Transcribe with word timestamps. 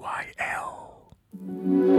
YL. 0.00 1.89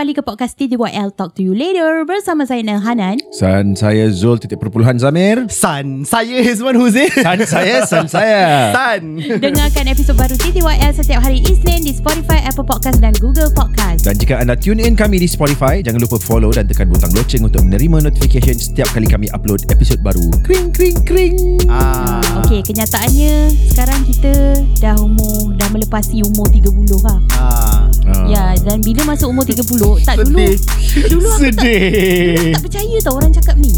Kembali 0.00 0.16
ke 0.16 0.24
podcast 0.24 0.56
TTYL 0.56 1.12
Talk 1.12 1.36
to 1.36 1.44
you 1.44 1.52
later 1.52 2.08
bersama 2.08 2.48
saya 2.48 2.64
Nel 2.64 2.80
Hanan. 2.80 3.20
San 3.36 3.76
saya 3.76 4.08
Zul 4.08 4.40
titik 4.40 4.56
perpuluhan 4.56 4.96
Zamir. 4.96 5.44
San 5.52 6.08
Saya 6.08 6.40
Hizman 6.40 6.72
Huzain 6.80 7.12
San 7.12 7.44
saya, 7.44 7.84
san 7.84 8.08
saya. 8.08 8.72
San 8.72 9.20
Dengarkan 9.20 9.92
episod 9.92 10.16
baru 10.16 10.32
TTYL 10.40 10.96
setiap 10.96 11.20
hari 11.20 11.44
Isnin 11.44 11.84
di 11.84 11.92
Spotify, 11.92 12.40
Apple 12.48 12.64
Podcast 12.64 12.96
dan 13.04 13.12
Google 13.20 13.52
Podcast. 13.52 14.08
Dan 14.08 14.16
jika 14.16 14.40
anda 14.40 14.56
tune 14.56 14.80
in 14.80 14.96
kami 14.96 15.20
di 15.20 15.28
Spotify, 15.28 15.84
jangan 15.84 16.00
lupa 16.00 16.16
follow 16.16 16.48
dan 16.48 16.64
tekan 16.64 16.88
butang 16.88 17.12
loceng 17.12 17.44
untuk 17.44 17.60
menerima 17.60 18.08
notification 18.08 18.56
setiap 18.56 18.88
kali 18.96 19.04
kami 19.04 19.28
upload 19.36 19.68
episod 19.68 20.00
baru. 20.00 20.32
Kring 20.48 20.72
kring 20.72 20.96
kring. 21.04 21.36
ah, 21.68 22.24
Okey, 22.40 22.64
kenyataannya 22.64 23.52
sekarang 23.68 24.00
kita 24.08 24.64
dah 24.80 24.96
umur 24.96 25.52
dah 25.60 25.68
melepasi 25.68 26.24
umur 26.24 26.48
30 26.48 26.88
lah. 27.04 27.20
ah. 27.36 27.80
Ah. 28.10 28.26
Ya, 28.26 28.44
dan 28.58 28.82
bila 28.82 29.06
masuk 29.06 29.30
umur 29.30 29.46
30, 29.46 29.89
tak 29.98 30.14
dulu 30.20 30.38
Sedih 30.80 31.08
dulu 31.08 31.28
aku 31.28 31.40
tak 31.40 31.50
Sedih 31.56 32.52
tak 32.52 32.62
percaya 32.62 32.96
tau 33.00 33.14
orang 33.14 33.32
cakap 33.32 33.56
ni. 33.56 33.72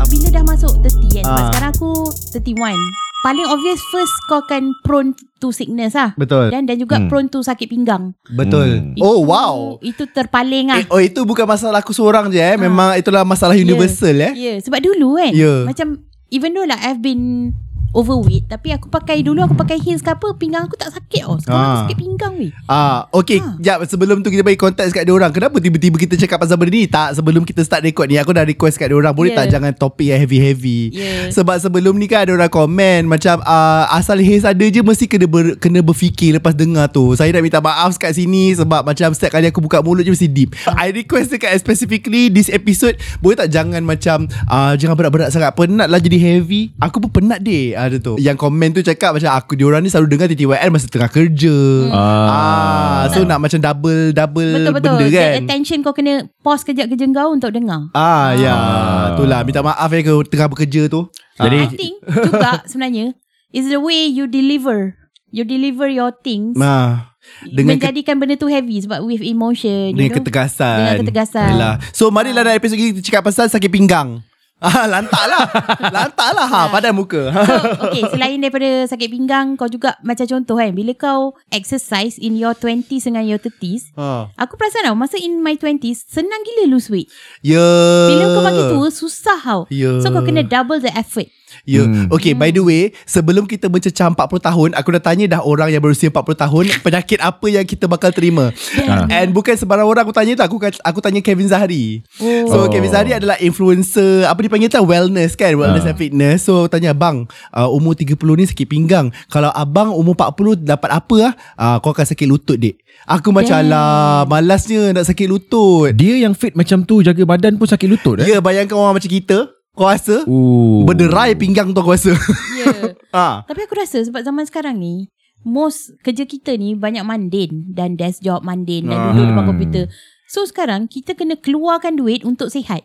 Bila 0.00 0.28
dah 0.30 0.40
masuk 0.42 0.72
30 0.80 0.88
kan. 1.12 1.24
Sebab 1.26 1.36
Ah. 1.36 1.46
sekarang 1.50 1.70
aku 1.70 1.90
31. 2.32 2.80
Paling 3.18 3.46
obvious 3.46 3.80
first 3.84 4.14
kau 4.24 4.38
akan 4.38 4.62
prone 4.80 5.10
to 5.36 5.50
sickness 5.50 5.92
lah. 5.92 6.14
Betul 6.14 6.48
Dan 6.48 6.64
dan 6.64 6.78
juga 6.78 6.96
Hmm. 6.96 7.10
prone 7.10 7.26
to 7.26 7.40
sakit 7.40 7.66
pinggang. 7.66 8.14
Betul 8.26 8.94
Hmm. 8.94 9.02
Oh 9.02 9.18
Itu- 9.18 9.26
wow 9.26 9.54
Itu 9.82 10.02
terpaling 10.06 10.70
lah. 10.70 10.80
eh, 10.80 10.86
Oh 10.88 10.96
itu 10.98 11.20
bukan 11.22 11.44
masalah 11.44 11.78
aku 11.78 11.90
seorang 11.90 12.30
je 12.30 12.38
eh. 12.38 12.56
Memang 12.56 12.94
itulah 12.94 13.20
masalah 13.22 13.52
universal 13.54 14.14
Ya, 14.14 14.30
eh 14.30 14.32
yeah, 14.34 14.56
sebab 14.58 14.80
dulu 14.80 15.18
kan 15.18 15.34
Ya. 15.34 15.66
Macam 15.66 15.98
Even 16.28 16.52
though 16.52 16.62
like 16.62 16.78
I've 16.78 17.00
been 17.00 17.56
Overweight 17.90 18.46
Tapi 18.46 18.68
aku 18.70 18.86
pakai 18.86 19.20
Dulu 19.20 19.40
aku 19.42 19.54
pakai 19.54 19.78
heels 19.78 20.00
ke 20.00 20.10
apa 20.10 20.34
Pinggang 20.34 20.64
aku 20.64 20.76
tak 20.76 20.92
sakit 20.92 21.22
oh. 21.24 21.36
Sekarang 21.36 21.58
Ah. 21.58 21.66
aku 21.66 21.80
sakit 21.84 21.98
pinggang 21.98 22.34
weh 22.36 22.52
Ah, 22.68 23.08
okay, 23.10 23.40
Ha. 23.40 23.56
jap 23.58 23.80
sebelum 23.84 24.20
tu 24.20 24.28
kita 24.28 24.42
bagi 24.42 24.56
konteks 24.56 24.92
kat 24.92 25.02
dia 25.02 25.10
orang. 25.10 25.30
Kenapa 25.30 25.56
tiba-tiba 25.56 25.96
kita 25.96 26.14
cakap 26.16 26.36
pasal 26.38 26.54
benda 26.54 26.70
ni? 26.70 26.84
Tak, 26.84 27.16
sebelum 27.16 27.42
kita 27.42 27.64
start 27.64 27.80
record 27.80 28.06
ni 28.06 28.16
aku 28.16 28.30
dah 28.30 28.44
request 28.44 28.76
kat 28.76 28.88
dia 28.88 28.96
orang, 28.96 29.10
boleh 29.10 29.30
Yeah. 29.30 29.40
tak 29.40 29.46
jangan 29.50 29.72
topik 29.72 30.04
yang 30.06 30.20
heavy-heavy. 30.20 30.92
Yeah. 30.92 31.28
Sebab 31.30 31.56
sebelum 31.58 31.96
ni 31.96 32.06
kan 32.06 32.24
ada 32.24 32.34
orang 32.34 32.48
komen 32.48 33.06
macam 33.06 33.40
uh, 33.40 33.88
asal 33.90 34.18
haze 34.18 34.44
ada 34.44 34.60
je 34.60 34.80
mesti 34.80 35.04
kena 35.06 35.24
ber, 35.24 35.56
kena 35.56 35.80
berfikir 35.80 36.36
lepas 36.36 36.52
dengar 36.52 36.88
tu. 36.88 37.14
Saya 37.14 37.30
nak 37.30 37.40
minta 37.40 37.58
maaf 37.58 37.96
kat 37.96 38.12
sini 38.12 38.52
sebab 38.52 38.84
macam 38.84 39.08
setiap 39.10 39.32
kali 39.34 39.48
aku 39.48 39.60
buka 39.60 39.80
mulut 39.80 40.02
je 40.02 40.12
mesti 40.12 40.28
deep. 40.28 40.52
I 40.68 40.92
request 40.92 41.32
dekat 41.32 41.56
specifically 41.56 42.28
this 42.28 42.48
episode 42.48 42.94
boleh 43.18 43.38
tak 43.38 43.48
jangan 43.48 43.80
macam 43.80 44.28
uh, 44.44 44.74
jangan 44.74 44.94
berat-berat 44.94 45.30
sangat 45.30 45.54
penat 45.54 45.88
lah 45.88 45.98
jadi 45.98 46.18
heavy. 46.18 46.68
Aku 46.78 47.00
pun 47.00 47.10
penat 47.14 47.40
deh 47.40 47.72
ada 47.80 47.96
tu. 47.96 48.14
Yang 48.16 48.36
komen 48.36 48.68
tu 48.70 48.80
cakap 48.80 49.12
macam 49.12 49.30
aku 49.30 49.54
diorang 49.54 49.78
ni 49.78 49.88
selalu 49.88 50.08
dengar 50.10 50.26
TTYL 50.26 50.68
masa 50.68 50.86
tengah 50.86 51.06
kerja. 51.06 51.56
Ah, 51.90 53.06
so 53.08 53.22
nak 53.22 53.38
macam 53.38 53.58
double 53.58 54.10
double 54.10 54.52
Betul-betul 54.56 54.92
benda 54.94 55.06
kan. 55.08 55.30
That 55.32 55.42
attention 55.42 55.78
kau 55.80 55.92
kena 55.92 56.14
Pause 56.40 56.64
kejap 56.64 56.88
kerja 56.88 57.04
kau 57.08 57.30
Untuk 57.30 57.50
dengar 57.50 57.88
Ah, 57.92 58.32
ya, 58.32 58.50
Ah. 58.50 59.04
itulah 59.12 59.40
minta 59.42 59.60
maaf 59.60 59.88
ya 59.88 60.00
ke 60.00 60.12
tengah 60.26 60.48
bekerja 60.48 60.86
tu. 60.86 61.06
Jadi 61.36 61.58
I 61.58 61.68
think 61.68 61.94
juga 62.04 62.62
sebenarnya 62.64 63.14
Is 63.48 63.66
the 63.66 63.78
way 63.78 64.06
you 64.06 64.26
deliver 64.26 64.98
You 65.28 65.42
deliver 65.42 65.86
your 65.86 66.10
things 66.14 66.54
Nah, 66.54 67.12
dengan 67.44 67.76
ke- 67.76 67.84
Menjadikan 67.84 68.16
benda 68.16 68.34
tu 68.34 68.46
heavy 68.46 68.80
Sebab 68.80 69.02
with 69.02 69.20
emotion 69.20 69.92
dengan 69.92 70.00
you 70.02 70.10
know? 70.10 70.18
ketegasan. 70.18 70.76
Dengan 70.78 70.96
ketegasan. 71.02 71.50
Yalah. 71.54 71.74
So 71.90 72.08
marilah 72.08 72.42
dalam 72.42 72.54
episod 72.54 72.74
ni 72.74 72.90
kita 72.90 73.02
cakap 73.04 73.22
pasal 73.26 73.46
sakit 73.46 73.68
pinggang. 73.68 74.24
Ah, 74.58 74.86
lantak 74.92 75.24
lah. 75.30 75.46
lantak 75.94 76.30
lah 76.34 76.46
ha, 76.50 76.60
padan 76.66 76.90
muka. 76.90 77.30
So 77.30 77.86
okay 77.86 78.02
Selain 78.10 78.42
daripada 78.42 78.90
sakit 78.90 79.06
pinggang 79.06 79.54
Kau 79.54 79.70
juga 79.70 79.94
Macam 80.02 80.26
contoh 80.26 80.58
kan 80.58 80.74
Bila 80.74 80.92
kau 80.98 81.38
exercise 81.54 82.18
In 82.18 82.34
your 82.34 82.58
20s 82.58 83.06
dengan 83.06 83.22
your 83.22 83.38
30s 83.38 83.94
ha. 83.94 84.26
Aku 84.34 84.58
perasan 84.58 84.82
tau 84.90 84.98
Masa 84.98 85.14
in 85.14 85.38
my 85.38 85.54
20s 85.54 86.10
Senang 86.10 86.42
gila 86.42 86.74
lose 86.74 86.90
weight 86.90 87.06
Ya. 87.46 87.62
Bila 88.10 88.34
kau 88.34 88.42
makin 88.42 88.64
tua 88.74 88.88
Susah 88.90 89.38
tau 89.38 89.62
Ya. 89.70 90.02
So 90.02 90.10
kau 90.10 90.26
kena 90.26 90.42
double 90.42 90.82
the 90.82 90.90
effort 90.90 91.30
Ya. 91.68 91.84
Hmm. 91.84 92.08
Okay, 92.08 92.32
by 92.32 92.48
the 92.48 92.64
way, 92.64 92.96
sebelum 93.04 93.44
kita 93.44 93.68
mencecah 93.68 94.08
40 94.08 94.16
tahun, 94.40 94.68
aku 94.72 94.88
dah 94.96 95.02
tanya 95.04 95.28
dah 95.28 95.40
orang 95.44 95.68
yang 95.68 95.84
berusia 95.84 96.08
40 96.08 96.32
tahun, 96.32 96.64
penyakit 96.86 97.20
apa 97.20 97.46
yang 97.46 97.60
kita 97.62 97.84
bakal 97.84 98.08
terima. 98.08 98.48
Ah. 98.82 99.04
And 99.12 99.36
bukan 99.36 99.52
sembarang 99.52 99.84
orang 99.84 100.02
aku 100.02 100.16
tanya 100.16 100.32
tu, 100.32 100.42
aku 100.42 100.56
aku 100.64 100.98
tanya 100.98 101.20
Kevin 101.20 101.44
Zahari. 101.44 102.00
Oh. 102.16 102.48
So 102.48 102.56
Oh. 102.58 102.66
Kevin 102.66 102.88
Zahari 102.88 103.12
adalah 103.12 103.36
influencer, 103.38 104.24
apa 104.24 104.40
dipanggil 104.40 104.66
tu 104.66 104.80
wellness 104.80 105.36
kan, 105.36 105.52
wellness 105.52 105.84
Ah. 105.84 105.92
and 105.92 105.98
fitness. 105.98 106.38
So 106.42 106.64
tanya 106.66 106.96
bang, 106.96 107.28
uh, 107.52 107.68
umur 107.68 107.92
30 107.92 108.16
ni 108.34 108.48
sakit 108.48 108.64
pinggang. 108.64 109.12
Kalau 109.28 109.52
abang 109.52 109.92
umur 109.92 110.16
40 110.16 110.56
dapat 110.56 110.88
apa 110.88 111.16
ah? 111.20 111.32
Uh, 111.54 111.76
kau 111.78 111.92
akan 111.92 112.08
sakit 112.08 112.24
lutut 112.24 112.56
dik. 112.56 112.80
Aku 113.04 113.28
macam 113.30 113.60
Damn. 113.60 113.70
lah, 113.70 114.24
malasnya 114.24 114.90
nak 114.90 115.04
sakit 115.04 115.28
lutut. 115.28 115.92
dia 115.92 116.16
yang 116.18 116.32
fit 116.32 116.52
macam 116.52 116.82
tu 116.82 117.00
jaga 117.00 117.22
badan 117.22 117.54
pun 117.54 117.64
sakit 117.64 117.86
lutut 117.86 118.20
eh. 118.20 118.26
Ya, 118.26 118.38
bayangkan 118.40 118.74
orang 118.74 118.96
macam 118.98 119.06
kita, 119.06 119.57
kau 119.78 119.86
rasa 119.86 120.26
Ooh. 120.26 120.82
berderai 120.82 121.32
pinggang 121.32 121.70
tu 121.70 121.78
kau 121.78 121.94
rasa. 121.94 122.10
Ya 122.52 122.66
yeah. 122.66 122.82
ah. 123.14 123.34
Tapi 123.44 123.64
aku 123.64 123.74
rasa 123.74 124.02
Sebab 124.02 124.20
zaman 124.20 124.42
sekarang 124.42 124.76
ni 124.76 125.06
Most 125.40 125.94
kerja 126.00 126.26
kita 126.26 126.52
ni 126.52 126.74
Banyak 126.74 127.00
mundane 127.00 127.70
Dan 127.70 127.94
desk 127.94 128.20
job 128.20 128.42
mundane 128.42 128.84
Dan 128.84 128.98
duduk 129.08 129.24
depan 129.24 129.38
Hmm. 129.38 129.48
komputer 129.48 129.84
So 130.26 130.42
sekarang 130.42 130.84
Kita 130.84 131.14
kena 131.14 131.38
keluarkan 131.38 131.94
duit 131.94 132.20
Untuk 132.22 132.50
sihat 132.50 132.82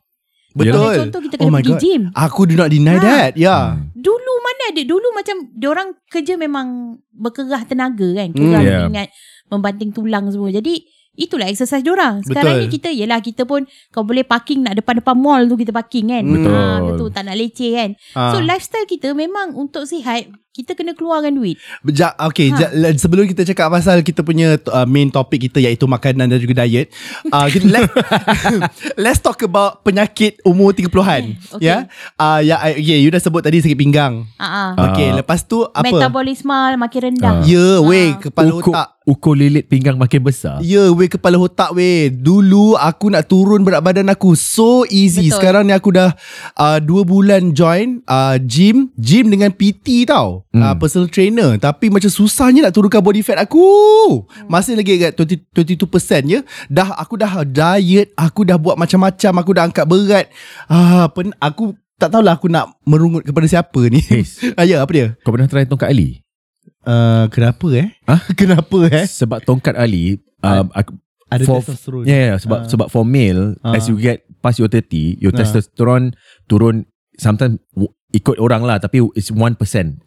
Betul. 0.53 0.93
Contoh 1.01 1.17
kita 1.19 1.35
kena 1.35 1.43
oh 1.43 1.49
my 1.49 1.59
pergi 1.59 1.73
God. 1.73 1.81
gym 1.81 2.01
Aku 2.13 2.45
do 2.45 2.53
not 2.53 2.69
deny 2.69 2.93
Ha. 2.93 3.01
that. 3.01 3.31
Ya. 3.33 3.41
Yeah. 3.43 3.63
Hmm. 3.73 3.89
Dulu 3.91 4.33
mana 4.39 4.63
ada 4.69 4.81
Dulu 4.85 5.07
macam 5.11 5.35
Diorang 5.51 5.89
kerja 6.07 6.37
memang 6.37 6.67
Berkerah 7.09 7.65
tenaga 7.65 8.05
kan 8.13 8.29
Hmm, 8.29 8.37
Kerah 8.37 8.61
yeah. 8.61 8.79
mengingat 8.85 9.09
Membanting 9.49 9.89
tulang 9.89 10.29
semua 10.29 10.53
Jadi 10.53 10.85
Itulah 11.13 11.45
exercise 11.45 11.81
diorang 11.81 12.21
Sekarang 12.21 12.57
Betul. 12.57 12.63
ni 12.63 12.73
kita 12.73 12.89
Yelah 12.89 13.21
kita 13.21 13.45
pun 13.45 13.63
Kau 13.89 14.01
boleh 14.01 14.21
parking 14.21 14.61
Nak 14.61 14.73
depan-depan 14.75 15.13
mall 15.13 15.45
tu 15.45 15.53
Kita 15.53 15.69
parking 15.69 16.09
kan 16.09 16.23
Betul. 16.25 16.49
ha, 16.49 16.65
Betul 16.81 17.07
Tak 17.09 17.21
nak 17.23 17.35
leceh 17.35 17.71
kan 17.71 17.89
Ah. 18.11 18.33
So 18.33 18.41
lifestyle 18.41 18.85
kita 18.85 19.13
Memang 19.13 19.53
untuk 19.53 19.85
sihat 19.85 20.25
Kita 20.49 20.73
kena 20.73 20.93
keluarkan 20.93 21.33
duit 21.33 21.57
Ja, 21.83 22.13
okay, 22.15 22.49
Ha. 22.49 22.57
ha. 22.59 22.69
ja, 22.69 22.89
sebelum 22.93 23.25
kita 23.25 23.41
cakap 23.43 23.69
pasal 23.69 24.01
kita 24.01 24.21
punya 24.21 24.53
uh, 24.63 24.85
main 24.85 25.09
topik 25.09 25.41
kita 25.43 25.57
iaitu 25.59 25.85
makanan 25.85 26.29
dan 26.29 26.37
juga 26.37 26.61
diet, 26.61 26.93
uh, 27.27 27.49
kita, 27.49 27.65
let, 27.67 27.89
let's 29.03 29.17
talk 29.17 29.41
about 29.41 29.81
penyakit 29.81 30.37
umur 30.43 30.69
30-an. 30.71 31.33
Okay. 31.57 31.65
Ya. 31.65 31.89
Uh, 32.15 32.37
ya 32.39 32.61
yeah, 32.71 32.95
you 32.95 33.09
dah 33.09 33.17
sebut 33.17 33.41
tadi 33.41 33.59
sakit 33.59 33.73
pinggang. 33.73 34.29
Ah. 34.37 34.77
Okay, 34.91 35.09
lepas 35.11 35.41
tu 35.41 35.65
apa? 35.65 35.81
Metabolisme 35.83 36.53
makin 36.77 36.99
rendah. 37.11 37.41
Ah. 37.41 37.43
Ya, 37.43 37.81
weh, 37.81 38.13
Ah. 38.13 38.21
kepala 38.21 38.51
ukur, 38.53 38.71
otak. 38.71 38.87
Ukur 39.03 39.35
lilit 39.35 39.67
pinggang 39.67 39.99
makin 39.99 40.23
besar. 40.23 40.59
Ya, 40.63 40.91
weh 40.91 41.11
kepala 41.11 41.35
otak 41.39 41.75
weh. 41.75 42.07
Dulu 42.11 42.79
aku 42.79 43.11
nak 43.11 43.27
turun 43.27 43.63
berat 43.63 43.83
badan 43.83 44.07
aku 44.11 44.35
so 44.35 44.87
easy. 44.87 45.27
Betul. 45.27 45.35
Sekarang 45.39 45.63
ni 45.67 45.75
aku 45.75 45.91
dah 45.91 46.15
uh, 46.55 46.79
2 46.79 47.03
bulan 47.03 47.51
join 47.51 47.99
uh, 48.07 48.39
gym, 48.39 48.91
gym 48.95 49.27
dengan 49.27 49.51
PT 49.51 50.07
tau. 50.07 50.47
Hmm. 50.55 50.63
Uh, 50.63 50.75
personal 50.79 51.11
trainer. 51.11 51.59
Tapi 51.59 51.91
macam 51.91 52.07
susahnya 52.07 52.67
nak 52.67 52.73
turunkan 52.75 53.03
body 53.03 53.21
fat 53.21 53.39
aku. 53.39 53.63
Masih 54.47 54.79
lagi 54.79 54.99
kat 54.99 55.19
20, 55.19 55.51
22% 55.87 56.31
je. 56.31 56.39
Dah 56.71 56.95
aku 56.95 57.19
dah 57.19 57.43
diet, 57.43 58.15
aku 58.15 58.47
dah 58.47 58.55
buat 58.55 58.79
macam-macam, 58.79 59.31
aku 59.43 59.51
dah 59.51 59.63
angkat 59.67 59.85
berat. 59.85 60.25
Ah, 60.71 61.11
pen, 61.11 61.35
aku 61.43 61.75
tak 61.99 62.11
tahulah 62.11 62.35
aku 62.35 62.51
nak 62.51 62.75
merungut 62.83 63.23
kepada 63.23 63.47
siapa 63.47 63.79
ni. 63.87 64.03
Haze, 64.03 64.51
ah, 64.59 64.65
ya, 64.67 64.83
apa 64.83 64.91
dia? 64.91 65.07
kau 65.23 65.31
pernah 65.31 65.47
try 65.47 65.63
tongkat 65.63 65.91
Ali? 65.91 66.23
Uh, 66.83 67.25
kenapa 67.31 67.67
eh? 67.73 67.87
Hah? 68.03 68.21
kenapa 68.39 68.77
eh? 68.91 69.07
Sebab 69.07 69.43
tongkat 69.43 69.75
Ali, 69.75 70.19
um, 70.43 70.67
aku, 70.71 70.99
Ada 71.31 71.43
For- 71.49 71.65
testosterone. 71.65 72.05
yeah, 72.05 72.21
yeah, 72.29 72.37
sebab 72.37 72.59
Ah. 72.61 72.67
sebab 72.69 72.87
for 72.93 73.01
male, 73.01 73.57
Ah. 73.65 73.73
as 73.73 73.89
you 73.89 73.97
get 73.97 74.21
past 74.37 74.61
your 74.61 74.69
30, 74.69 75.17
your 75.17 75.33
Ah. 75.33 75.41
testosterone 75.41 76.13
turun 76.45 76.85
sometimes 77.17 77.57
ikut 78.13 78.37
orang 78.37 78.61
lah 78.61 78.77
tapi 78.77 79.01
it's 79.17 79.33
1% 79.33 79.57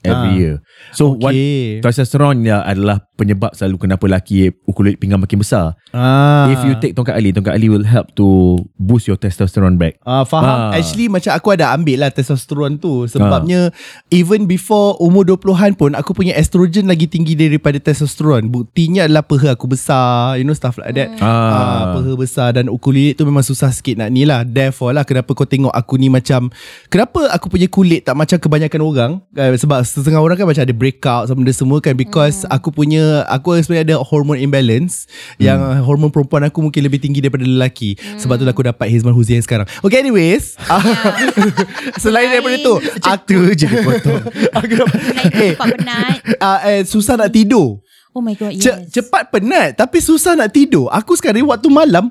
every 0.07 0.31
Ah. 0.31 0.39
year. 0.39 0.55
So 0.95 1.19
one 1.19 1.35
Okay. 1.35 1.83
testosterone 1.83 2.47
ya 2.47 2.63
adalah 2.63 3.03
penyebab 3.17 3.57
selalu 3.57 3.89
kenapa 3.89 4.05
lelaki 4.05 4.53
kulit 4.69 5.01
pinggang 5.01 5.19
makin 5.19 5.41
besar. 5.41 5.73
ah. 5.97 6.53
If 6.53 6.61
you 6.69 6.77
take 6.77 6.93
tongkat 6.93 7.17
Ali, 7.17 7.33
tongkat 7.33 7.57
Ali 7.57 7.73
will 7.73 7.89
help 7.89 8.13
to 8.15 8.61
boost 8.77 9.09
your 9.09 9.17
testosterone 9.17 9.81
back. 9.81 9.97
Ah, 10.05 10.23
faham. 10.29 10.71
Ah. 10.71 10.77
Actually 10.77 11.09
macam 11.09 11.33
aku 11.33 11.57
ada 11.57 11.73
ambil 11.73 12.05
lah 12.05 12.11
testosteron 12.13 12.77
tu. 12.77 13.09
Sebabnya 13.09 13.73
even 14.13 14.45
before 14.45 15.01
umur 15.01 15.25
20-an 15.25 15.73
pun 15.75 15.97
aku 15.97 16.13
punya 16.13 16.37
estrogen 16.37 16.87
lagi 16.87 17.09
tinggi 17.09 17.33
daripada 17.33 17.81
testosteron. 17.81 18.53
Buktinya 18.53 19.09
adalah 19.09 19.25
peha 19.25 19.57
aku 19.57 19.65
besar. 19.65 20.37
You 20.37 20.45
know 20.45 20.53
stuff 20.53 20.77
like 20.77 20.93
that. 20.93 21.17
Ah. 21.25 21.25
Ah, 21.25 21.85
peha 21.97 22.13
besar 22.15 22.53
dan 22.53 22.69
kulit 22.77 23.17
tu 23.17 23.25
memang 23.25 23.43
susah 23.43 23.73
sikit 23.73 23.97
nak 23.97 24.13
ni 24.13 24.29
lah. 24.29 24.45
Therefore 24.45 24.93
lah 24.93 25.09
kenapa 25.09 25.33
kau 25.33 25.49
tengok 25.49 25.73
aku 25.73 25.97
ni 25.97 26.13
macam 26.13 26.53
kenapa 26.93 27.33
aku 27.33 27.49
punya 27.49 27.67
kulit 27.73 28.05
tak 28.05 28.13
macam 28.13 28.37
kebanyakan 28.37 28.81
orang. 28.85 29.13
Uh, 29.33 29.57
sebab 29.57 29.81
setengah 29.83 30.21
orang 30.21 30.37
kan 30.37 30.45
macam 30.45 30.63
ada 30.63 30.75
breakout 30.77 31.33
sama 31.33 31.41
benda 31.41 31.55
semua 31.57 31.79
kan 31.81 31.97
because 31.97 32.45
aku 32.53 32.69
punya 32.69 33.06
aku 33.27 33.57
sebenarnya 33.61 33.95
ada 33.95 33.97
hormone 34.03 34.41
imbalance 34.41 35.07
yang 35.37 35.59
hormon 35.83 36.13
perempuan 36.13 36.47
aku 36.47 36.63
mungkin 36.63 36.83
lebih 36.85 37.01
tinggi 37.03 37.23
daripada 37.23 37.47
lelaki. 37.47 37.97
Sebab 38.21 38.41
tu 38.41 38.45
aku 38.47 38.63
dapat 38.67 38.87
Hizman 38.91 39.15
Huzain 39.17 39.41
sekarang. 39.43 39.67
Okay 39.81 40.01
anyways, 40.01 40.57
ah, 40.69 40.81
selain 42.03 42.29
daripada 42.33 42.57
tu, 42.61 42.75
aku 43.03 43.53
je 43.55 43.69
potong. 43.83 44.23
aku 44.57 44.73
dapat, 44.77 44.99
tu 44.99 45.11
eh, 45.37 45.53
cepat 45.55 45.69
penat. 45.79 46.17
ah, 46.43 46.59
eh, 46.67 46.83
susah 46.85 47.15
nak 47.19 47.31
tidur. 47.33 47.81
Oh 48.17 48.25
my 48.25 48.33
god, 48.33 48.57
Ce- 48.57 48.73
yes. 48.73 48.89
cepat 48.97 49.29
penat 49.29 49.77
tapi 49.77 50.01
susah 50.01 50.33
nak 50.37 50.49
tidur. 50.49 50.89
Aku 50.89 51.13
sekarang 51.17 51.45
waktu 51.45 51.69
malam 51.69 52.09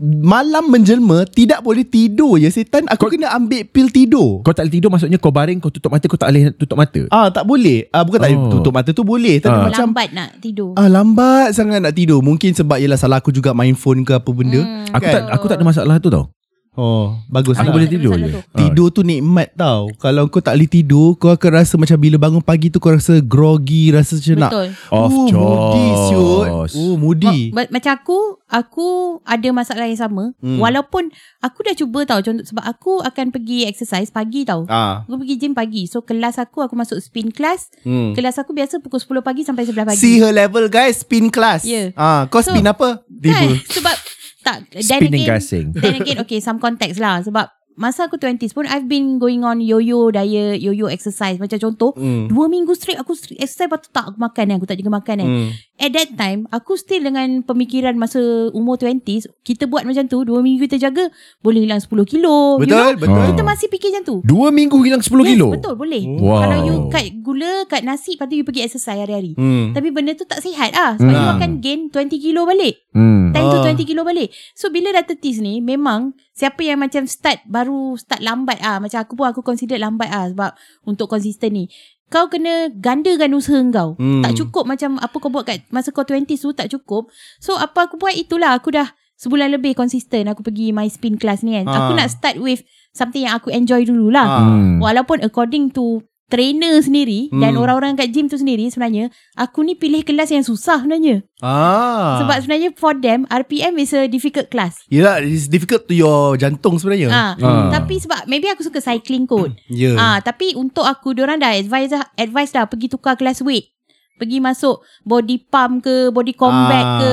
malam 0.00 0.68
menjelma 0.68 1.26
tidak 1.26 1.58
boleh 1.58 1.82
tidur 1.82 2.38
ya 2.38 2.46
setan 2.48 2.86
aku 2.86 3.04
Kau- 3.04 3.10
kena 3.10 3.30
ambil 3.30 3.62
pil 3.64 3.86
tidur. 3.88 4.40
Kau 4.40 4.50
tak 4.50 4.64
boleh 4.64 4.74
tidur 4.74 4.88
maksudnya 4.88 5.18
kau 5.18 5.28
baring 5.28 5.58
kau 5.58 5.68
tutup 5.68 5.90
mata 5.90 6.06
kau 6.06 6.14
tak 6.14 6.30
boleh 6.30 6.54
tutup 6.54 6.76
mata. 6.76 7.02
Ah 7.08 7.28
tak 7.28 7.42
boleh. 7.42 7.90
Ah 7.90 8.02
bukan 8.02 8.18
tak 8.18 8.28
boleh 8.28 8.40
Oh. 8.40 8.52
tutup 8.54 8.72
mata 8.72 8.90
tu 8.90 9.02
boleh 9.02 9.36
tapi 9.38 9.52
Ah. 9.52 9.66
macam 9.66 9.90
Lambat 9.90 10.08
nak 10.12 10.30
tidur. 10.38 10.70
ah 10.74 10.86
lambat 10.86 11.48
sangat 11.50 11.78
nak 11.80 11.92
tidur. 11.92 12.20
Mungkin 12.20 12.54
sebab 12.54 12.78
ialah 12.78 12.94
salah 12.94 13.18
aku 13.18 13.30
juga 13.30 13.50
main 13.50 13.74
phone 13.74 14.02
ke 14.02 14.14
apa 14.14 14.30
benda. 14.30 14.60
Hmm. 14.60 14.86
Aku 14.88 15.02
Kan? 15.02 15.12
tak 15.12 15.22
aku 15.28 15.44
tak 15.46 15.56
ada 15.58 15.66
masalah 15.66 15.96
tu 15.98 16.08
tau. 16.08 16.30
Oh, 16.78 17.18
bagus 17.26 17.58
Aku 17.58 17.68
lah. 17.68 17.74
boleh 17.74 17.90
tidur 17.90 18.14
je. 18.14 18.30
Ah. 18.30 18.54
Tidur 18.54 18.88
tu 18.88 19.02
nikmat 19.02 19.50
tau 19.52 19.90
Kalau 19.98 20.30
kau 20.30 20.38
tak 20.38 20.54
boleh 20.54 20.70
tidur 20.70 21.18
Kau 21.18 21.34
akan 21.34 21.50
rasa 21.52 21.74
macam 21.74 21.98
Bila 21.98 22.16
bangun 22.16 22.38
pagi 22.38 22.70
tu 22.70 22.78
Kau 22.78 22.94
rasa 22.94 23.18
groggy 23.18 23.90
Rasa 23.90 24.14
macam 24.14 24.36
nak 24.38 24.50
Betul. 24.52 24.68
Oh, 24.88 25.08
moody 25.26 25.86
siut. 26.06 26.46
Oh 26.72 26.94
moody 26.94 27.50
Ma- 27.50 27.66
macam 27.68 27.92
aku 27.92 28.18
Aku 28.46 28.86
ada 29.22 29.48
masalah 29.50 29.84
yang 29.84 29.98
sama 29.98 30.30
Hmm. 30.38 30.54
Walaupun 30.56 31.10
Aku 31.40 31.58
dah 31.60 31.74
cuba 31.74 32.04
tau 32.04 32.20
contoh, 32.20 32.46
Sebab 32.46 32.62
aku 32.62 33.02
akan 33.02 33.26
pergi 33.28 33.66
exercise 33.66 34.08
Pagi 34.08 34.46
tau 34.46 34.62
Ah, 34.68 35.02
Aku 35.02 35.18
pergi 35.18 35.34
gym 35.36 35.52
pagi 35.52 35.84
So 35.84 36.00
kelas 36.00 36.38
aku 36.38 36.62
Aku 36.62 36.72
masuk 36.72 36.94
spin 36.98 37.28
class 37.28 37.74
hmm. 37.82 38.14
Kelas 38.14 38.38
aku 38.38 38.54
biasa 38.54 38.78
pukul 38.78 39.02
10 39.02 39.18
pagi 39.20 39.42
Sampai 39.42 39.66
11 39.66 39.82
pagi 39.84 39.98
See 39.98 40.22
her 40.22 40.30
level 40.30 40.70
guys 40.70 41.02
Spin 41.02 41.26
class 41.26 41.66
Yeah. 41.66 41.90
ah, 41.94 42.30
Kau 42.30 42.38
So, 42.38 42.54
spin 42.54 42.62
apa? 42.64 43.02
Kan 43.02 43.18
Tiba 43.18 43.66
Sebab 43.74 43.96
Tak 44.40 44.70
then 44.70 44.82
Spinning 44.82 45.22
again, 45.22 45.30
gasing. 45.34 45.66
Then 45.72 45.94
again 45.98 46.18
Okay 46.20 46.38
some 46.38 46.56
context 46.56 46.98
lah 46.98 47.18
Sebab 47.20 47.46
Masa 47.74 48.10
aku 48.10 48.18
20s 48.18 48.50
pun 48.50 48.66
I've 48.66 48.86
been 48.86 49.22
going 49.22 49.42
on 49.42 49.62
Yo-yo 49.62 50.10
diet 50.10 50.58
Yo-yo 50.58 50.86
exercise 50.86 51.38
Macam 51.38 51.54
contoh 51.56 51.94
Hmm. 51.94 52.26
Dua 52.26 52.46
minggu 52.46 52.74
straight 52.74 52.98
Aku 52.98 53.14
straight 53.14 53.38
exercise 53.38 53.66
Lepas 53.66 53.86
tu 53.86 53.90
tak 53.92 54.10
aku 54.10 54.18
makan 54.18 54.50
eh. 54.50 54.54
Aku 54.54 54.66
tak 54.66 54.76
jaga 54.76 54.90
makan 54.92 55.16
eh. 55.16 55.28
Hmm. 55.28 55.48
At 55.78 55.90
that 55.92 56.10
time 56.12 56.50
Aku 56.50 56.74
still 56.74 56.98
dengan 57.00 57.38
Pemikiran 57.40 57.94
masa 57.94 58.18
Umur 58.50 58.74
20s 58.76 59.30
Kita 59.40 59.66
buat 59.66 59.86
macam 59.86 60.06
tu 60.06 60.26
Dua 60.26 60.42
minggu 60.42 60.66
kita 60.66 60.90
jaga 60.90 61.06
Boleh 61.38 61.62
hilang 61.62 61.78
10 61.78 61.86
kilo 62.04 62.58
you 62.58 62.66
Betul 62.66 62.74
know? 62.74 62.98
Betul. 62.98 63.24
Kita 63.30 63.42
masih 63.44 63.66
fikir 63.68 63.88
macam 63.92 64.04
tu 64.04 64.16
Dua 64.24 64.50
minggu 64.50 64.74
hilang 64.80 64.98
10 64.98 65.06
yes, 65.06 65.26
kilo. 65.28 65.46
betul 65.48 65.74
boleh 65.76 66.02
Wow. 66.18 66.38
Kalau 66.42 66.58
you 66.60 66.74
cut 66.88 67.06
gula 67.20 67.62
Cut 67.64 67.82
nasi 67.82 68.18
Lepas 68.18 68.26
tu 68.26 68.34
you 68.34 68.42
pergi 68.42 68.62
exercise 68.64 68.98
hari-hari 68.98 69.38
hmm. 69.38 69.70
Tapi 69.70 69.88
benda 69.90 70.18
tu 70.18 70.26
tak 70.26 70.42
sihat 70.42 70.74
ah 70.74 70.92
Sebab 70.94 71.06
Hmm. 71.06 71.14
you 71.16 71.30
akan 71.32 71.50
gain 71.62 71.80
20 71.88 72.10
kilo 72.18 72.42
balik 72.42 72.74
Hmm. 72.98 73.30
10 73.30 73.38
to 73.38 73.56
Ah. 73.62 73.70
20 73.70 73.86
kilo 73.86 74.02
balik 74.02 74.34
So 74.58 74.74
bila 74.74 74.90
dah 74.90 75.06
30s 75.06 75.38
ni 75.38 75.62
Memang 75.62 76.18
Siapa 76.34 76.66
yang 76.66 76.82
macam 76.82 77.06
start 77.06 77.46
Baru 77.46 77.94
start 77.94 78.18
lambat 78.26 78.58
ah 78.58 78.82
Macam 78.82 78.98
aku 78.98 79.14
pun 79.14 79.30
aku 79.30 79.46
consider 79.46 79.78
lambat 79.78 80.10
ah 80.10 80.26
Sebab 80.26 80.50
Untuk 80.82 81.06
konsisten 81.06 81.54
ni 81.54 81.70
kau 82.08 82.26
kena 82.32 82.72
gandakan 82.72 83.36
usaha 83.36 83.60
kau. 83.68 83.92
Hmm. 84.00 84.24
Tak 84.24 84.32
cukup 84.40 84.64
macam 84.64 84.96
apa 84.96 85.16
kau 85.20 85.28
buat 85.28 85.44
kat 85.44 85.68
masa 85.68 85.92
kau 85.92 86.04
20s 86.08 86.40
tu 86.40 86.56
tak 86.56 86.72
cukup. 86.72 87.12
So 87.36 87.56
apa 87.56 87.88
aku 87.88 88.00
buat 88.00 88.16
itulah 88.16 88.56
aku 88.56 88.72
dah 88.72 88.96
sebulan 89.20 89.52
lebih 89.52 89.76
konsisten 89.76 90.30
aku 90.30 90.40
pergi 90.40 90.72
my 90.72 90.88
spin 90.88 91.20
class 91.20 91.44
ni 91.44 91.60
kan. 91.60 91.68
Ah. 91.68 91.84
Aku 91.84 91.92
nak 92.00 92.08
start 92.08 92.40
with 92.40 92.64
something 92.96 93.28
yang 93.28 93.36
aku 93.36 93.52
enjoy 93.52 93.84
dululah. 93.84 94.24
Ah. 94.24 94.40
Hmm. 94.48 94.80
Walaupun 94.80 95.20
according 95.20 95.68
to 95.76 96.00
trainer 96.28 96.76
sendiri 96.78 97.28
Hmm. 97.28 97.40
dan 97.40 97.52
orang-orang 97.54 97.92
kat 97.94 98.08
gym 98.08 98.28
tu 98.28 98.36
sendiri 98.36 98.68
sebenarnya 98.68 99.08
aku 99.34 99.60
ni 99.60 99.72
pilih 99.72 100.00
kelas 100.00 100.28
yang 100.28 100.40
susah 100.40 100.78
sebenarnya. 100.78 101.24
Ah. 101.38 102.20
Sebab 102.20 102.36
sebenarnya 102.38 102.70
for 102.74 102.92
them 102.92 103.24
RPM 103.26 103.76
is 103.76 103.90
a 103.90 104.04
difficult 104.04 104.46
class. 104.46 104.76
Yelah 104.86 105.18
it's 105.18 105.46
difficult 105.46 105.84
to 105.84 105.94
your 105.94 106.36
jantung 106.36 106.76
sebenarnya 106.76 107.08
Ah, 107.08 107.32
Ah. 107.34 107.72
Tapi 107.72 107.96
sebab 107.96 108.24
maybe 108.26 108.46
aku 108.46 108.60
suka 108.60 108.78
cycling 108.78 109.24
kot. 109.24 109.56
Ya 109.72 109.96
Ah, 109.96 110.18
tapi 110.20 110.52
untuk 110.52 110.84
aku 110.84 111.12
diorang 111.12 111.38
dah 111.38 111.50
advise 111.50 111.90
dah, 111.90 112.04
advise 112.14 112.50
dah 112.50 112.64
pergi 112.64 112.86
tukar 112.88 113.14
kelas 113.14 113.40
weight. 113.40 113.72
Pergi 114.14 114.38
masuk 114.38 114.82
body 115.02 115.46
pump 115.46 115.80
ke, 115.80 116.10
body 116.10 116.34
combat 116.34 116.84
Ah. 116.84 116.98
ke, 116.98 117.12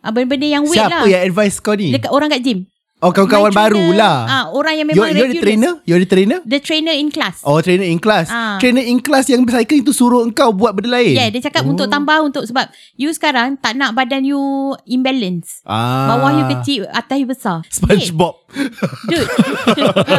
ah, 0.00 0.10
benda-benda 0.10 0.46
yang 0.48 0.64
weight 0.64 0.78
Siapa 0.80 1.02
lah. 1.02 1.06
yang 1.06 1.22
advice 1.22 1.58
kau 1.58 1.74
ni? 1.74 1.90
Dekat 1.90 2.08
orang 2.08 2.30
kat 2.30 2.40
gym. 2.40 2.64
Oh 2.98 3.14
kawan-kawan 3.14 3.54
baru 3.54 3.94
lah 3.94 4.26
Ah, 4.26 4.44
orang 4.50 4.74
yang 4.74 4.90
You're, 4.90 5.06
memang 5.06 5.14
you're 5.14 5.30
the 5.30 5.38
regulars. 5.38 5.44
trainer? 5.46 5.72
You're 5.86 6.02
the 6.02 6.10
trainer? 6.10 6.38
The 6.42 6.58
trainer 6.58 6.90
in 6.92 7.08
class. 7.08 7.46
Oh 7.46 7.62
trainer 7.62 7.86
in 7.86 7.96
class 7.96 8.26
Ah. 8.26 8.58
Trainer 8.58 8.82
in 8.82 8.98
class 8.98 9.30
yang 9.30 9.46
cycling 9.46 9.82
tu 9.82 9.94
suruh 9.94 10.20
engkau 10.20 10.50
buat 10.50 10.74
benda 10.74 10.90
lain 10.92 11.14
Yeah, 11.14 11.30
dia 11.30 11.38
cakap 11.40 11.62
Oh. 11.62 11.70
untuk 11.70 11.86
tambah 11.86 12.18
untuk 12.20 12.42
sebab 12.42 12.66
you 12.94 13.06
sekarang 13.10 13.54
tak 13.56 13.74
nak 13.74 13.94
badan 13.94 14.26
you 14.26 14.42
imbalance. 14.84 15.62
ah. 15.62 16.10
Bawah 16.10 16.30
you 16.32 16.44
kecil, 16.52 16.82
atas 16.90 17.16
you 17.16 17.28
besar. 17.28 17.62
SpongeBob 17.68 18.34
Dude. 19.06 19.30
ha, 20.02 20.18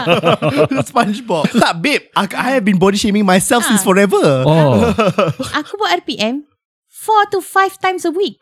SpongeBob 0.87 1.51
Tak 1.51 1.73
babe 1.77 2.07
I, 2.13 2.23
I 2.31 2.49
have 2.53 2.63
been 2.63 2.79
body 2.79 2.95
shaming 2.95 3.23
myself 3.23 3.59
Ah. 3.61 3.67
Since 3.67 3.83
forever 3.83 4.23
Oh. 4.47 4.87
aku 5.51 5.71
buat 5.75 5.99
RPM 5.99 6.47
4 6.87 7.27
to 7.29 7.39
5 7.39 7.75
times 7.77 8.03
a 8.03 8.11
week. 8.11 8.39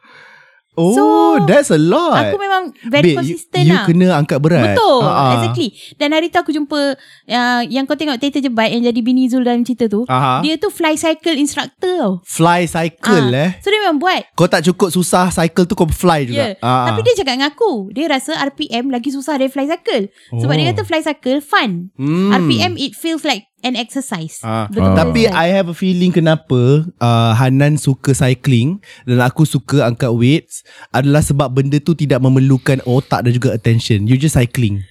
Oh 0.78 0.94
So, 0.94 1.04
that's 1.44 1.74
a 1.74 1.82
lot 1.82 2.22
Aku 2.22 2.38
memang 2.38 2.70
very 2.86 3.12
Babe, 3.12 3.18
consistent 3.18 3.66
you, 3.66 3.74
you 3.74 3.76
lah. 3.76 3.86
kena 3.90 4.08
angkat 4.14 4.38
berat 4.38 4.78
Betul 4.78 5.02
ah. 5.02 5.34
Exactly 5.36 5.74
Dan 5.98 6.14
hari 6.14 6.30
tu 6.30 6.38
aku 6.38 6.54
jumpa 6.54 6.94
uh, 7.26 7.62
Yang 7.66 7.84
kau 7.84 7.98
tengok 7.98 8.22
Teater 8.22 8.46
Jebat 8.46 8.70
Yang 8.70 8.94
jadi 8.94 9.00
Bini 9.02 9.26
Zul 9.26 9.42
dalam 9.42 9.66
cerita 9.66 9.90
tu 9.90 10.06
Aha. 10.06 10.46
Dia 10.46 10.54
tu 10.56 10.70
fly 10.70 10.94
cycle 10.94 11.34
instructor 11.34 11.90
tau 11.90 12.12
Fly 12.22 12.70
cycle 12.70 13.34
Ah, 13.34 13.50
eh 13.50 13.52
So 13.58 13.68
dia 13.68 13.82
memang 13.82 13.98
buat 13.98 14.22
Kau 14.34 14.46
tak 14.46 14.62
cukup 14.64 14.94
susah 14.94 15.34
Cycle 15.34 15.66
tu 15.66 15.74
kau 15.74 15.90
fly 15.90 16.30
juga 16.30 16.38
Ya 16.38 16.46
yeah. 16.54 16.62
Ah, 16.62 16.70
ah. 16.70 16.86
Tapi 16.88 17.02
dia 17.02 17.14
cakap 17.18 17.34
dengan 17.34 17.50
aku 17.50 17.90
Dia 17.90 18.06
rasa 18.06 18.38
RPM 18.38 18.94
lagi 18.94 19.10
susah 19.10 19.34
dari 19.36 19.50
fly 19.50 19.66
cycle 19.66 20.14
Sebab 20.32 20.46
Oh. 20.48 20.54
dia 20.54 20.70
kata 20.70 20.86
fly 20.86 21.02
cycle 21.02 21.42
fun 21.42 21.90
Hmm. 21.98 22.30
RPM 22.30 22.78
it 22.78 22.94
feels 22.94 23.26
like 23.26 23.47
an 23.65 23.74
exercise 23.74 24.39
Ah. 24.45 24.69
Betul-betul 24.69 24.98
Tapi. 24.98 25.21
I 25.33 25.48
have 25.54 25.68
a 25.71 25.77
feeling 25.77 26.13
kenapa 26.13 26.86
uh, 27.01 27.31
Hanan 27.33 27.77
suka 27.81 28.13
cycling 28.13 28.77
dan 29.07 29.21
aku 29.24 29.44
suka 29.48 29.86
angkat 29.88 30.13
weights 30.13 30.62
adalah 30.94 31.25
sebab 31.25 31.50
benda 31.50 31.81
tu 31.81 31.98
tidak 31.98 32.21
memerlukan 32.21 32.81
otak 32.86 33.25
dan 33.25 33.31
juga 33.33 33.54
attention. 33.54 34.06
You 34.06 34.18
just 34.18 34.38
cycling. 34.38 34.86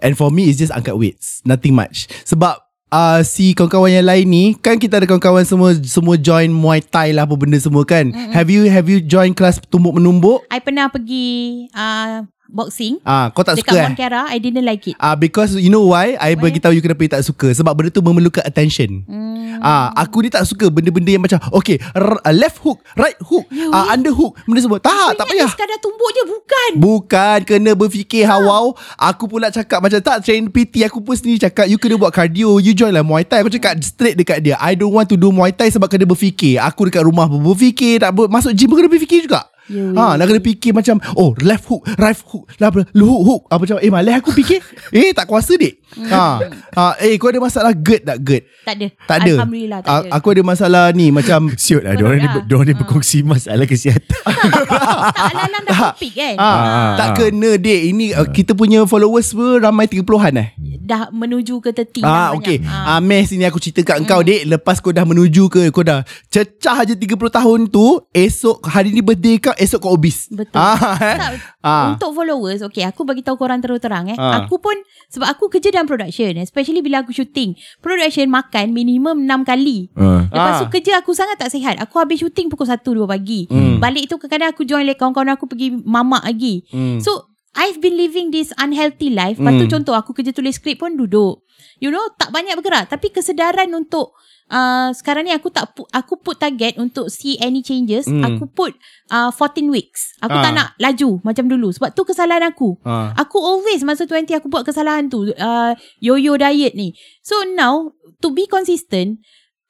And 0.00 0.16
for 0.16 0.28
me 0.28 0.48
it's 0.48 0.60
just 0.60 0.72
angkat 0.72 0.96
weights. 0.96 1.40
Nothing 1.48 1.76
much. 1.76 2.08
Sebab 2.28 2.60
uh, 2.92 3.20
si 3.24 3.52
kawan-kawan 3.56 3.92
yang 3.92 4.06
lain 4.06 4.26
ni 4.28 4.44
kan 4.56 4.76
kita 4.76 5.00
ada 5.00 5.06
kawan-kawan 5.08 5.44
semua 5.44 5.72
semua 5.84 6.14
join 6.20 6.52
Muay 6.52 6.80
Thai 6.84 7.16
lah 7.16 7.24
apa 7.24 7.34
benda 7.36 7.58
semua 7.60 7.82
kan. 7.84 8.12
Mm-hmm. 8.12 8.32
Have 8.32 8.48
you 8.52 8.62
have 8.68 8.86
you 8.88 8.98
join 9.00 9.32
kelas 9.32 9.60
tumbuk 9.68 9.96
menumbuk? 9.96 10.44
I 10.52 10.60
pernah 10.60 10.88
pergi 10.92 11.66
uh, 11.72 12.24
Boxing 12.46 13.02
Ah, 13.02 13.28
kau 13.28 13.42
tak 13.42 13.56
Dekat 13.56 13.66
suka 13.66 13.76
eh? 13.76 13.84
Mont 13.84 13.94
Kiara 13.94 14.22
I 14.26 14.38
didn't 14.38 14.62
like 14.62 14.86
it 14.86 14.96
Ah, 14.96 15.12
because 15.12 15.54
you 15.54 15.66
know 15.66 15.86
why? 15.86 16.14
I 16.16 16.34
bagi 16.34 16.58
tahu 16.58 16.70
you 16.70 16.80
kenapa 16.80 17.00
you 17.00 17.10
tak 17.10 17.22
suka. 17.22 17.50
Sebab 17.50 17.72
benda 17.72 17.90
tu 17.90 18.00
memerlukan 18.00 18.40
attention. 18.40 19.02
hmm. 19.02 19.58
Ah, 19.58 19.88
aku 19.96 20.20
ni 20.20 20.28
tak 20.28 20.44
suka 20.44 20.68
benda-benda 20.68 21.08
yang 21.08 21.24
macam 21.24 21.40
okay, 21.48 21.80
r- 21.90 22.20
uh, 22.20 22.30
left 22.30 22.60
hook, 22.60 22.76
right 22.92 23.16
hook, 23.18 23.48
Ya, 23.48 23.66
ah, 23.68 23.88
under 23.90 24.12
hook, 24.12 24.36
benda 24.44 24.60
semua. 24.60 24.76
Tak, 24.78 25.16
tak 25.16 25.24
Ingat 25.24 25.32
dia 25.32 25.38
payah. 25.38 25.50
sekadar 25.50 25.78
tumbuk 25.80 26.10
je 26.10 26.22
Bukan 26.26 26.70
Bukan 26.76 27.38
kena 27.42 27.72
berfikir 27.72 28.22
Ha. 28.22 28.36
hawau 28.36 28.76
Aku 28.94 29.26
pula 29.26 29.48
cakap 29.48 29.80
macam 29.80 29.98
tak 29.98 30.20
Train 30.20 30.46
PT 30.46 30.82
aku 30.82 31.00
pun 31.00 31.12
sendiri 31.12 31.40
cakap 31.40 31.66
You 31.66 31.76
kena 31.76 31.96
buat 31.96 32.10
cardio 32.10 32.58
You 32.58 32.72
join 32.72 32.90
lah 32.90 33.00
Muay 33.00 33.22
Thai 33.22 33.40
Aku 33.40 33.50
cakap 33.50 33.76
straight 33.80 34.14
dekat 34.14 34.40
dia 34.40 34.56
I 34.56 34.72
don't 34.72 34.90
want 34.90 35.06
to 35.06 35.16
do 35.16 35.28
Muay 35.28 35.50
Thai 35.50 35.68
Sebab 35.68 35.86
kena 35.86 36.04
berfikir 36.04 36.58
Aku 36.58 36.84
dekat 36.84 37.02
rumah 37.02 37.26
berfikir 37.26 37.98
tak 37.98 38.12
ber, 38.12 38.26
Masuk 38.26 38.52
gym 38.52 38.66
pun 38.66 38.76
kena 38.76 38.88
berfikir 38.88 39.24
juga 39.24 39.46
Ya, 39.66 39.82
Ha, 39.98 40.14
ya, 40.14 40.18
nak 40.18 40.26
kena 40.30 40.40
fikir 40.42 40.70
macam 40.70 41.02
Oh 41.18 41.34
left 41.42 41.66
hook 41.66 41.82
Right 41.98 42.14
hook 42.14 42.46
lah, 42.62 42.70
Hook 42.70 43.22
hook. 43.26 43.42
Apa 43.50 43.66
macam 43.66 43.78
Eh 43.82 43.90
malah 43.90 44.22
aku 44.22 44.30
fikir? 44.30 44.62
Eh 44.94 45.10
tak 45.10 45.26
kuasa 45.26 45.58
dik 45.58 45.82
ha, 46.06 46.26
ha, 46.72 46.84
Eh 46.98 47.14
kau 47.14 47.28
ada 47.28 47.38
masalah 47.38 47.72
GERD 47.72 48.02
tak 48.04 48.18
GERD 48.20 48.42
Tak 48.62 48.74
ada 48.74 48.86
Tak 49.04 49.16
ada 49.18 49.32
Alhamdulillah 49.36 49.78
tak 49.80 49.88
A- 49.88 49.96
ada 50.00 50.08
Aku 50.12 50.26
ada 50.28 50.42
masalah 50.42 50.84
ni 50.90 51.08
Macam 51.08 51.50
Siut 51.58 51.80
lah 51.80 51.94
Diorang 51.94 52.18
ni, 52.18 52.26
lah. 52.26 52.42
diorang 52.42 52.66
ni 52.66 52.74
berkongsi 52.74 53.22
masalah 53.22 53.64
kesihatan 53.64 54.04
Tak 54.26 55.30
alang-alang 55.30 55.64
dah 55.64 55.78
topik 55.92 56.12
kan 56.12 56.34
ah, 56.36 56.46
Ah, 56.46 56.92
Tak 56.96 57.06
ah. 57.06 57.14
kena 57.16 57.50
dek 57.56 57.80
Ini 57.86 58.06
uh, 58.14 58.28
kita 58.28 58.52
punya 58.52 58.84
followers 58.84 59.30
pun 59.30 59.58
Ramai 59.58 59.86
30-an 59.86 60.34
eh 60.36 60.50
dah 60.86 61.10
menuju 61.10 61.58
ke 61.58 61.74
30 61.74 61.98
Ah 62.00 62.30
dah 62.30 62.38
okey. 62.38 62.62
banyak. 62.62 62.86
Ah 62.86 63.02
mes 63.02 63.26
ni 63.28 63.42
aku 63.42 63.58
cerita 63.58 63.82
kat 63.84 63.98
engkau 63.98 64.22
dek 64.22 64.46
lepas 64.46 64.78
kau 64.78 64.94
dah 64.94 65.02
menuju 65.02 65.50
ke 65.50 65.74
kau 65.74 65.82
dah 65.82 66.06
cecah 66.30 66.86
je 66.86 66.94
30 66.94 67.10
tahun 67.28 67.60
tu 67.66 68.06
esok 68.08 68.62
hari 68.62 68.94
ni 68.94 69.02
birthday 69.02 69.34
kau 69.36 69.50
esok 69.52 69.82
kau 69.82 69.92
obese. 69.92 70.30
Betul. 70.30 70.54
Ah 70.54 70.78
eh. 71.02 71.18
Tak, 71.18 71.30
Ah. 71.58 71.90
Untuk 71.90 72.14
followers 72.14 72.62
Okay 72.62 72.86
aku 72.86 73.02
bagi 73.02 73.20
tahu 73.20 73.34
korang 73.34 73.58
terus-terang 73.58 74.06
eh 74.06 74.14
Ah. 74.14 74.46
Aku 74.46 74.62
pun 74.62 74.78
Sebab 75.08 75.26
aku 75.26 75.50
kerja 75.50 75.74
dalam 75.76 75.86
production 75.86 76.32
Especially 76.36 76.80
bila 76.80 77.04
aku 77.04 77.12
shooting 77.12 77.52
Production 77.78 78.26
makan 78.26 78.72
minimum 78.72 79.22
6 79.22 79.44
kali 79.44 79.92
Uh. 79.92 80.24
Lepas 80.26 80.52
Ah. 80.52 80.60
tu 80.60 80.72
kerja 80.72 80.98
aku 80.98 81.12
sangat 81.12 81.36
tak 81.36 81.52
sihat 81.52 81.76
Aku 81.78 81.96
habis 81.96 82.18
shooting 82.18 82.48
pukul 82.48 82.64
1-2 82.64 83.04
pagi 83.04 83.44
Hmm. 83.46 83.76
Balik 83.76 84.08
tu 84.08 84.16
kadang-kadang 84.16 84.50
aku 84.50 84.64
join 84.64 84.82
like 84.82 84.96
kawan-kawan 84.96 85.30
aku 85.30 85.44
pergi 85.44 85.76
mamak 85.76 86.24
lagi 86.24 86.64
Hmm. 86.68 86.96
So 86.98 87.28
I've 87.52 87.78
been 87.78 87.94
living 87.94 88.28
this 88.30 88.52
unhealthy 88.56 89.08
life 89.08 89.36
Lepas 89.36 89.54
tu 89.54 89.64
Hmm. 89.64 89.72
contoh 89.76 89.94
aku 89.94 90.12
kerja 90.12 90.32
tulis 90.32 90.56
skrip 90.56 90.76
pun 90.78 90.96
duduk 90.96 91.44
You 91.76 91.88
know 91.88 92.04
tak 92.14 92.28
banyak 92.30 92.52
bergerak 92.54 92.88
Tapi 92.88 93.08
kesedaran 93.10 93.68
untuk 93.70 94.16
uh, 94.48 94.90
Sekarang 94.90 95.22
ni 95.22 95.30
aku 95.30 95.48
tak 95.48 95.72
pu- 95.72 95.88
Aku 95.88 96.16
put 96.16 96.36
target 96.36 96.76
untuk 96.76 97.08
see 97.08 97.38
any 97.38 97.60
changes. 97.60 98.04
Hmm. 98.04 98.22
Aku 98.22 98.46
put 98.46 98.74
uh, 99.08 99.30
14 99.30 99.66
weeks. 99.68 100.14
Aku 100.18 100.32
Ah. 100.32 100.42
tak 100.42 100.52
nak 100.52 100.68
laju 100.76 101.20
macam 101.22 101.46
dulu. 101.46 101.70
Sebab 101.70 101.92
tu 101.92 102.02
kesalahan 102.02 102.46
aku. 102.46 102.78
Ah. 102.82 103.14
Aku 103.16 103.38
always 103.38 103.82
masa 103.82 104.04
20 104.04 104.34
aku 104.34 104.46
buat 104.46 104.62
kesalahan 104.62 105.06
tu. 105.06 105.30
Uh, 105.30 105.72
Yo-yo 105.98 106.34
diet 106.36 106.74
ni. 106.74 106.92
So 107.20 107.34
now 107.48 107.90
To 108.16 108.30
be 108.30 108.46
consistent 108.46 109.20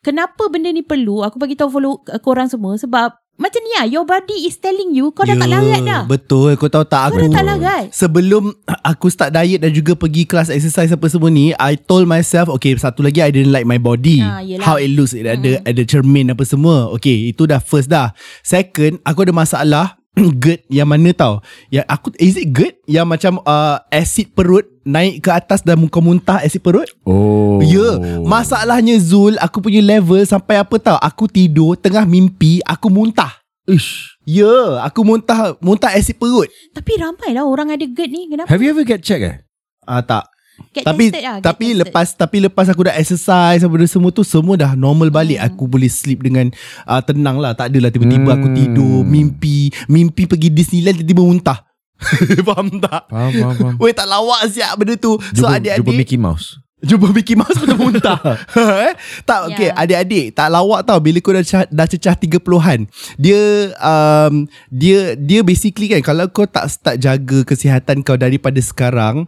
Kenapa 0.00 0.46
benda 0.46 0.70
ni 0.70 0.86
perlu? 0.86 1.20
Aku 1.20 1.34
bagi 1.34 1.58
tahu 1.58 1.66
follow 1.68 1.98
uh, 2.06 2.22
korang 2.22 2.46
semua. 2.46 2.78
Sebab 2.78 3.10
Macam 3.36 3.60
ni 3.60 3.70
lah 3.76 3.84
Your 3.84 4.08
body 4.08 4.48
is 4.48 4.56
telling 4.56 4.96
you 4.96 5.12
Kau 5.12 5.28
dah 5.28 5.36
tak 5.36 5.48
larat 5.52 5.84
dah 5.84 6.02
Ya, 6.04 6.08
Betul 6.08 6.56
Kau 6.56 6.72
tahu 6.72 6.88
tak 6.88 7.12
Kau 7.12 7.20
aku 7.20 7.28
dah 7.28 7.30
tak 7.36 7.44
larat 7.44 7.84
Sebelum 7.92 8.56
aku 8.92 9.10
start 9.10 9.34
diet 9.34 9.60
dan 9.60 9.74
juga 9.74 9.98
pergi 9.98 10.22
kelas 10.24 10.48
exercise 10.48 10.94
apa 10.94 11.06
semua 11.10 11.28
ni, 11.28 11.50
I 11.58 11.74
told 11.74 12.06
myself, 12.06 12.46
okay, 12.54 12.72
satu 12.78 13.02
lagi 13.02 13.18
I 13.18 13.34
didn't 13.34 13.50
like 13.50 13.66
my 13.66 13.82
body. 13.82 14.22
Yelah. 14.22 14.62
how 14.62 14.76
it 14.78 14.94
looks, 14.94 15.12
it 15.12 15.26
ada 15.26 15.58
ada 15.66 15.82
cermin 15.82 16.30
apa 16.30 16.46
semua. 16.46 16.94
Okay, 16.94 17.34
itu 17.34 17.44
dah 17.44 17.58
first 17.58 17.90
dah. 17.90 18.14
Second, 18.46 19.02
aku 19.02 19.26
ada 19.26 19.34
masalah 19.34 19.98
GERD 20.42 20.64
yang 20.72 20.88
mana 20.88 21.12
tau 21.12 21.44
Yang 21.68 21.86
aku 21.92 22.08
Is 22.16 22.40
it 22.40 22.48
GERD 22.48 22.74
Yang 22.88 23.06
macam 23.06 23.32
uh, 23.44 23.84
Acid 23.92 24.32
perut 24.32 24.64
Naik 24.86 25.20
ke 25.20 25.30
atas 25.30 25.60
Dan 25.60 25.76
muka 25.76 26.00
muntah 26.00 26.40
Acid 26.40 26.64
perut 26.64 26.88
Oh. 27.04 27.60
Ya 27.60 28.00
yeah. 28.00 28.24
Masalahnya 28.24 28.96
Zul 28.96 29.36
Aku 29.40 29.60
punya 29.60 29.84
level 29.84 30.24
Sampai 30.24 30.56
apa 30.56 30.76
tau 30.80 30.96
Aku 31.00 31.28
tidur 31.28 31.76
Tengah 31.76 32.08
mimpi 32.08 32.64
Aku 32.64 32.88
muntah 32.88 33.36
Ish. 33.68 34.16
Ya 34.24 34.46
yeah, 34.46 34.68
Aku 34.88 35.04
muntah 35.04 35.58
Muntah 35.60 35.92
acid 35.92 36.16
perut 36.16 36.48
Tapi 36.72 36.92
ramai 36.96 37.36
lah 37.36 37.44
orang 37.44 37.76
ada 37.76 37.84
GERD 37.84 38.10
ni 38.10 38.22
Kenapa 38.32 38.48
Have 38.48 38.62
you 38.64 38.72
ever 38.72 38.86
get 38.88 39.04
check 39.04 39.20
eh? 39.20 39.36
Ah 39.86 40.02
tak 40.02 40.35
Get 40.72 40.84
tapi 40.84 41.08
tested 41.08 41.22
lah, 41.22 41.36
tapi 41.38 41.66
tested. 41.66 41.80
lepas 41.82 42.06
tapi 42.10 42.36
lepas 42.42 42.66
aku 42.66 42.82
dah 42.82 42.94
exercise 42.94 43.60
apa 43.60 43.68
benda 43.68 43.84
semua 43.86 44.08
tu 44.08 44.22
semua 44.22 44.54
dah 44.54 44.72
normal 44.72 45.08
balik 45.08 45.36
Hmm. 45.36 45.48
aku 45.48 45.64
boleh 45.66 45.86
sleep 45.86 46.20
dengan 46.20 46.48
uh, 46.82 47.00
tenang 47.00 47.36
lah 47.36 47.52
tak 47.52 47.70
adalah 47.70 47.88
tiba-tiba 47.88 48.26
Hmm. 48.26 48.36
aku 48.36 48.48
tidur 48.52 48.96
mimpi 49.02 49.56
mimpi 49.86 50.24
pergi 50.24 50.48
Disneyland 50.48 50.96
tiba-tiba 50.98 51.22
muntah 51.22 51.58
faham 52.46 52.68
tak 52.78 53.02
Faham, 53.06 53.32
faham, 53.32 53.54
faham. 53.54 53.74
Weh 53.78 53.92
tak 53.92 54.04
lawak 54.04 54.44
siap 54.46 54.76
benda 54.76 54.94
tu 54.94 55.16
So 55.32 55.42
Jumpa, 55.42 55.56
adik-adik 55.56 55.80
jumpa 55.80 55.92
Mickey 55.94 56.18
Mouse. 56.18 56.60
Jumpa 56.78 57.08
Mickey 57.08 57.32
Mouse 57.32 57.56
betul 57.56 57.76
muntah 57.78 58.20
eh? 58.84 58.92
Tak 59.24 59.48
okay 59.48 59.72
Ya. 59.72 59.80
Adik-adik 59.80 60.26
Tak 60.30 60.48
lawak 60.50 60.84
tau 60.84 61.00
Bila 61.00 61.18
kau 61.18 61.32
dah, 61.32 61.40
cecah, 61.40 61.64
dah 61.66 61.84
cecah 61.84 62.12
30-an 62.14 62.84
Dia 63.16 63.40
um, 63.74 64.44
Dia 64.68 65.16
Dia 65.16 65.40
basically 65.40 65.88
kan 65.88 66.04
Kalau 66.04 66.28
kau 66.28 66.44
tak 66.44 66.68
start 66.68 67.00
jaga 67.00 67.42
Kesihatan 67.42 68.00
kau 68.00 68.14
Daripada 68.14 68.60
sekarang 68.60 69.24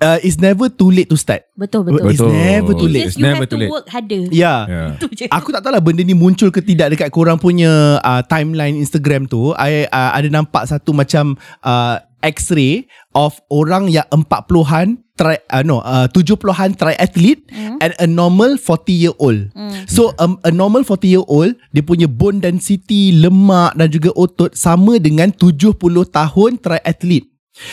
uh, 0.00 0.18
It's 0.20 0.36
never 0.36 0.66
too 0.66 0.88
late 0.88 1.06
to 1.06 1.16
start 1.16 1.46
Betul 1.54 1.86
betul 1.86 2.08
It's 2.08 2.20
never 2.20 2.72
too 2.72 2.88
late 2.88 3.06
Just 3.06 3.14
It's 3.14 3.20
you 3.20 3.24
never 3.24 3.44
have 3.44 3.48
too 3.48 3.56
to 3.56 3.62
late. 3.62 3.70
work 3.70 3.86
harder 3.88 4.22
Ya 4.28 4.54
Yeah. 4.66 4.88
Itu 4.98 5.06
je 5.12 5.24
Aku 5.28 5.48
tak 5.50 5.62
tahu 5.62 5.72
lah 5.72 5.80
benda 5.80 6.00
ni 6.00 6.12
muncul 6.12 6.48
ke 6.48 6.60
tidak 6.60 6.92
dekat 6.92 7.08
korang 7.08 7.36
punya 7.36 8.00
uh, 8.00 8.20
timeline 8.24 8.74
Instagram 8.74 9.24
tu. 9.24 9.52
I 9.54 9.86
uh, 9.86 10.10
ada 10.12 10.26
nampak 10.26 10.66
satu 10.66 10.90
macam 10.90 11.36
uh, 11.62 12.00
X-ray 12.20 12.84
of 13.16 13.40
orang 13.48 13.88
yang 13.88 14.04
40-an 14.12 15.00
tri 15.16 15.40
uh, 15.48 15.64
no 15.64 15.80
uh, 15.80 16.04
70-an 16.06 16.76
triathlete 16.76 17.48
Hmm. 17.48 17.80
and 17.80 17.92
a 17.96 18.04
normal 18.04 18.60
40 18.60 18.92
year 18.92 19.16
old. 19.16 19.48
So 19.86 20.12
um, 20.16 20.36
a 20.44 20.52
normal 20.52 20.84
40 20.84 21.08
year 21.08 21.24
old 21.24 21.56
dia 21.70 21.80
punya 21.80 22.04
bone 22.04 22.38
density, 22.38 23.16
lemak 23.16 23.72
dan 23.72 23.88
juga 23.88 24.12
otot 24.12 24.52
sama 24.52 25.00
dengan 25.00 25.32
70 25.32 25.80
tahun 26.06 26.50
triathlete. 26.60 27.28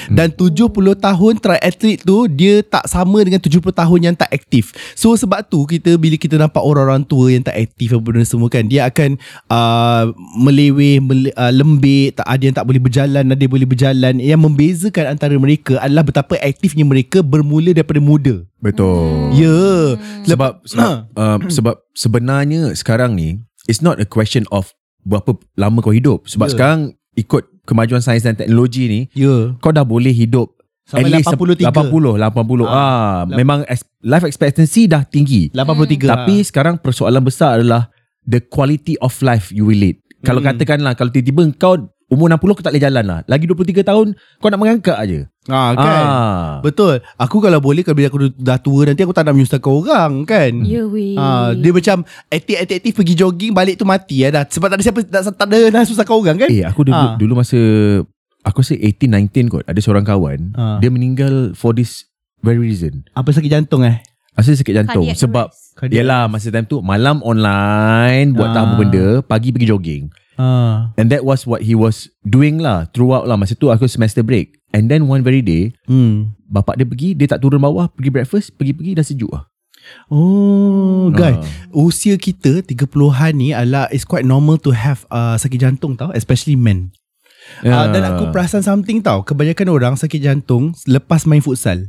Dan 0.10 0.34
70 0.34 0.74
tahun 0.98 1.34
triathlete 1.38 2.04
tu 2.04 2.26
dia 2.28 2.66
tak 2.66 2.90
sama 2.90 3.22
dengan 3.24 3.40
70 3.40 3.62
tahun 3.62 4.00
yang 4.02 4.16
tak 4.18 4.28
aktif. 4.34 4.74
So 4.98 5.14
sebab 5.14 5.48
tu 5.48 5.64
kita 5.70 5.96
bila 5.96 6.18
kita 6.18 6.36
nampak 6.36 6.60
orang-orang 6.60 7.06
tua 7.06 7.32
yang 7.32 7.46
tak 7.46 7.56
aktif 7.56 7.94
apa 7.94 8.02
benda 8.04 8.26
semua 8.28 8.50
kan 8.50 8.66
dia 8.66 8.90
akan 8.90 9.16
uh, 9.48 10.12
meleweh, 10.36 11.00
mele, 11.00 11.30
uh, 11.38 11.54
lembik, 11.54 12.18
tak 12.20 12.28
ada 12.28 12.44
yang 12.44 12.56
tak 12.58 12.66
boleh 12.66 12.82
berjalan, 12.82 13.24
ada 13.32 13.42
yang 13.42 13.54
boleh 13.54 13.70
berjalan. 13.70 14.14
Yang 14.18 14.42
membezakan 14.44 15.06
antara 15.14 15.36
mereka 15.38 15.80
adalah 15.80 16.04
betapa 16.04 16.36
aktifnya 16.42 16.84
mereka 16.84 17.22
bermula 17.22 17.72
daripada 17.72 18.02
muda. 18.02 18.44
Betul. 18.60 19.32
Ya. 19.38 19.46
Yeah. 19.46 19.86
Sebab 20.26 20.66
sebab, 20.68 20.90
uh, 21.16 21.38
sebab 21.48 21.76
sebenarnya 21.94 22.74
sekarang 22.74 23.14
ni 23.14 23.40
it's 23.70 23.86
not 23.86 24.02
a 24.02 24.08
question 24.08 24.44
of 24.50 24.74
berapa 25.08 25.38
lama 25.56 25.80
kau 25.80 25.96
hidup. 25.96 26.28
Sebab 26.28 26.52
Ya. 26.52 26.54
sekarang 26.58 26.80
ikut 27.16 27.44
kemajuan 27.68 28.00
sains 28.00 28.24
dan 28.24 28.34
teknologi 28.34 28.88
ni. 28.88 29.02
Yeah. 29.12 29.60
kau 29.60 29.70
dah 29.70 29.84
boleh 29.84 30.10
hidup 30.10 30.56
Sampai 30.88 31.12
at 31.12 31.20
least 31.20 31.28
83. 31.36 31.68
80 31.68 32.16
80 32.16 32.64
ah, 32.64 32.72
Ah, 32.72 33.18
memang 33.28 33.68
life 34.00 34.24
expectancy 34.24 34.88
dah 34.88 35.04
tinggi 35.04 35.52
83. 35.52 36.00
tapi 36.08 36.36
sekarang 36.42 36.80
persoalan 36.80 37.20
besar 37.20 37.60
adalah 37.60 37.92
the 38.24 38.40
quality 38.40 38.96
of 39.04 39.12
life 39.20 39.52
you 39.52 39.68
will 39.68 39.76
lead 39.76 40.00
kalau 40.24 40.40
Hmm. 40.40 40.56
katakanlah 40.56 40.96
kalau 40.96 41.12
tiba-tiba 41.12 41.44
kau 41.60 41.76
umur 42.08 42.28
60 42.30 42.40
kau 42.40 42.64
tak 42.64 42.72
boleh 42.72 42.84
jalan 42.84 43.04
lah 43.04 43.20
lagi 43.24 43.44
23 43.44 43.84
tahun 43.84 44.08
kau 44.40 44.48
nak 44.48 44.56
mengangkat 44.58 44.96
aja 44.96 45.20
ah, 45.48 45.72
kan. 45.74 46.04
ah. 46.04 46.52
Betul. 46.60 47.04
Aku 47.16 47.40
kalau 47.40 47.60
boleh 47.60 47.84
kalau 47.84 47.96
bila 47.96 48.08
aku 48.08 48.32
dah 48.32 48.56
tua 48.58 48.88
nanti 48.88 49.04
aku 49.04 49.12
tak 49.12 49.24
nak 49.24 49.34
menyusahkan 49.34 49.68
orang 49.68 50.24
kan. 50.24 50.52
Ya 50.64 50.84
weh 50.84 51.16
Ah, 51.16 51.52
dia 51.52 51.72
macam 51.72 52.08
aktif-aktif 52.28 52.92
pergi 52.94 53.14
jogging 53.14 53.52
balik 53.52 53.76
tu 53.76 53.84
mati 53.84 54.24
ya 54.24 54.32
dah. 54.32 54.44
Sebab 54.44 54.68
tak 54.68 54.80
ada 54.80 54.84
siapa 54.84 55.00
tak, 55.02 55.22
tak 55.30 55.48
ada 55.48 55.60
nak 55.70 55.84
susahkan 55.84 56.16
orang 56.16 56.38
kan? 56.38 56.50
eh 56.50 56.64
aku 56.64 56.84
dulu 56.84 56.96
Ah. 56.98 57.16
dulu 57.16 57.34
masa 57.36 57.60
aku 58.42 58.64
rasa 58.64 58.76
18 58.76 59.12
19 59.28 59.48
kot 59.50 59.64
ada 59.64 59.80
seorang 59.80 60.04
kawan 60.04 60.52
Ah. 60.54 60.80
dia 60.80 60.88
meninggal 60.88 61.52
for 61.54 61.72
this 61.72 62.08
very 62.40 62.60
reason 62.60 63.04
Apa 63.12 63.32
sakit 63.32 63.50
jantung 63.50 63.84
eh? 63.84 64.00
Asal 64.32 64.54
sakit 64.54 64.70
jantung 64.72 65.04
Cardiac 65.04 65.18
sebab 65.18 65.46
arrest. 65.50 65.92
Yelah 65.92 66.30
masa 66.30 66.54
time 66.54 66.64
tu 66.64 66.78
Malam 66.78 67.20
online 67.22 68.32
Buat 68.32 68.54
tak 68.54 68.62
apa 68.62 68.70
Ah. 68.70 68.78
benda 68.78 69.06
Pagi 69.20 69.50
pergi 69.50 69.68
jogging 69.68 70.04
Ah. 70.38 70.94
And 71.02 71.10
that 71.10 71.26
was 71.26 71.50
what 71.50 71.66
he 71.66 71.74
was 71.74 72.14
doing 72.22 72.62
lah 72.62 72.86
Throughout 72.94 73.26
lah 73.26 73.42
Masa 73.42 73.58
tu 73.58 73.74
aku 73.74 73.90
semester 73.90 74.22
break 74.22 74.62
And 74.70 74.86
then 74.86 75.10
one 75.10 75.26
very 75.26 75.42
day 75.42 75.74
Hmm. 75.90 76.38
Bapak 76.46 76.78
dia 76.78 76.86
pergi 76.86 77.18
Dia 77.18 77.26
tak 77.26 77.42
turun 77.42 77.58
bawah 77.58 77.90
Pergi 77.90 78.14
breakfast 78.14 78.54
Pergi-pergi 78.54 78.94
dah 78.94 79.02
sejuk 79.02 79.34
lah 79.34 79.50
Oh, 80.12 81.08
guys. 81.12 81.40
Ah. 81.40 81.44
Usia 81.72 82.16
kita 82.20 82.64
30-an 82.64 83.34
ni 83.36 83.52
adalah 83.56 83.88
it's 83.92 84.08
quite 84.08 84.24
normal 84.28 84.60
to 84.60 84.76
have 84.76 85.04
uh, 85.12 85.36
sakit 85.40 85.64
jantung 85.64 85.96
tau, 85.96 86.12
especially 86.12 86.60
men. 86.60 86.92
Uh, 87.64 87.88
dan 87.96 88.04
aku 88.04 88.28
perasan 88.36 88.60
something 88.60 89.00
tau, 89.00 89.24
kebanyakan 89.24 89.72
orang 89.72 89.96
sakit 89.96 90.20
jantung 90.20 90.76
lepas 90.84 91.24
main 91.24 91.40
futsal. 91.40 91.88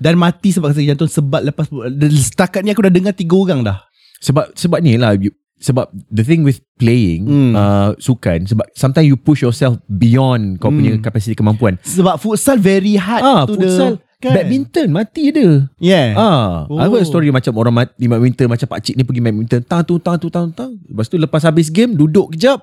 Dan 0.00 0.16
mati 0.16 0.56
sebab 0.56 0.72
sakit 0.72 0.96
jantung 0.96 1.12
sebab 1.12 1.44
lepas 1.52 1.68
setakat 2.08 2.64
ni 2.64 2.72
aku 2.72 2.88
dah 2.88 2.92
dengar 2.92 3.12
tiga 3.12 3.36
orang 3.36 3.60
dah. 3.60 3.84
Sebab 4.24 4.56
Sebab 4.56 4.80
ni 4.80 4.96
lah 4.96 5.12
Sebab 5.60 5.92
the 6.08 6.24
thing 6.24 6.40
with 6.40 6.64
playing 6.76 7.28
Hmm. 7.28 7.52
uh, 7.52 7.92
Sukan 7.96 8.48
Sebab 8.48 8.72
sometimes 8.72 9.04
you 9.04 9.14
push 9.14 9.44
yourself 9.44 9.76
Beyond 9.86 10.56
Kau 10.56 10.72
punya 10.72 10.96
Hmm. 10.96 11.04
kapasiti 11.04 11.36
kemampuan 11.36 11.76
Sebab 11.84 12.16
futsal 12.16 12.56
very 12.56 12.96
hard 12.96 13.20
Ah, 13.20 13.44
to 13.44 13.54
futsal 13.54 14.00
the, 14.00 14.24
kan? 14.24 14.32
Badminton 14.34 14.88
Mati 14.88 15.28
dia 15.28 15.68
Yeah. 15.76 16.16
Ah, 16.16 16.64
oh. 16.64 16.80
I 16.80 16.88
heard 16.88 17.04
story 17.04 17.28
macam 17.28 17.52
orang 17.56 17.76
mati 17.76 18.04
badminton 18.04 18.48
macam 18.48 18.66
pak 18.66 18.80
cik 18.80 18.96
ni 18.96 19.04
pergi 19.04 19.20
badminton, 19.20 19.60
tang 19.64 19.84
tu 19.84 19.96
tang 19.96 20.16
tu 20.16 20.28
tang 20.28 20.48
tang. 20.48 20.72
Lepas 20.84 21.08
tu 21.08 21.16
lepas 21.16 21.40
habis 21.40 21.68
game 21.68 21.92
duduk 21.92 22.32
kejap, 22.32 22.60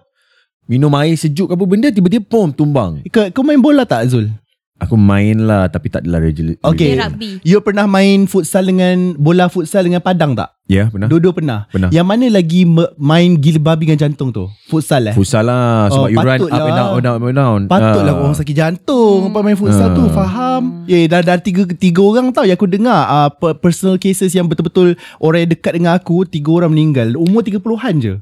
minum 0.66 0.94
air 0.98 1.14
sejuk 1.14 1.50
apa 1.50 1.64
benda 1.66 1.90
tiba-tiba 1.90 2.26
pom 2.26 2.50
tumbang. 2.50 3.02
Kau, 3.10 3.26
kau 3.34 3.42
main 3.42 3.58
bola 3.58 3.86
tak 3.86 4.06
Zul? 4.10 4.30
Aku 4.78 4.94
main 4.94 5.42
lah 5.42 5.66
tapi 5.68 5.90
tak 5.90 6.06
adalah 6.06 6.22
regular. 6.22 6.54
Okay. 6.62 6.94
Dia 6.94 7.10
rugby 7.10 7.42
You 7.42 7.66
pernah 7.66 7.90
main 7.90 8.30
futsal 8.30 8.70
dengan 8.70 9.18
bola 9.18 9.50
futsal 9.50 9.82
dengan 9.82 10.06
padang 10.06 10.38
tak? 10.38 10.54
Ya, 10.68 10.84
yeah, 10.84 10.88
pernah. 10.92 11.08
Dua-dua 11.10 11.34
pernah. 11.34 11.60
Pernah. 11.74 11.90
Yang 11.90 12.06
mana 12.06 12.26
lagi 12.30 12.62
main 12.96 13.40
gila 13.40 13.60
babi 13.64 13.90
dengan 13.90 14.06
jantung 14.06 14.30
tu? 14.30 14.46
Futsal 14.68 15.10
eh? 15.10 15.16
Futsal 15.18 15.48
lah 15.48 15.88
Oh, 15.90 16.06
sebab 16.06 16.10
you 16.12 16.20
run 16.20 16.28
up 16.28 16.46
patutlah. 16.46 16.62
and 16.62 16.76
down, 16.76 16.86
up 16.86 16.94
and 16.94 17.06
down, 17.06 17.20
and 17.24 17.38
down. 17.38 17.60
Patutlah 17.66 18.14
Ah. 18.14 18.22
orang 18.22 18.36
sakit 18.36 18.54
jantung 18.54 19.20
hmm. 19.32 19.40
main 19.40 19.58
futsal 19.58 19.90
tu 19.92 20.04
Ah. 20.06 20.14
faham. 20.14 20.64
Ya 20.86 20.98
dah 21.08 21.22
dah 21.26 21.38
tiga 21.40 21.66
tiga 21.74 22.02
orang 22.04 22.30
tau 22.30 22.46
yang 22.46 22.54
aku 22.54 22.70
dengar 22.70 23.02
uh, 23.08 23.30
personal 23.58 23.98
cases 23.98 24.30
yang 24.32 24.46
betul-betul 24.46 24.94
orang 25.18 25.48
yang 25.48 25.52
dekat 25.58 25.74
dengan 25.74 25.98
aku 25.98 26.22
tiga 26.22 26.54
orang 26.54 26.70
meninggal 26.70 27.18
umur 27.18 27.42
30-an 27.42 27.96
je. 27.98 28.14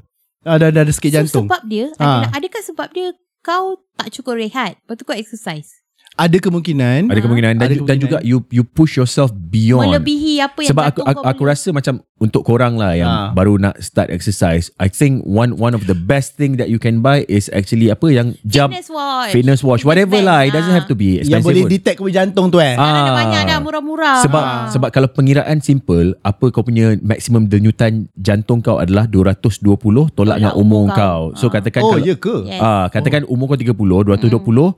Uh, 0.46 0.56
dah, 0.56 0.70
dah 0.70 0.82
ada 0.82 0.92
sakit 0.94 1.10
So 1.10 1.16
jantung. 1.20 1.44
sebab 1.50 1.62
dia 1.66 1.90
adalah 1.98 2.30
Adakah 2.30 2.62
sebab 2.62 2.88
dia 2.94 3.10
Kau 3.42 3.82
tak 3.94 4.10
cukup 4.10 4.38
rehat 4.38 4.78
Lepas 4.78 4.94
tu 4.94 5.02
kau 5.02 5.14
exercise 5.14 5.75
Ada 6.16 6.40
kemungkinan. 6.40 7.12
Ada 7.12 7.20
kemungkinan 7.20 7.52
dan, 7.52 7.60
Ada 7.60 7.68
dan 7.68 7.76
kemungkinan. 7.76 8.00
juga 8.00 8.18
you 8.20 8.40
you 8.48 8.64
push 8.64 8.96
yourself 8.96 9.28
beyond. 9.30 9.84
Melebihi 9.86 10.40
apa 10.40 10.64
yang 10.64 10.70
Sebab 10.72 10.84
aku 10.86 11.00
aku, 11.02 11.12
kau 11.14 11.22
aku 11.22 11.36
boleh. 11.38 11.52
rasa 11.52 11.68
macam 11.70 11.94
untuk 12.16 12.40
korang 12.42 12.74
lah 12.74 12.92
yang 12.92 13.04
Ah. 13.06 13.28
baru 13.30 13.56
nak 13.56 13.76
start 13.78 14.08
exercise, 14.08 14.72
I 14.74 14.88
think 14.88 15.20
one 15.22 15.52
one 15.54 15.72
of 15.72 15.84
the 15.84 15.92
best 15.92 16.32
thing 16.34 16.56
that 16.56 16.66
you 16.66 16.78
can 16.78 16.98
buy 16.98 17.22
is 17.26 17.52
actually 17.52 17.88
apa 17.88 18.08
yang 18.08 18.32
jump 18.42 18.72
Fitness 18.72 18.88
watch. 18.88 19.30
fitness 19.30 19.60
watch 19.60 19.82
whatever 19.82 20.16
lah. 20.18 20.42
It 20.42 20.50
doesn't 20.50 20.72
Ah. 20.72 20.78
have 20.78 20.88
to 20.88 20.96
be 20.96 21.20
Yang 21.20 21.28
expensive. 21.36 21.46
boleh 21.46 21.62
pun. 21.62 21.70
detect 21.70 21.96
kau 21.98 22.08
jantung 22.08 22.46
tu 22.48 22.58
eh. 22.58 22.72
Sekarang 22.72 22.96
ada 22.98 23.12
Ah. 23.12 23.16
banyak 23.18 23.42
dah 23.44 23.58
murah-murah. 23.60 24.16
Sebab 24.24 24.42
Ah. 24.42 24.64
sebab 24.68 24.88
kalau 24.90 25.08
pengiraan 25.08 25.60
simple, 25.60 26.16
apa 26.18 26.48
kau 26.48 26.64
punya 26.64 26.96
maximum 26.98 27.44
denyutan 27.44 28.08
jantung 28.16 28.58
kau 28.58 28.80
adalah 28.80 29.04
220 29.04 29.76
tolak 30.10 30.40
dengan 30.40 30.56
umur 30.56 30.88
kau. 30.90 31.36
So 31.36 31.46
Ah. 31.46 31.52
katakan 31.52 31.84
Oh, 31.84 31.92
kalau 31.92 32.00
ya 32.02 32.16
ke? 32.16 32.48
Yes. 32.48 32.56
ah 32.58 32.88
katakan 32.88 33.22
umur 33.26 33.46
kau 33.46 33.58
30, 33.58 33.76
220 34.02 34.72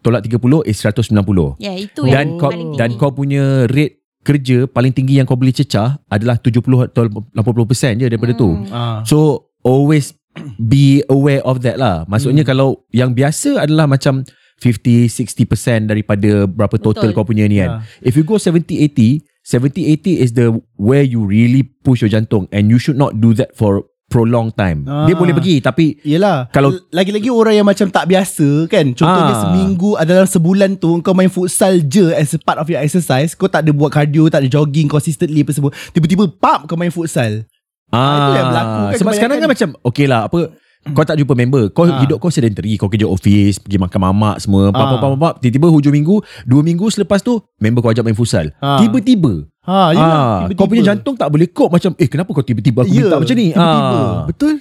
tolak 0.00 0.24
30 0.24 0.66
is 0.66 0.76
190. 0.80 1.60
Ya, 1.60 1.72
itu 1.76 2.02
Dan 2.08 2.36
yang 2.36 2.40
kau 2.40 2.50
paling 2.50 2.70
dan 2.76 2.88
tinggi. 2.92 3.00
kau 3.00 3.10
punya 3.12 3.44
rate 3.68 4.00
kerja 4.20 4.68
paling 4.68 4.92
tinggi 4.92 5.16
yang 5.16 5.24
kau 5.24 5.36
boleh 5.36 5.52
cecah 5.52 5.96
adalah 6.12 6.36
70 6.36 6.60
atau 6.92 7.08
80% 7.08 8.00
je 8.00 8.06
daripada 8.08 8.32
tu. 8.36 8.52
Hmm. 8.52 8.68
Ah. 8.68 9.00
So 9.08 9.48
always 9.64 10.12
be 10.60 11.00
aware 11.08 11.40
of 11.44 11.64
that 11.64 11.80
lah. 11.80 12.04
Maksudnya 12.04 12.44
kalau 12.44 12.84
yang 12.92 13.16
biasa 13.16 13.64
adalah 13.64 13.88
macam 13.88 14.24
50 14.60 15.08
60% 15.08 15.88
daripada 15.88 16.44
berapa 16.44 16.76
total 16.76 17.10
Betul. 17.10 17.16
kau 17.16 17.24
punya 17.24 17.48
ni 17.48 17.64
kan. 17.64 17.80
Ah. 17.80 18.04
If 18.04 18.16
you 18.20 18.28
go 18.28 18.36
70 18.36 18.76
80, 18.92 19.24
70 19.40 20.04
80 20.04 20.20
is 20.20 20.36
the 20.36 20.52
where 20.76 21.04
you 21.04 21.24
really 21.24 21.64
push 21.64 22.04
your 22.04 22.12
jantung 22.12 22.44
and 22.52 22.68
you 22.68 22.76
should 22.76 23.00
not 23.00 23.16
do 23.24 23.32
that 23.32 23.56
for 23.56 23.88
prolonged 24.10 24.52
time. 24.52 24.82
Ah. 24.84 25.06
Dia 25.06 25.14
boleh 25.14 25.30
pergi 25.30 25.62
tapi 25.62 25.94
Yelah 26.02 26.50
Kalau- 26.50 26.74
Lagi-lagi 26.90 27.30
orang 27.30 27.54
yang 27.54 27.64
macam 27.64 27.86
tak 27.86 28.04
biasa 28.04 28.66
kan 28.66 28.90
Contohnya 28.90 29.30
Ah. 29.30 29.40
seminggu 29.40 29.94
Dalam 30.02 30.26
sebulan 30.26 30.70
tu 30.76 30.98
Kau 30.98 31.14
main 31.14 31.30
futsal 31.30 31.78
je 31.80 32.10
As 32.10 32.34
a 32.34 32.38
part 32.38 32.58
of 32.58 32.66
your 32.66 32.82
exercise 32.82 33.32
Kau 33.32 33.46
tak 33.46 33.62
ada 33.62 33.70
buat 33.70 33.88
cardio 33.88 34.26
Tak 34.26 34.42
ada 34.42 34.50
jogging 34.50 34.90
consistently 34.90 35.40
apa 35.40 35.54
semua 35.54 35.70
Tiba-tiba 35.88 36.26
pap 36.28 36.66
Kau 36.66 36.74
main 36.74 36.90
futsal 36.90 37.46
itu 37.90 38.30
yang 38.32 38.50
berlaku 38.50 38.80
kan 38.84 38.98
Sebab 38.98 39.12
sekarang 39.14 39.36
kan 39.38 39.48
macam 39.48 39.68
Okay 39.84 40.06
lah 40.06 40.26
apa 40.26 40.50
kau 40.82 41.04
tak 41.04 41.14
jumpa 41.14 41.34
member 41.34 41.68
Kau 41.68 41.84
Ah. 41.84 42.00
hidup 42.00 42.16
kau 42.16 42.28
sedentary. 42.28 42.74
Kau 42.74 42.88
kerja 42.88 43.04
office 43.04 43.60
Pergi 43.60 43.76
makan 43.76 44.00
mamak 44.02 44.36
semua 44.38 44.68
pap, 44.68 44.80
Ah. 44.80 44.88
pap, 44.90 45.00
pap, 45.02 45.12
pap, 45.14 45.34
Tiba-tiba 45.38 45.68
hujung 45.68 45.92
minggu 45.92 46.16
Dua 46.42 46.60
minggu 46.60 46.88
selepas 46.88 47.20
tu 47.20 47.36
Member 47.56 47.80
kau 47.80 47.90
ajak 47.90 48.00
main 48.00 48.14
futsal. 48.14 48.48
Ah. 48.58 48.80
Tiba-tiba. 48.80 49.44
Ha, 49.60 49.92
ah, 49.92 50.36
Kau 50.50 50.64
punya 50.64 50.80
jantung 50.82 51.14
tak 51.14 51.28
boleh 51.28 51.46
cope 51.46 51.68
Macam 51.70 51.92
eh 51.94 52.08
kenapa 52.08 52.32
kau 52.32 52.40
tiba-tiba 52.40 52.80
Aku 52.80 52.90
minta 52.90 53.16
macam 53.16 53.36
ni? 53.36 53.46
Ya, 53.48 53.60
Tiba-tiba. 53.60 54.00
Ah. 54.00 54.24
Betul? 54.24 54.54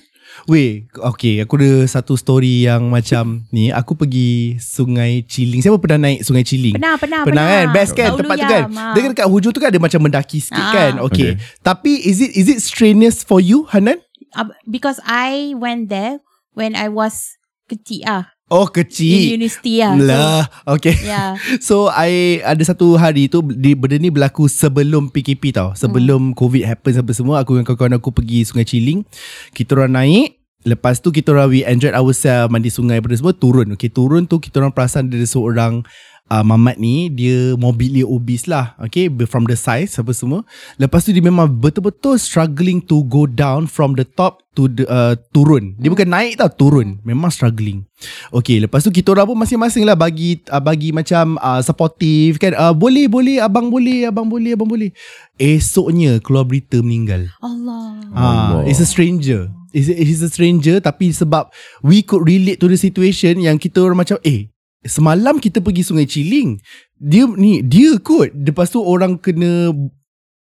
Weh 0.46 0.88
Okay 0.94 1.40
Aku 1.40 1.56
ada 1.56 1.84
satu 1.86 2.16
story 2.16 2.64
yang 2.64 2.88
macam 2.88 3.44
Ni. 3.50 3.72
Aku 3.72 3.96
pergi 3.96 4.56
Sungai 4.56 5.24
Ciling. 5.24 5.60
Siapa 5.60 5.80
pernah 5.80 6.00
naik 6.02 6.24
Sungai 6.24 6.44
Ciling? 6.44 6.76
Pernah, 6.76 6.96
pernah, 6.96 7.22
Pernah 7.24 7.46
kan? 7.48 7.66
Best 7.72 7.92
kan 7.94 8.12
tempat 8.14 8.36
tu 8.38 8.46
kan? 8.46 8.64
ah. 8.70 8.92
Dia 8.92 9.02
kan 9.02 9.12
dekat 9.14 9.28
hujung 9.28 9.52
tu 9.52 9.60
kan 9.60 9.68
Ada 9.68 9.80
macam 9.80 10.00
mendaki 10.02 10.40
sikit 10.40 10.60
Ah. 10.62 10.72
kan? 10.74 10.92
Okay. 11.02 11.32
Okay. 11.36 11.44
Tapi 11.60 11.92
is 12.04 12.20
it 12.20 12.32
Is 12.36 12.48
it 12.48 12.60
strenuous 12.60 13.24
for 13.24 13.40
you 13.40 13.68
Hanan 13.68 14.04
Ah, 14.36 14.50
Because 14.66 15.00
I 15.06 15.54
went 15.58 15.90
there 15.90 16.22
when 16.54 16.76
I 16.76 16.90
was 16.90 17.38
kecil 17.70 18.06
ah. 18.06 18.24
Oh 18.50 18.66
In 18.66 18.74
kecil 18.82 19.38
university 19.38 19.78
ah. 19.86 19.94
Lah 19.94 20.42
Okay 20.66 20.98
So, 20.98 21.06
yeah. 21.06 21.30
So 21.68 21.76
I 21.94 22.42
Ada 22.42 22.74
satu 22.74 22.98
hari 22.98 23.30
tu 23.30 23.46
di, 23.46 23.78
Benda 23.78 24.02
ni 24.02 24.10
berlaku 24.10 24.50
Sebelum 24.50 25.14
PKP 25.14 25.54
tau 25.54 25.78
Sebelum 25.78 26.34
COVID 26.34 26.66
happens 26.66 26.98
Apa 26.98 27.14
semua 27.14 27.46
Aku 27.46 27.54
dengan 27.54 27.70
kawan-kawan 27.70 28.02
aku 28.02 28.10
Pergi 28.10 28.42
Sungai 28.50 28.66
Ciling 28.66 29.06
Kita 29.54 29.78
orang 29.78 30.02
naik 30.02 30.42
Lepas 30.66 30.98
tu 30.98 31.14
kita 31.14 31.30
orang 31.32 31.54
We 31.54 31.62
enjoyed 31.62 31.94
ourselves 31.94 32.50
Mandi 32.50 32.74
sungai 32.74 32.98
pada 33.00 33.14
semua 33.14 33.38
Turun 33.38 33.78
Okay 33.78 33.94
turun 33.94 34.26
tu 34.26 34.42
Kita 34.42 34.66
orang 34.66 34.74
perasan 34.74 35.14
Ada 35.14 35.30
seorang 35.30 35.86
uh, 36.30 36.46
Mamat 36.46 36.78
ni 36.78 37.10
Dia 37.10 37.58
morbidly 37.58 38.06
obese 38.06 38.46
lah. 38.48 38.78
Okay 38.80 39.10
From 39.28 39.50
the 39.50 39.58
size 39.58 39.98
Apa 39.98 40.14
semua. 40.14 40.46
Lepas 40.78 41.04
tu 41.04 41.12
dia 41.12 41.26
memang 41.26 41.50
Betul-betul 41.50 42.22
struggling 42.22 42.80
To 42.86 43.04
go 43.10 43.26
down 43.26 43.66
From 43.66 43.98
the 43.98 44.06
top 44.06 44.46
To 44.56 44.70
the 44.70 44.86
uh, 44.90 45.14
Turun. 45.34 45.78
Dia 45.82 45.90
bukan 45.90 46.10
naik 46.10 46.40
tau 46.40 46.50
Turun. 46.52 47.02
Memang 47.06 47.34
struggling. 47.34 47.86
Okay 48.32 48.60
lepas 48.64 48.80
tu 48.86 48.92
kita 48.92 49.12
orang 49.12 49.28
pun 49.28 49.38
masing-masing 49.38 49.84
lah 49.84 49.98
Bagi 49.98 50.40
uh, 50.48 50.62
bagi 50.62 50.94
macam 50.96 51.36
uh, 51.42 51.60
Supportive 51.66 52.40
kan? 52.40 52.54
Uh, 52.56 52.72
Boleh 52.72 53.10
boleh 53.10 53.42
Abang 53.42 53.68
boleh 53.74 54.08
Abang 54.08 54.30
boleh 54.30 54.56
Abang 54.56 54.70
boleh. 54.70 54.94
Esoknya 55.36 56.22
Keluar 56.22 56.46
berita 56.46 56.80
meninggal. 56.80 57.28
Allah. 57.42 58.00
Ah, 58.14 58.22
Allah. 58.22 58.62
It's 58.70 58.82
a 58.82 58.88
stranger. 58.88 59.50
It's 59.70 59.86
a, 59.86 59.96
it's 59.96 60.22
a 60.26 60.30
stranger 60.34 60.82
Tapi 60.82 61.14
sebab 61.14 61.54
We 61.86 62.02
could 62.02 62.26
relate 62.26 62.58
to 62.58 62.68
the 62.68 62.78
situation 62.78 63.38
Yang 63.38 63.70
kita 63.70 63.86
orang 63.86 64.02
macam 64.02 64.18
Eh 64.26 64.50
Semalam 64.82 65.38
kita 65.38 65.60
pergi 65.60 65.82
Sungai 65.82 66.04
Ciling 66.04 66.56
Dia 66.94 67.28
ni 67.28 67.60
Dia 67.60 67.98
kot 67.98 68.32
Lepas 68.32 68.70
tu 68.70 68.80
orang 68.80 69.16
kena 69.16 69.76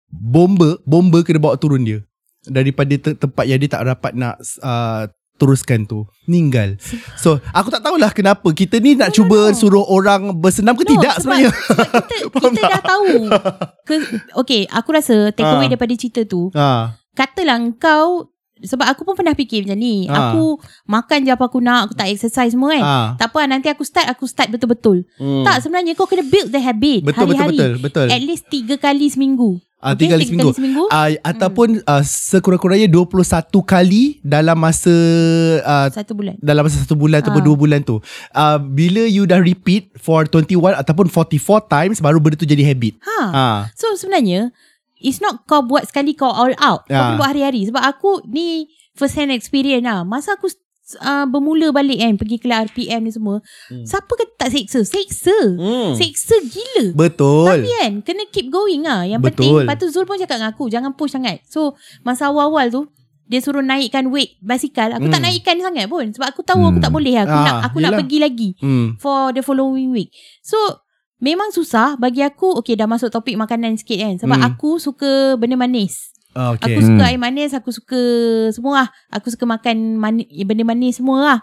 Bomba 0.08 0.76
Bomba 0.82 1.20
kena 1.22 1.40
bawa 1.40 1.56
turun 1.56 1.82
dia 1.82 2.00
Daripada 2.44 2.94
te- 2.94 3.16
tempat 3.16 3.44
yang 3.44 3.58
dia 3.58 3.70
tak 3.70 3.84
dapat 3.86 4.12
nak 4.12 4.36
uh, 4.60 5.08
Teruskan 5.36 5.84
tu 5.84 6.04
Meninggal 6.24 6.80
So 7.16 7.40
aku 7.50 7.68
tak 7.68 7.82
tahulah 7.82 8.08
kenapa 8.10 8.48
Kita 8.50 8.78
ni 8.78 8.94
nak 8.94 9.10
No, 9.10 9.16
cuba 9.16 9.40
no. 9.46 9.52
Suruh 9.52 9.84
orang 9.84 10.32
bersenam 10.34 10.74
ke 10.74 10.84
No, 10.84 10.92
tidak 10.94 11.16
sebab- 11.18 11.36
sebenarnya 11.36 11.52
Sebab 11.52 12.40
kita, 12.42 12.48
kita 12.54 12.72
dah 12.74 12.84
tahu. 12.86 13.12
Ke, 13.88 13.96
okay, 14.36 14.62
aku 14.66 14.90
rasa 14.92 15.16
take 15.30 15.46
away 15.46 15.68
Ah. 15.68 15.72
daripada 15.72 15.94
cerita 15.94 16.24
tu. 16.24 16.50
ha. 16.52 16.96
Katalah 17.14 17.62
kau 17.76 18.34
sebab 18.58 18.86
aku 18.86 19.04
pun 19.04 19.14
pernah 19.14 19.32
fikir 19.32 19.62
macam 19.62 19.76
ni. 19.76 20.06
Ah. 20.06 20.32
Aku 20.32 20.56
makan 20.86 21.18
je 21.22 21.32
apa 21.32 21.44
aku 21.44 21.60
nak, 21.60 21.80
aku 21.86 21.94
tak 21.94 22.08
exercise 22.08 22.52
semua 22.52 22.72
kan. 22.72 22.82
ha. 22.82 22.96
Tak 23.18 23.28
apa 23.28 23.40
nanti 23.46 23.68
aku 23.68 23.82
start 23.82 24.08
Aku 24.08 24.24
start 24.24 24.48
betul-betul 24.48 25.04
Hmm. 25.16 25.44
Tak 25.44 25.60
sebenarnya 25.60 25.92
kau 25.92 26.06
kena 26.06 26.24
build 26.24 26.48
the 26.48 26.60
habit 26.60 27.04
Betul 27.04 27.26
betul 27.26 27.36
Hari-hari 27.38 27.58
betul 27.58 27.72
betul. 27.82 28.08
At 28.08 28.22
least 28.22 28.48
tiga 28.48 28.76
kali 28.76 29.08
seminggu 29.08 29.60
Ah, 29.78 29.94
Okay, 29.94 30.08
tiga 30.08 30.16
kali 30.16 30.26
seminggu. 30.26 30.50
Kali 30.50 30.58
seminggu 30.58 30.84
Uh, 30.88 31.10
ataupun 31.22 31.68
uh, 31.84 32.02
sekurang-kurangnya 32.02 32.88
21 32.88 33.22
kali 33.62 34.04
dalam 34.20 34.58
masa 34.58 34.90
uh, 35.60 35.88
Satu 35.90 36.16
bulan 36.16 36.36
dalam 36.40 36.64
masa 36.64 36.80
satu 36.80 36.96
bulan 36.96 37.22
ataupun 37.22 37.38
Ah. 37.38 37.46
dua 37.46 37.56
bulan 37.56 37.80
tu. 37.82 38.00
Uh, 38.32 38.58
bila 38.58 39.04
you 39.04 39.24
dah 39.24 39.38
repeat 39.38 39.94
for 39.96 40.24
21 40.24 40.58
ataupun 40.74 41.06
44 41.06 41.38
times 41.68 41.98
baru 42.00 42.18
benda 42.18 42.36
tu 42.36 42.46
jadi 42.46 42.66
habit. 42.66 42.98
Ha. 43.00 43.20
Ha. 43.28 43.46
So 43.74 43.94
sebenarnya 43.94 44.50
It's 44.98 45.20
not 45.20 45.44
kau 45.44 45.62
buat 45.62 45.86
sekali 45.86 46.12
kau 46.12 46.28
all 46.28 46.56
out 46.58 46.84
Kau 46.84 46.90
Ya. 46.90 47.00
perlu 47.06 47.18
buat 47.18 47.30
hari-hari 47.30 47.62
Sebab 47.66 47.82
aku 47.82 48.24
ni 48.26 48.68
First 48.94 49.16
hand 49.16 49.30
experience 49.30 49.82
lah 49.82 50.02
Masa 50.02 50.34
aku 50.34 50.48
uh, 50.98 51.26
Bermula 51.26 51.70
balik 51.70 51.98
kan 51.98 52.16
Pergi 52.16 52.38
kelas 52.38 52.70
RPM 52.70 53.02
ni 53.02 53.12
semua 53.12 53.44
Hmm. 53.66 53.84
Siapa 53.84 54.08
kata 54.08 54.34
tak 54.38 54.50
seksa 54.50 54.80
Seksa 54.82 55.36
Hmm. 55.52 55.92
Seksa 55.94 56.40
gila 56.42 56.94
Betul. 56.94 57.44
Tapi 57.46 57.70
kan 57.74 57.92
Kena 58.02 58.24
keep 58.30 58.48
going 58.48 58.82
lah 58.82 59.04
Yang 59.04 59.22
Betul. 59.22 59.36
penting 59.36 59.54
Lepas 59.62 59.76
tu 59.78 59.88
Zul 59.90 60.04
pun 60.04 60.16
cakap 60.16 60.38
dengan 60.38 60.52
aku 60.52 60.66
Jangan 60.68 60.92
push 60.94 61.12
sangat 61.12 61.44
So 61.44 61.76
Masa 62.02 62.28
awal-awal 62.28 62.70
tu 62.70 62.84
dia 63.26 63.42
suruh 63.42 63.60
naikkan 63.60 64.06
weight 64.08 64.38
basikal 64.40 64.94
Aku 64.94 65.10
tak 65.10 65.18
Hmm. 65.18 65.26
naikkan 65.26 65.58
sangat 65.58 65.90
pun 65.90 66.06
Sebab 66.08 66.30
aku 66.30 66.40
tahu 66.40 66.62
aku 66.64 66.78
Hmm. 66.78 66.86
tak 66.86 66.94
boleh 66.94 67.16
Aku 67.18 67.34
Ah, 67.34 67.42
nak 67.44 67.56
aku 67.66 67.78
nak 67.80 67.90
yelah. 67.90 68.00
pergi 68.00 68.18
lagi 68.22 68.50
Hmm. 68.56 68.88
For 68.96 69.34
the 69.34 69.42
following 69.42 69.90
week 69.90 70.14
So 70.40 70.85
Memang 71.18 71.50
susah 71.50 71.96
Bagi 71.96 72.20
aku 72.20 72.60
Okay 72.60 72.74
dah 72.74 72.86
masuk 72.86 73.08
topik 73.08 73.36
makanan 73.36 73.76
sikit 73.76 73.98
kan 73.98 74.14
Sebab 74.18 74.36
Hmm. 74.36 74.48
aku 74.50 74.78
suka 74.78 75.36
Benda 75.36 75.56
manis 75.56 76.12
Ah, 76.32 76.52
okay. 76.52 76.68
Aku 76.70 76.84
suka 76.84 77.00
Hmm. 77.00 77.08
air 77.08 77.16
manis 77.18 77.52
Aku 77.52 77.70
suka 77.70 78.02
Semua 78.52 78.74
lah 78.78 78.88
Aku 79.10 79.28
suka 79.30 79.46
makan 79.46 79.96
mani, 79.96 80.24
Benda 80.44 80.64
manis 80.64 81.00
semua 81.00 81.18
lah 81.22 81.40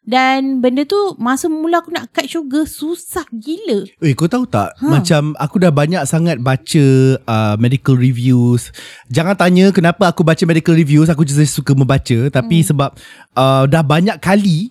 Dan 0.00 0.62
benda 0.62 0.82
tu 0.82 0.94
Masa 1.18 1.46
mula 1.46 1.82
aku 1.82 1.90
nak 1.90 2.14
cut 2.14 2.24
sugar 2.24 2.62
Susah 2.62 3.26
gila 3.28 3.90
Eh 3.98 4.14
kau 4.14 4.26
tahu 4.26 4.46
tak 4.46 4.70
ha. 4.72 4.86
Macam 4.86 5.34
aku 5.34 5.58
dah 5.58 5.74
banyak 5.74 6.06
sangat 6.06 6.38
baca 6.38 6.86
uh, 7.20 7.58
Medical 7.58 7.98
reviews 7.98 8.70
Jangan 9.08 9.34
tanya 9.34 9.70
kenapa 9.70 10.06
aku 10.06 10.22
baca 10.22 10.38
medical 10.44 10.72
reviews 10.72 11.10
Aku 11.10 11.26
just 11.26 11.42
suka 11.50 11.74
membaca 11.74 12.30
Tapi 12.30 12.62
Hmm. 12.62 12.68
sebab 12.70 12.90
uh, 13.34 13.66
Dah 13.66 13.82
banyak 13.82 14.22
kali 14.22 14.70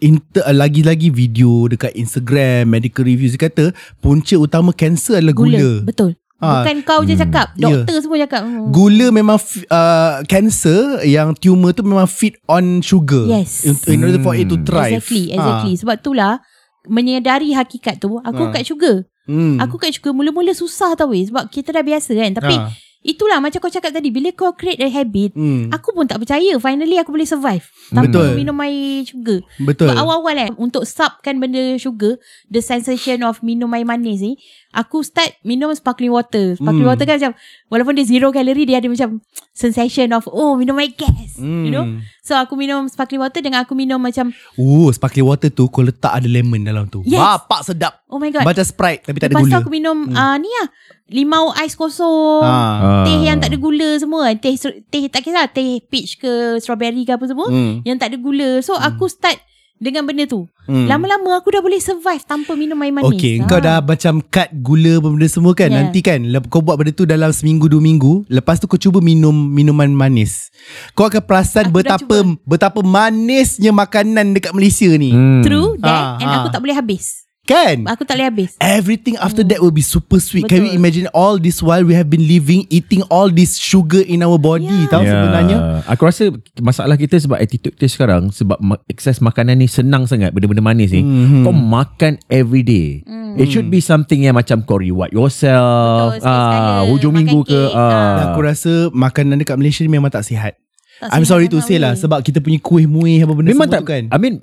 Inter, 0.00 0.44
Lagi-lagi 0.48 1.08
video 1.08 1.66
Dekat 1.66 1.92
Instagram 1.92 2.68
Medical 2.68 3.02
reviews 3.02 3.34
Dia 3.34 3.46
kata 3.46 3.64
Punca 3.98 4.34
utama 4.34 4.70
kanser 4.70 5.18
adalah 5.18 5.34
Gula, 5.34 5.58
gula, 5.58 5.70
Betul 5.84 6.12
Ah. 6.38 6.62
Bukan 6.62 6.86
kau 6.86 7.02
je 7.02 7.18
Hmm. 7.18 7.22
cakap 7.26 7.50
Ya. 7.58 7.66
Doktor 7.82 7.98
semua 7.98 8.18
cakap 8.20 8.46
hmm. 8.46 8.70
Gula 8.70 9.10
memang 9.10 9.36
f- 9.36 9.66
uh, 9.66 10.22
Cancer 10.24 11.02
Yang 11.02 11.42
tumor 11.42 11.74
tu 11.74 11.82
memang 11.82 12.06
feed 12.06 12.38
on 12.46 12.78
sugar 12.78 13.26
Yes. 13.26 13.66
in, 13.66 13.74
in 13.90 13.98
order 14.00 14.22
for 14.22 14.32
it 14.32 14.46
to 14.46 14.54
Hmm. 14.54 14.62
thrive 14.62 15.02
Exactly 15.02 15.34
Exactly 15.34 15.74
Sebab 15.76 15.98
itulah 15.98 16.38
Menyedari 16.86 17.50
hakikat 17.52 17.98
tu 17.98 18.22
Aku 18.22 18.38
Ha. 18.40 18.54
cut 18.54 18.62
sugar 18.62 19.02
ha. 19.02 19.26
hmm. 19.26 19.58
Aku 19.58 19.76
cut 19.76 19.90
sugar 19.90 20.14
Mula-mula 20.14 20.54
susah 20.54 20.94
tau 20.94 21.10
weh 21.10 21.26
Sebab 21.26 21.50
kita 21.50 21.74
dah 21.74 21.82
biasa 21.82 22.14
kan 22.14 22.30
Tapi 22.32 22.54
ha. 22.54 22.70
Itulah 22.98 23.38
macam 23.38 23.62
kau 23.62 23.70
cakap 23.70 23.94
tadi 23.94 24.10
bila 24.10 24.34
kau 24.34 24.50
create 24.52 24.82
a 24.82 24.90
habit 24.90 25.30
Hmm. 25.32 25.70
aku 25.70 25.94
pun 25.94 26.04
tak 26.04 26.18
percaya 26.18 26.58
finally 26.58 26.98
aku 26.98 27.14
boleh 27.14 27.24
survive 27.24 27.62
tanpa 27.94 28.10
Betul. 28.10 28.28
minum 28.34 28.58
air 28.58 29.06
sugar 29.06 29.40
Betul. 29.62 29.88
Sebab 29.88 29.96
awal-awal 29.96 30.34
kan 30.34 30.52
Untuk 30.58 30.82
subkan 30.82 31.38
benda 31.38 31.78
sugar 31.78 32.18
The 32.50 32.58
sensation 32.58 33.22
of 33.22 33.38
Minum 33.40 33.70
air 33.72 33.86
manis 33.86 34.18
ni 34.20 34.34
Aku 34.78 35.02
start 35.02 35.34
Minum 35.42 35.70
sparkling 35.70 36.08
water 36.08 36.54
Sparkling 36.54 36.80
Hmm. 36.80 36.92
water 36.92 37.02
kan 37.02 37.16
macam 37.16 37.32
Walaupun 37.66 37.92
dia 37.92 38.04
zero 38.04 38.30
calorie 38.30 38.62
Dia 38.62 38.78
ada 38.78 38.86
macam 38.86 39.18
Sensation 39.50 40.06
of 40.12 40.24
Oh 40.26 40.54
minum 40.54 40.76
air 40.76 40.90
gas 40.90 41.34
Hmm. 41.34 41.66
You 41.66 41.72
know 41.72 41.84
So 42.20 42.32
aku 42.32 42.54
minum 42.54 42.86
sparkling 42.86 43.18
water 43.18 43.38
Dengan 43.38 43.62
aku 43.62 43.72
minum 43.72 43.98
macam 43.98 44.30
Oh, 44.54 44.86
sparkling 44.88 45.24
water 45.24 45.48
tu 45.48 45.66
kau 45.66 45.80
letak 45.80 46.10
ada 46.12 46.24
lemon 46.24 46.62
dalam 46.62 46.86
tu. 46.86 47.02
Yes. 47.02 47.18
Bapak 47.18 47.60
sedap. 47.64 48.06
Oh 48.06 48.16
my 48.16 48.30
god 48.30 48.42
Macam 48.42 48.62
Sprite 48.62 49.02
tapi 49.02 49.18
tak 49.18 49.28
ada 49.28 49.34
Lepas 49.34 49.42
tu 49.42 49.50
gula. 49.50 49.60
aku 49.60 49.70
minum 49.70 49.96
hmm. 50.04 50.14
uh, 50.14 50.36
Ni 50.36 50.50
lah 50.52 50.68
Limau 51.08 51.50
ais 51.52 51.72
kosong 51.72 52.40
Ha. 52.40 53.02
Teh 53.02 53.18
yang 53.24 53.38
tak 53.38 53.48
ada 53.48 53.58
gula 53.58 53.96
semua 53.96 54.28
Teh 54.32 54.54
teh 54.84 55.08
tak 55.08 55.20
kisah 55.20 55.48
Teh 55.48 55.80
peach 55.82 56.16
ke 56.16 56.30
Strawberry 56.58 57.02
ke 57.02 57.12
apa 57.12 57.24
semua 57.24 57.48
Hmm. 57.48 57.80
Yang 57.82 57.96
tak 57.98 58.08
ada 58.10 58.18
gula 58.18 58.60
So 58.60 58.74
aku 58.74 59.08
start 59.08 59.40
Dengan 59.78 60.02
benda 60.02 60.26
tu 60.26 60.46
Hmm. 60.68 60.84
Lama-lama 60.84 61.32
aku 61.32 61.48
dah 61.48 61.64
boleh 61.64 61.80
survive 61.80 62.20
Tanpa 62.22 62.52
minum 62.52 62.76
air 62.78 62.92
manis 62.92 63.08
Okay, 63.08 63.40
Ah. 63.40 63.48
kau 63.48 63.56
dah 63.56 63.80
macam 63.80 64.20
cut 64.20 64.52
gula 64.52 65.00
benda 65.00 65.24
semua 65.24 65.56
kan. 65.56 65.72
Yeah. 65.72 65.80
Nanti 65.80 66.04
kan 66.04 66.20
kau 66.44 66.60
buat 66.60 66.76
benda 66.76 66.92
tu 66.92 67.08
dalam 67.08 67.32
seminggu 67.32 67.66
dua 67.66 67.80
minggu. 67.80 68.28
Lepas 68.28 68.58
tu 68.58 68.66
kau 68.66 68.76
cuba 68.76 68.98
minum 68.98 69.32
minuman 69.32 69.88
manis. 69.88 70.52
Kau 70.92 71.06
akan 71.06 71.22
perasan 71.22 71.70
Aku 71.70 71.80
betapa 71.80 72.16
betapa 72.44 72.84
manisnya 72.84 73.70
makanan 73.70 74.34
dekat 74.34 74.52
Malaysia 74.52 74.90
ni. 74.92 75.08
Hmm. 75.08 75.40
True 75.40 75.80
that 75.80 75.88
Ah, 75.88 76.20
And 76.20 76.28
ah. 76.28 76.36
aku 76.42 76.48
tak 76.50 76.60
boleh 76.60 76.76
habis 76.76 77.24
Kan? 77.48 77.88
Aku 77.88 78.04
tak 78.04 78.20
boleh 78.20 78.28
habis 78.28 78.50
Everything 78.60 79.16
after 79.16 79.40
that 79.40 79.56
will 79.56 79.72
be 79.72 79.80
super 79.80 80.20
sweet. 80.20 80.44
Can 80.44 80.68
you 80.68 80.76
Betul. 80.76 80.80
imagine 80.84 81.06
all 81.10 81.40
this 81.40 81.58
while 81.58 81.80
we 81.80 81.96
have 81.96 82.06
been 82.06 82.28
living 82.28 82.68
eating 82.68 83.00
all 83.08 83.32
this 83.32 83.56
sugar 83.56 84.04
in 84.04 84.20
our 84.20 84.36
body 84.36 84.68
Yeah. 84.68 84.92
tahu 84.92 85.02
sebenarnya? 85.02 85.58
Aku 85.88 86.02
rasa 86.04 86.28
masalah 86.60 87.00
kita 87.00 87.16
sebab 87.16 87.40
attitude 87.40 87.72
kita 87.72 87.88
sekarang 87.88 88.28
sebab 88.28 88.60
excess 88.84 89.18
makanan 89.18 89.56
ni 89.56 89.66
senang 89.66 90.04
sangat 90.04 90.36
benda-benda 90.36 90.60
manis 90.60 90.92
ni. 90.92 91.00
Mhm. 91.00 91.42
Kau 91.42 91.56
makan 91.56 92.20
every 92.28 92.60
day. 92.60 93.00
Hmm. 93.08 93.40
It 93.40 93.48
should 93.48 93.72
be 93.72 93.80
something 93.80 94.20
yang 94.20 94.36
macam 94.36 94.60
kau 94.60 94.76
reward 94.76 95.08
yourself. 95.10 96.20
Betul, 96.20 96.28
sekali 96.28 96.58
sekala. 96.60 96.84
hujung 96.84 97.14
minggu 97.16 97.40
ke. 97.48 97.48
kek. 97.48 97.70
ah. 97.72 97.88
Dan 97.88 98.24
aku 98.28 98.40
rasa 98.44 98.72
makanan 98.92 99.40
dekat 99.40 99.56
Malaysia 99.56 99.80
ni 99.80 99.90
memang 99.90 100.12
tak 100.12 100.28
sihat. 100.28 100.52
Tak 100.98 101.14
I'm 101.14 101.22
sorry 101.22 101.46
to 101.46 101.62
say 101.62 101.78
lah 101.78 101.94
sebab 101.94 102.26
kita 102.26 102.42
punya 102.42 102.58
kuih 102.58 102.90
muih 102.90 103.22
apa 103.22 103.30
benda 103.30 103.54
Memang 103.54 103.70
semua 103.70 103.76
tak 103.78 103.82
tu 103.86 103.88
kan. 103.88 104.02
I 104.10 104.18
mean 104.18 104.42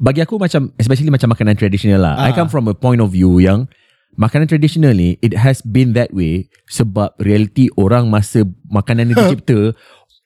bagi 0.00 0.18
aku 0.18 0.34
macam 0.34 0.72
especially 0.74 1.08
macam 1.08 1.28
makanan 1.28 1.54
tradisional 1.54 2.00
lah. 2.00 2.14
I 2.18 2.32
Ah. 2.32 2.34
come 2.34 2.48
from 2.48 2.64
a 2.64 2.74
point 2.74 2.98
of 2.98 3.12
view 3.12 3.36
yang 3.36 3.68
makanan 4.12 4.44
tradisional 4.46 4.90
ni 4.90 5.20
it 5.20 5.32
has 5.34 5.60
been 5.62 5.92
that 5.92 6.10
way 6.10 6.48
sebab 6.66 7.12
reality 7.18 7.68
orang 7.74 8.08
masa 8.08 8.42
makanan 8.66 9.06
ni 9.06 9.14
dicipta 9.20 9.76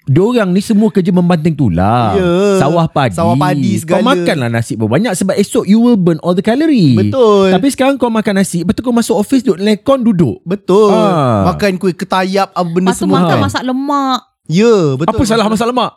Diorang 0.04 0.52
ni 0.52 0.60
semua 0.60 0.92
kerja 0.92 1.08
membanting 1.08 1.56
tulang 1.56 2.12
Ya. 2.12 2.60
Sawah 2.60 2.84
padi 2.84 3.16
Sawah 3.16 3.32
padi 3.34 3.80
Kau 3.80 3.96
segala. 3.96 4.12
makanlah 4.12 4.52
nasi 4.52 4.76
berbanyak 4.76 5.16
Sebab 5.16 5.32
esok 5.32 5.64
you 5.64 5.80
will 5.80 5.96
burn 5.96 6.20
all 6.20 6.36
the 6.36 6.44
calorie 6.44 6.92
Betul. 6.94 7.48
Tapi 7.48 7.72
sekarang 7.72 7.96
kau 7.96 8.12
makan 8.12 8.36
nasi 8.36 8.60
Lepas 8.60 8.76
tu 8.76 8.84
kau 8.84 8.92
masuk 8.92 9.16
office 9.16 9.40
Duduk 9.40 9.64
lekon 9.64 10.04
duduk 10.04 10.44
Betul. 10.44 10.92
Ah. 10.92 11.48
Makan 11.48 11.80
kuih 11.80 11.96
ketayap 11.96 12.52
apa 12.52 12.68
benda 12.68 12.92
Lepas 12.92 13.00
tu 13.00 13.08
semua 13.08 13.16
makan 13.18 13.32
kan. 13.32 13.40
masak 13.40 13.62
lemak 13.64 14.20
Ya, 14.44 14.92
betul. 14.92 15.08
Apa 15.08 15.24
salah 15.24 15.48
masak 15.48 15.72
lemak? 15.72 15.96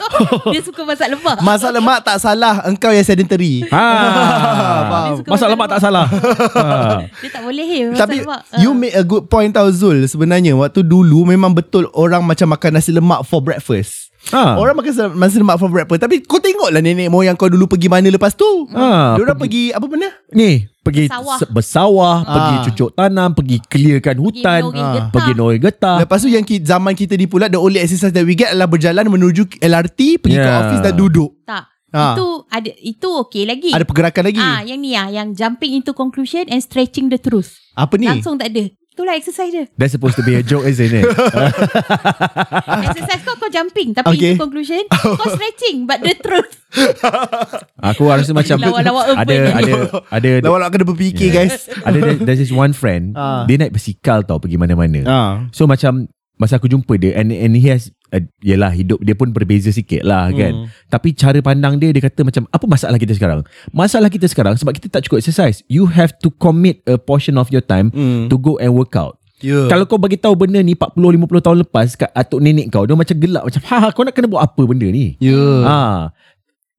Dia 0.52 0.60
suka 0.60 0.84
masak 0.84 1.08
lemak 1.08 1.40
Masak 1.40 1.72
lemak 1.72 2.04
tak 2.04 2.20
salah, 2.20 2.60
engkau 2.68 2.92
yang 2.92 3.00
sedentary. 3.00 3.64
ha. 3.72 3.88
Masak 4.84 5.24
masak 5.24 5.48
lemak 5.48 5.66
tak 5.66 5.80
lemak. 5.80 5.80
salah 5.80 6.06
ha. 6.52 6.64
Dia 7.24 7.30
tak 7.32 7.42
boleh 7.48 7.64
eh, 7.64 7.82
masak 7.88 8.00
Tapi 8.04 8.16
lemak 8.20 8.40
you 8.60 8.70
Ah. 8.70 8.76
make 8.76 8.92
a 8.92 9.00
good 9.00 9.24
point 9.26 9.48
tau 9.48 9.72
Zul 9.72 10.04
Sebenarnya 10.04 10.52
waktu 10.52 10.84
dulu 10.84 11.24
Memang 11.24 11.56
betul 11.56 11.88
orang 11.96 12.20
macam 12.20 12.52
makan 12.52 12.76
nasi 12.76 12.92
lemak 12.92 13.24
for 13.24 13.40
breakfast 13.40 14.05
Ha. 14.28 14.54
Orang 14.54 14.74
makan 14.74 14.90
nasi 15.14 15.38
lemak 15.38 15.54
for 15.54 15.68
breakfast 15.68 16.00
Tapi 16.00 16.18
kau 16.20 16.36
tengoklah 16.36 16.78
nenek 16.78 17.06
moyang 17.06 17.32
kau 17.32 17.46
dulu 17.46 17.66
pergi 17.66 17.86
mana 17.86 18.06
lepas 18.06 18.32
tu 18.32 18.66
Ha, 18.68 19.14
Diorang 19.14 19.36
pergi, 19.36 19.70
apa 19.70 19.84
benda? 19.84 20.10
Ni 20.30 20.66
pergi 20.80 21.06
Bersawah. 21.06 21.36
se- 21.36 21.46
bersawah, 21.48 22.16
Ah. 22.20 22.26
pergi 22.28 22.54
cucuk 22.64 22.90
tanam, 22.92 23.30
pergi 23.32 23.56
clearkan 23.60 24.16
hutan, 24.16 24.60
getah. 24.68 25.10
pergi 25.10 25.32
nori 25.32 25.58
getah. 25.58 25.98
Lepas 25.98 26.18
tu 26.20 26.28
yang 26.28 26.42
ki, 26.42 26.58
zaman 26.60 26.92
kita 26.92 27.14
di 27.14 27.26
Pulat 27.26 27.48
The 27.48 27.58
only 27.58 27.78
exercise 27.78 28.10
that 28.10 28.22
we 28.22 28.34
get 28.34 28.50
Adalah 28.50 28.66
berjalan 28.68 29.02
menuju 29.04 29.58
LRT 29.58 30.18
Pergi 30.20 30.34
ke 30.34 30.42
Yeah. 30.44 30.58
office 30.60 30.80
dan 30.80 30.94
duduk 30.94 31.30
Tak 31.42 31.64
Ah. 31.88 32.12
Itu 32.12 32.26
ada 32.46 32.70
Itu 32.76 33.08
okey 33.24 33.42
lagi 33.44 33.70
Ada 33.70 33.82
pergerakan 33.82 34.22
lagi 34.24 34.38
Ah, 34.38 34.60
Yang 34.60 34.78
ni 34.80 34.90
ah, 34.92 35.06
Yang 35.08 35.28
jumping 35.34 35.72
into 35.72 35.90
conclusion 35.92 36.44
And 36.44 36.58
stretching 36.58 37.08
the 37.08 37.16
truth 37.16 37.54
Apa 37.72 37.94
ni? 37.94 38.06
Langsung 38.06 38.36
tak 38.36 38.50
ada 38.50 38.66
Itulah 38.96 39.12
exercise 39.12 39.52
dia 39.52 39.68
That's 39.74 39.92
supposed 39.92 40.16
to 40.16 40.24
be 40.24 40.32
a 40.32 40.42
joke 40.42 40.64
isn't 40.64 40.88
it? 40.88 41.04
Exercise 42.86 43.20
kau 43.22 43.36
kau 43.36 43.46
jumping 43.46 43.92
Tapi 43.92 44.08
Okay. 44.10 44.32
into 44.32 44.40
conclusion 44.40 44.82
Kau 44.88 45.28
stretching 45.28 45.84
But 45.84 46.00
the 46.00 46.16
truth 46.16 46.56
Aku 47.88 48.08
rasa 48.08 48.32
macam 48.32 48.56
Lawak-lawak 48.56 49.04
urban 49.10 49.20
ada 49.20 49.34
ni. 49.34 49.52
ada 49.52 49.72
ada 50.10 50.30
Lawak-lawak 50.40 50.70
kena 50.72 50.84
berfikir 50.86 51.28
guys 51.28 51.68
ada 51.78 51.96
there- 51.98 52.20
there's 52.22 52.40
this 52.40 52.48
one 52.50 52.72
friend 52.72 53.12
Ah. 53.12 53.44
dia 53.44 53.56
naik 53.56 53.70
bersikal 53.70 54.20
tau 54.22 54.36
pergi 54.36 54.56
mana-mana. 54.56 55.00
Ah. 55.04 55.32
So 55.50 55.64
macam 55.64 56.08
masa 56.36 56.60
aku 56.60 56.68
jumpa 56.68 56.96
dia 56.96 57.16
and 57.16 57.32
and 57.32 57.56
he 57.56 57.66
has 57.66 57.88
uh, 58.12 58.20
yelah 58.40 58.68
hidup 58.68 59.00
dia 59.00 59.16
pun 59.16 59.32
berbeza 59.32 59.72
sikit 59.72 60.04
lah 60.04 60.28
kan. 60.30 60.52
Hmm. 60.52 60.66
Tapi 60.88 61.16
cara 61.16 61.40
pandang 61.40 61.80
dia 61.80 61.90
dia 61.90 62.04
kata 62.04 62.22
macam 62.22 62.44
apa 62.48 62.64
masalah 62.64 63.00
kita 63.00 63.16
sekarang? 63.16 63.40
Masalah 63.72 64.12
kita 64.12 64.28
sekarang 64.28 64.54
sebab 64.54 64.76
kita 64.76 64.92
tak 64.92 65.08
cukup 65.08 65.24
exercise. 65.24 65.64
You 65.66 65.88
have 65.88 66.12
to 66.20 66.28
commit 66.30 66.84
a 66.84 67.00
portion 67.00 67.36
of 67.36 67.48
your 67.48 67.64
time 67.64 67.88
Hmm. 67.90 68.28
to 68.28 68.36
go 68.36 68.60
and 68.60 68.76
work 68.76 68.92
out. 68.94 69.16
Ya. 69.44 69.68
Kalau 69.68 69.84
kau 69.84 70.00
bagi 70.00 70.16
tahu 70.16 70.32
benda 70.32 70.64
ni 70.64 70.72
40 70.72 70.96
50 70.96 71.44
tahun 71.44 71.58
lepas 71.64 71.88
kat 71.92 72.08
atuk 72.12 72.40
nenek 72.40 72.72
kau 72.72 72.88
dia 72.88 72.96
macam 72.96 73.16
gelak 73.16 73.44
macam 73.44 73.60
ha 73.68 73.92
kau 73.92 74.00
nak 74.00 74.16
kena 74.16 74.28
buat 74.32 74.42
apa 74.44 74.62
benda 74.64 74.88
ni? 74.88 75.16
Ya. 75.20 75.36
Ha. 75.68 76.08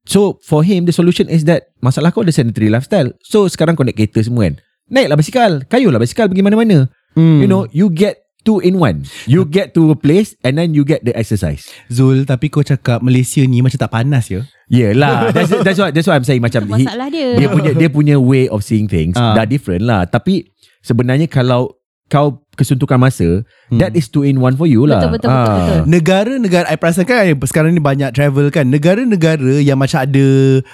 So 0.08 0.40
for 0.42 0.64
him 0.64 0.88
the 0.88 0.94
solution 0.94 1.28
is 1.28 1.46
that 1.46 1.70
masalah 1.78 2.10
kau 2.10 2.26
ada 2.26 2.34
sedentary 2.34 2.66
lifestyle. 2.66 3.14
So 3.22 3.46
sekarang 3.46 3.78
kau 3.78 3.86
naik 3.86 3.98
kereta 3.98 4.22
semua 4.22 4.50
kan. 4.50 4.58
Naiklah 4.88 5.16
basikal, 5.20 5.50
kayuhlah 5.68 6.00
basikal 6.00 6.26
pergi 6.26 6.40
mana-mana. 6.40 6.88
Hmm. 7.12 7.44
You 7.44 7.48
know, 7.50 7.68
you 7.70 7.92
get 7.92 8.27
two 8.48 8.58
in 8.58 8.80
one. 8.80 9.04
You 9.28 9.44
get 9.44 9.76
to 9.76 9.92
a 9.92 9.96
place 9.96 10.32
and 10.40 10.56
then 10.56 10.72
you 10.72 10.80
get 10.82 11.04
the 11.04 11.12
exercise. 11.12 11.68
Zul 11.86 12.24
tapi 12.24 12.48
kau 12.48 12.64
cakap 12.64 13.04
Malaysia 13.04 13.44
ni 13.44 13.60
macam 13.60 13.76
tak 13.76 13.92
panas 13.92 14.32
ya 14.32 14.48
Yelah, 14.66 15.28
that's 15.36 15.52
that's 15.60 15.76
what 15.76 15.92
that's 15.92 16.08
what 16.08 16.16
I'm 16.16 16.24
saying 16.24 16.40
macam 16.40 16.64
he, 16.72 16.84
masalah 16.84 17.08
dia. 17.08 17.36
dia 17.36 17.48
punya 17.48 17.70
dia 17.76 17.88
punya 17.88 18.16
way 18.16 18.48
of 18.48 18.64
seeing 18.64 18.88
things 18.88 19.16
Ah. 19.16 19.36
dah 19.36 19.44
different 19.44 19.84
lah. 19.84 20.04
Tapi 20.04 20.48
sebenarnya 20.80 21.28
kalau 21.28 21.76
kau 22.08 22.47
kesuntukan 22.58 22.98
masa, 22.98 23.46
Hmm. 23.70 23.78
that 23.78 23.92
is 23.92 24.06
two 24.06 24.20
in 24.20 24.36
one 24.36 24.52
for 24.52 24.64
you 24.64 24.82
lah. 24.82 24.98
Betul, 24.98 25.10
betul, 25.14 25.28
betul, 25.28 25.46
Ah. 25.46 25.54
betul. 25.54 25.78
Negara-negara 25.86 26.64
I 26.66 26.74
perasan 26.74 27.04
kan 27.04 27.22
Sekarang 27.40 27.70
ni 27.70 27.78
banyak 27.78 28.10
travel 28.10 28.48
kan 28.48 28.64
Negara-negara 28.64 29.58
yang 29.58 29.76
macam 29.76 30.00
ada 30.00 30.24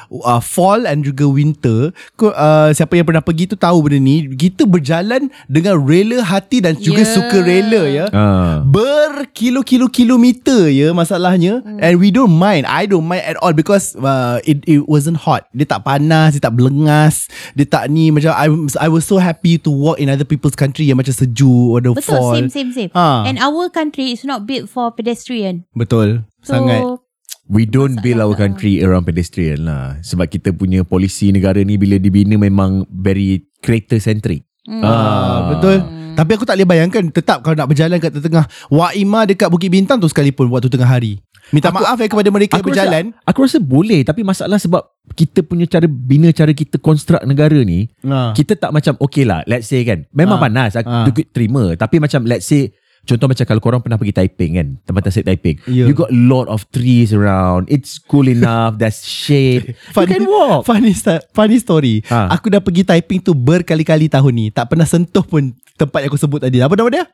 uh, 0.09 0.39
Fall 0.39 0.85
and 0.85 1.03
juga 1.03 1.27
winter 1.27 1.91
uh, 2.17 2.69
Siapa 2.71 2.93
yang 2.93 3.03
pernah 3.03 3.19
pergi 3.19 3.45
tu 3.45 3.55
tahu 3.55 3.83
benda 3.83 3.99
ni 3.99 4.31
Kita 4.31 4.63
berjalan 4.65 5.27
Dengan 5.45 5.75
rela 5.77 6.23
hati 6.23 6.59
Dan 6.59 6.75
juga 6.77 6.97
Yeah. 6.97 7.13
suka 7.13 7.37
rela 7.37 7.81
ya 7.85 8.05
Ah. 8.09 8.65
Berkilo-kilo-kilometer 8.65 10.69
ya 10.69 10.91
Masalahnya 10.91 11.57
Hmm. 11.57 11.77
And 11.79 11.99
we 11.99 12.09
don't 12.09 12.33
mind 12.33 12.65
I 12.65 12.85
don't 12.85 13.05
mind 13.05 13.23
at 13.25 13.35
all 13.39 13.53
Because 13.53 13.93
uh, 13.95 14.39
it, 14.43 14.63
it 14.65 14.85
wasn't 14.85 15.19
hot 15.19 15.47
Dia 15.51 15.65
tak 15.65 15.83
panas 15.83 16.33
Dia 16.33 16.41
tak 16.41 16.55
belengas 16.55 17.27
Dia 17.53 17.65
tak 17.65 17.89
ni 17.89 18.09
Macam 18.09 18.31
I, 18.31 18.47
I 18.79 18.87
was 18.87 19.03
so 19.03 19.17
happy 19.17 19.57
To 19.59 19.69
walk 19.71 19.99
in 19.99 20.07
other 20.07 20.25
people's 20.25 20.55
country 20.55 20.85
Yang 20.85 20.97
macam 21.03 21.15
sejuk 21.17 21.69
Ada 21.81 21.95
Betul 21.95 22.19
fall 22.19 22.33
same 22.37 22.51
same 22.51 22.71
same 22.71 22.91
Ah. 22.95 23.27
And 23.27 23.41
our 23.43 23.71
country 23.71 24.15
Is 24.15 24.23
not 24.23 24.47
built 24.47 24.71
for 24.71 24.93
pedestrian 24.95 25.67
Betul 25.75 26.29
So 26.45 26.59
Sangat 26.59 27.05
We 27.45 27.69
don't 27.69 28.01
build 28.01 28.25
our 28.25 28.33
country 28.33 28.81
around 28.81 29.05
pedestrian 29.05 29.69
lah. 29.69 30.01
Sebab 30.01 30.33
kita 30.33 30.57
punya 30.57 30.81
polisi 30.81 31.29
negara 31.29 31.61
ni 31.61 31.77
bila 31.77 32.01
dibina 32.01 32.41
memang 32.41 32.89
very 32.89 33.45
creator 33.61 34.01
centric. 34.01 34.49
Ah, 34.65 35.53
betul. 35.53 35.85
Tapi 36.15 36.31
aku 36.41 36.49
tak 36.49 36.57
boleh 36.57 36.69
bayangkan 36.69 37.05
tetap 37.13 37.45
kalau 37.45 37.59
nak 37.59 37.69
berjalan 37.69 38.01
kat 38.01 38.17
tengah 38.17 38.49
Waima 38.73 39.29
dekat 39.29 39.51
Bukit 39.51 39.69
Bintang 39.69 40.01
tu 40.01 40.09
sekalipun 40.09 40.49
waktu 40.49 40.73
tengah 40.73 40.89
hari. 40.89 41.21
Minta 41.51 41.69
Aku- 41.69 41.77
maaf 41.77 41.99
eh 41.99 42.09
kepada 42.09 42.29
mereka 42.29 42.57
yang 42.57 42.65
berjalan. 42.65 43.05
Rasa, 43.11 43.27
aku 43.27 43.39
rasa 43.43 43.59
boleh 43.59 44.01
tapi 44.01 44.21
masalah 44.21 44.57
sebab 44.57 44.81
kita 45.13 45.41
punya 45.41 45.65
cara 45.65 45.85
bina 45.85 46.31
cara 46.31 46.51
kita 46.51 46.77
construct 46.77 47.25
negara 47.25 47.61
ni 47.61 47.93
Ha. 48.01 48.33
kita 48.33 48.55
tak 48.55 48.73
macam 48.73 48.97
okay 48.97 49.23
lah 49.23 49.45
let's 49.45 49.67
say 49.67 49.83
kan 49.83 50.09
memang 50.11 50.41
Ah. 50.41 50.43
panas 50.43 50.73
aku 50.73 50.89
ah. 50.89 51.05
terima 51.29 51.77
tapi 51.77 52.01
macam 52.01 52.25
let's 52.25 52.45
say 52.45 52.73
contoh 53.05 53.29
macam 53.29 53.45
kalau 53.45 53.61
korang 53.61 53.81
pernah 53.81 54.01
pergi 54.01 54.17
Taiping 54.17 54.53
kan 54.55 54.69
tempat 54.81 55.05
tasik 55.05 55.23
Taiping 55.23 55.61
Ya. 55.67 55.85
you 55.85 55.93
got 55.93 56.09
a 56.09 56.17
lot 56.17 56.49
of 56.49 56.65
trees 56.71 57.13
around 57.13 57.69
it's 57.69 58.01
cool 58.01 58.25
enough 58.25 58.81
there's 58.81 59.05
shade 59.05 59.77
you 59.95 60.09
can 60.09 60.25
walk 60.25 60.65
Funny, 60.65 60.97
funny 61.31 61.59
story. 61.59 62.01
Ha. 62.07 62.33
Aku 62.33 62.49
dah 62.49 62.59
pergi 62.59 62.81
Taiping 62.83 63.21
tu 63.21 63.33
berkali-kali 63.33 64.09
tahun 64.09 64.33
ni. 64.33 64.47
Tak 64.49 64.73
pernah 64.73 64.89
sentuh 64.89 65.21
pun 65.21 65.53
tempat 65.75 66.01
yang 66.01 66.09
aku 66.09 66.17
sebut 66.17 66.41
tadi. 66.41 66.57
Apa 66.59 66.73
nama 66.73 66.89
dia? 66.89 67.05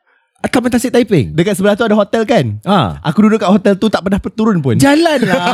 Taman 0.43 0.69
Tasik 0.69 0.89
Taiping. 0.89 1.31
Dekat 1.31 1.53
sebelah 1.53 1.73
tu 1.73 1.83
ada 1.83 1.93
hotel 1.93 2.23
kan 2.23 2.57
Ah. 2.61 2.97
Aku 3.03 3.21
duduk 3.21 3.37
kat 3.37 3.47
hotel 3.47 3.73
tu 3.75 3.85
Tak 3.85 4.01
pernah 4.01 4.17
turun 4.17 4.57
pun 4.57 4.73
Jalan 4.75 5.19
lah. 5.21 5.37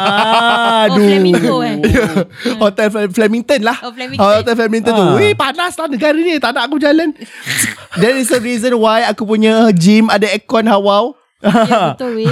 Oh, 0.88 0.96
Aduh. 0.96 1.04
Flamingo 1.04 1.56
eh. 1.60 1.76
Hotel 2.64 2.88
Fle- 2.88 3.12
Flemington 3.12 3.60
lah 3.62 3.78
Oh, 3.82 3.92
Flemington. 3.92 4.24
Hotel 4.24 4.54
Flemington 4.54 4.92
tu 4.92 5.04
Ah. 5.04 5.14
Weh 5.14 5.34
panas 5.34 5.74
lah 5.74 5.88
negara 5.88 6.16
ni 6.16 6.38
Tak 6.38 6.52
nak 6.52 6.64
aku 6.66 6.78
jalan 6.78 7.12
That 8.00 8.14
is 8.14 8.28
the 8.28 8.38
reason 8.38 8.72
why 8.76 9.04
Aku 9.06 9.24
punya 9.24 9.68
gym 9.72 10.08
Ada 10.08 10.30
aircon 10.30 10.64
hawau 10.64 11.18
Ya, 11.38 11.94
betul 11.94 12.18
weh. 12.18 12.32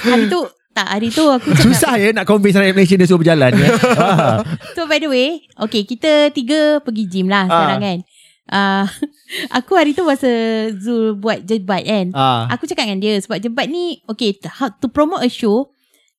Hari 0.00 0.26
tu 0.26 0.40
tak 0.70 0.86
hari 0.88 1.10
tu 1.10 1.26
aku 1.26 1.50
cakap 1.50 1.66
Susah 1.66 1.94
ya 1.96 2.08
nak 2.10 2.22
convince 2.22 2.54
rakyat 2.54 2.70
Malaysia 2.72 2.94
dia 2.94 3.02
suruh 3.04 3.18
berjalan 3.18 3.50
ya. 3.52 3.68
Ah. 3.96 4.38
So 4.72 4.86
by 4.86 4.96
the 4.96 5.08
way 5.08 5.28
Okay 5.58 5.82
kita 5.82 6.30
tiga 6.30 6.78
pergi 6.78 7.04
gym 7.06 7.26
lah 7.26 7.44
sekarang 7.44 7.78
Ah. 7.78 7.84
kan 7.84 7.98
uh, 8.50 8.84
Aku 9.56 9.72
hari 9.72 9.92
tu 9.92 10.02
masa 10.02 10.28
Zul 10.74 11.14
buat 11.14 11.42
jebat 11.42 11.82
kan 11.82 12.10
Ah. 12.12 12.50
Aku 12.50 12.66
cakap 12.66 12.84
dengan 12.84 12.98
dia 12.98 13.14
Sebab 13.16 13.38
jebat 13.38 13.66
ni 13.66 14.02
Okay 14.04 14.34
to 14.76 14.86
promote 14.86 15.22
a 15.22 15.30
show 15.30 15.70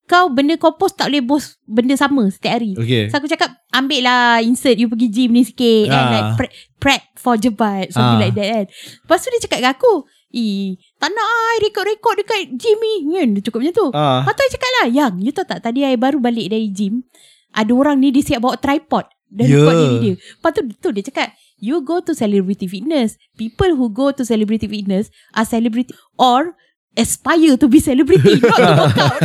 Kau 0.02 0.28
benda 0.28 0.56
kau 0.56 0.74
post 0.74 0.96
Tak 0.96 1.08
boleh 1.08 1.22
post 1.22 1.60
Benda 1.62 1.94
sama 1.94 2.26
setiap 2.26 2.56
hari 2.56 2.72
Okay 2.74 3.06
So 3.06 3.16
aku 3.16 3.28
cakap 3.28 3.52
Ambil 3.70 4.02
lah 4.02 4.40
Insert 4.40 4.76
you 4.76 4.88
pergi 4.88 5.08
gym 5.08 5.30
ni 5.30 5.44
sikit 5.44 5.86
And 5.86 5.94
Ah. 5.94 6.10
like 6.10 6.28
pre- 6.34 6.54
prep 6.78 7.02
for 7.14 7.36
jebat 7.36 7.88
Something 7.88 8.18
Ah. 8.18 8.22
like 8.22 8.34
that 8.34 8.48
kan 8.48 8.64
Lepas 8.98 9.18
tu 9.18 9.28
dia 9.28 9.40
cakap 9.42 9.58
dengan 9.60 9.72
aku 9.72 9.94
Eh 10.32 10.80
tak 10.96 11.12
nak 11.12 11.28
I 11.52 11.60
rekod-rekod 11.62 12.14
dekat 12.18 12.40
gym 12.56 12.78
ni 12.80 12.94
kan 13.12 13.28
Dia 13.30 13.42
cakap 13.42 13.58
macam 13.60 13.76
tu 13.76 13.86
Ah. 13.92 14.20
Lepas 14.20 14.32
tu 14.32 14.42
I 14.42 14.50
cakap 14.50 14.70
lah 14.74 14.86
Yang 14.90 15.12
you 15.20 15.30
tahu 15.30 15.46
tak 15.46 15.60
Tadi 15.60 15.80
I 15.84 15.94
baru 15.94 16.18
balik 16.18 16.48
dari 16.48 16.68
gym 16.68 17.04
Ada 17.52 17.70
orang 17.70 18.00
ni 18.00 18.08
Dia 18.10 18.24
siap 18.26 18.40
bawa 18.40 18.56
tripod 18.56 19.04
Dan 19.28 19.46
Ya. 19.46 19.60
record 19.60 19.76
diri 19.78 19.96
dia 20.00 20.14
Lepas 20.18 20.50
tu, 20.50 20.60
tu 20.74 20.88
dia 20.90 21.04
cakap 21.04 21.28
You 21.62 21.78
go 21.80 22.02
to 22.02 22.10
celebrity 22.10 22.66
fitness 22.66 23.14
People 23.38 23.72
who 23.72 23.86
go 23.88 24.10
to 24.10 24.26
celebrity 24.26 24.66
fitness 24.66 25.08
Are 25.30 25.46
celebrity 25.46 25.94
Or 26.18 26.58
Aspire 26.92 27.54
to 27.56 27.70
be 27.70 27.78
celebrity 27.78 28.36
Not 28.42 28.58
to 28.58 28.72
work 28.74 28.98
out 28.98 29.20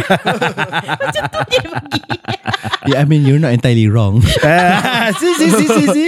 Macam 1.01 1.21
tu 1.25 1.39
dia 1.49 1.61
bagi 1.65 1.99
Yeah, 2.87 3.01
I 3.01 3.05
mean 3.05 3.25
you're 3.25 3.37
not 3.37 3.51
entirely 3.51 3.89
wrong 3.89 4.23
si 5.11 5.27
si 5.35 5.47
si 5.51 5.65
si 5.67 5.83
si. 5.89 6.05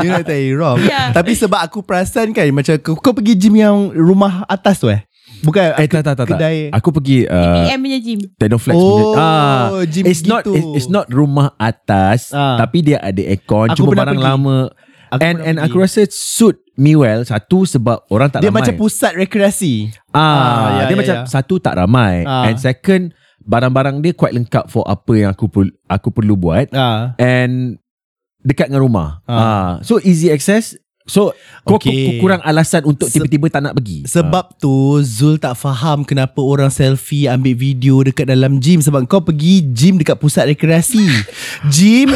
You're 0.00 0.10
not 0.10 0.24
entirely 0.24 0.50
wrong 0.52 0.82
Yeah. 0.82 1.14
Tapi 1.14 1.36
sebab 1.36 1.62
aku 1.62 1.80
perasan 1.80 2.32
kan 2.32 2.48
Macam 2.50 2.74
kau, 2.80 2.96
kau 2.96 3.12
pergi 3.12 3.36
gym 3.36 3.54
yang 3.54 3.92
Rumah 3.92 4.48
atas 4.48 4.80
tu 4.80 4.88
eh 4.88 5.06
Bukan 5.40 5.78
Eh 5.78 5.86
tak 5.86 6.02
tak 6.02 6.18
tak. 6.18 6.26
tak. 6.26 6.36
Kedai 6.36 6.74
Aku 6.74 6.90
pergi 6.90 7.22
uh, 7.24 7.62
PM 7.62 7.78
punya 7.78 7.98
gym 8.00 8.18
Technoflex 8.34 8.74
Oh, 8.74 8.82
punya. 8.82 9.06
Ah, 9.16 9.64
gym 9.86 10.04
it's 10.04 10.24
not 10.24 10.42
gitu. 10.42 10.56
it's, 10.56 10.68
it's 10.74 10.90
not 10.90 11.06
rumah 11.08 11.54
atas 11.54 12.34
Ah. 12.34 12.58
tapi 12.58 12.82
dia 12.82 12.98
ada 12.98 13.22
aircon 13.22 13.70
Aku 13.70 13.86
cuma 13.86 13.94
barang 13.94 14.18
pergi. 14.18 14.26
lama. 14.26 14.58
Aku 15.10 15.20
and 15.20 15.38
and 15.38 15.56
pergi. 15.56 15.66
aku 15.66 15.76
rasa 15.76 16.00
suit 16.06 16.56
me 16.74 16.94
well 16.94 17.20
satu 17.20 17.62
sebab 17.62 18.06
orang 18.06 18.28
tak 18.28 18.40
Dia 18.40 18.48
ramai. 18.48 18.62
macam 18.62 18.74
pusat 18.76 19.12
rekreasi 19.12 19.90
ah, 20.10 20.16
Ah, 20.16 20.66
ya, 20.78 20.82
dia 20.82 20.88
ya, 20.88 20.98
macam 20.98 21.16
ya. 21.16 21.22
satu 21.26 21.54
tak 21.56 21.74
ramai 21.74 22.22
Ah. 22.22 22.46
and 22.46 22.56
second 22.56 23.10
barang-barang 23.40 23.98
dia 23.98 24.12
quite 24.12 24.32
lengkap 24.32 24.66
for 24.66 24.84
apa 24.84 25.12
yang 25.12 25.30
aku 25.30 25.46
perlu 25.46 25.72
aku 25.84 26.08
perlu 26.08 26.34
buat 26.34 26.70
ah. 26.70 27.12
and 27.16 27.76
dekat 28.40 28.68
dengan 28.68 28.82
rumah. 28.82 29.08
Ah. 29.24 29.34
Ah. 29.34 29.70
so 29.80 29.98
easy 29.98 30.28
access. 30.28 30.78
So 31.04 31.34
kau 31.60 31.74
Okay. 31.74 32.16
kurang 32.16 32.38
alasan 32.40 32.86
untuk 32.86 33.10
tiba-tiba 33.10 33.50
tak 33.50 33.66
nak 33.66 33.74
pergi. 33.74 34.06
Sebab 34.06 34.54
tu 34.56 34.70
Zul 35.02 35.36
tak 35.36 35.58
faham 35.58 36.06
Kenapa 36.06 36.38
orang 36.38 36.70
selfie 36.70 37.26
Ambil 37.26 37.58
video 37.58 37.98
dekat 38.00 38.30
dalam 38.30 38.62
gym 38.62 38.78
Sebab 38.78 39.04
kau 39.04 39.18
pergi 39.18 39.66
gym 39.66 39.98
Dekat 39.98 40.14
pusat 40.16 40.46
rekreasi 40.46 41.02
Gym 41.74 42.14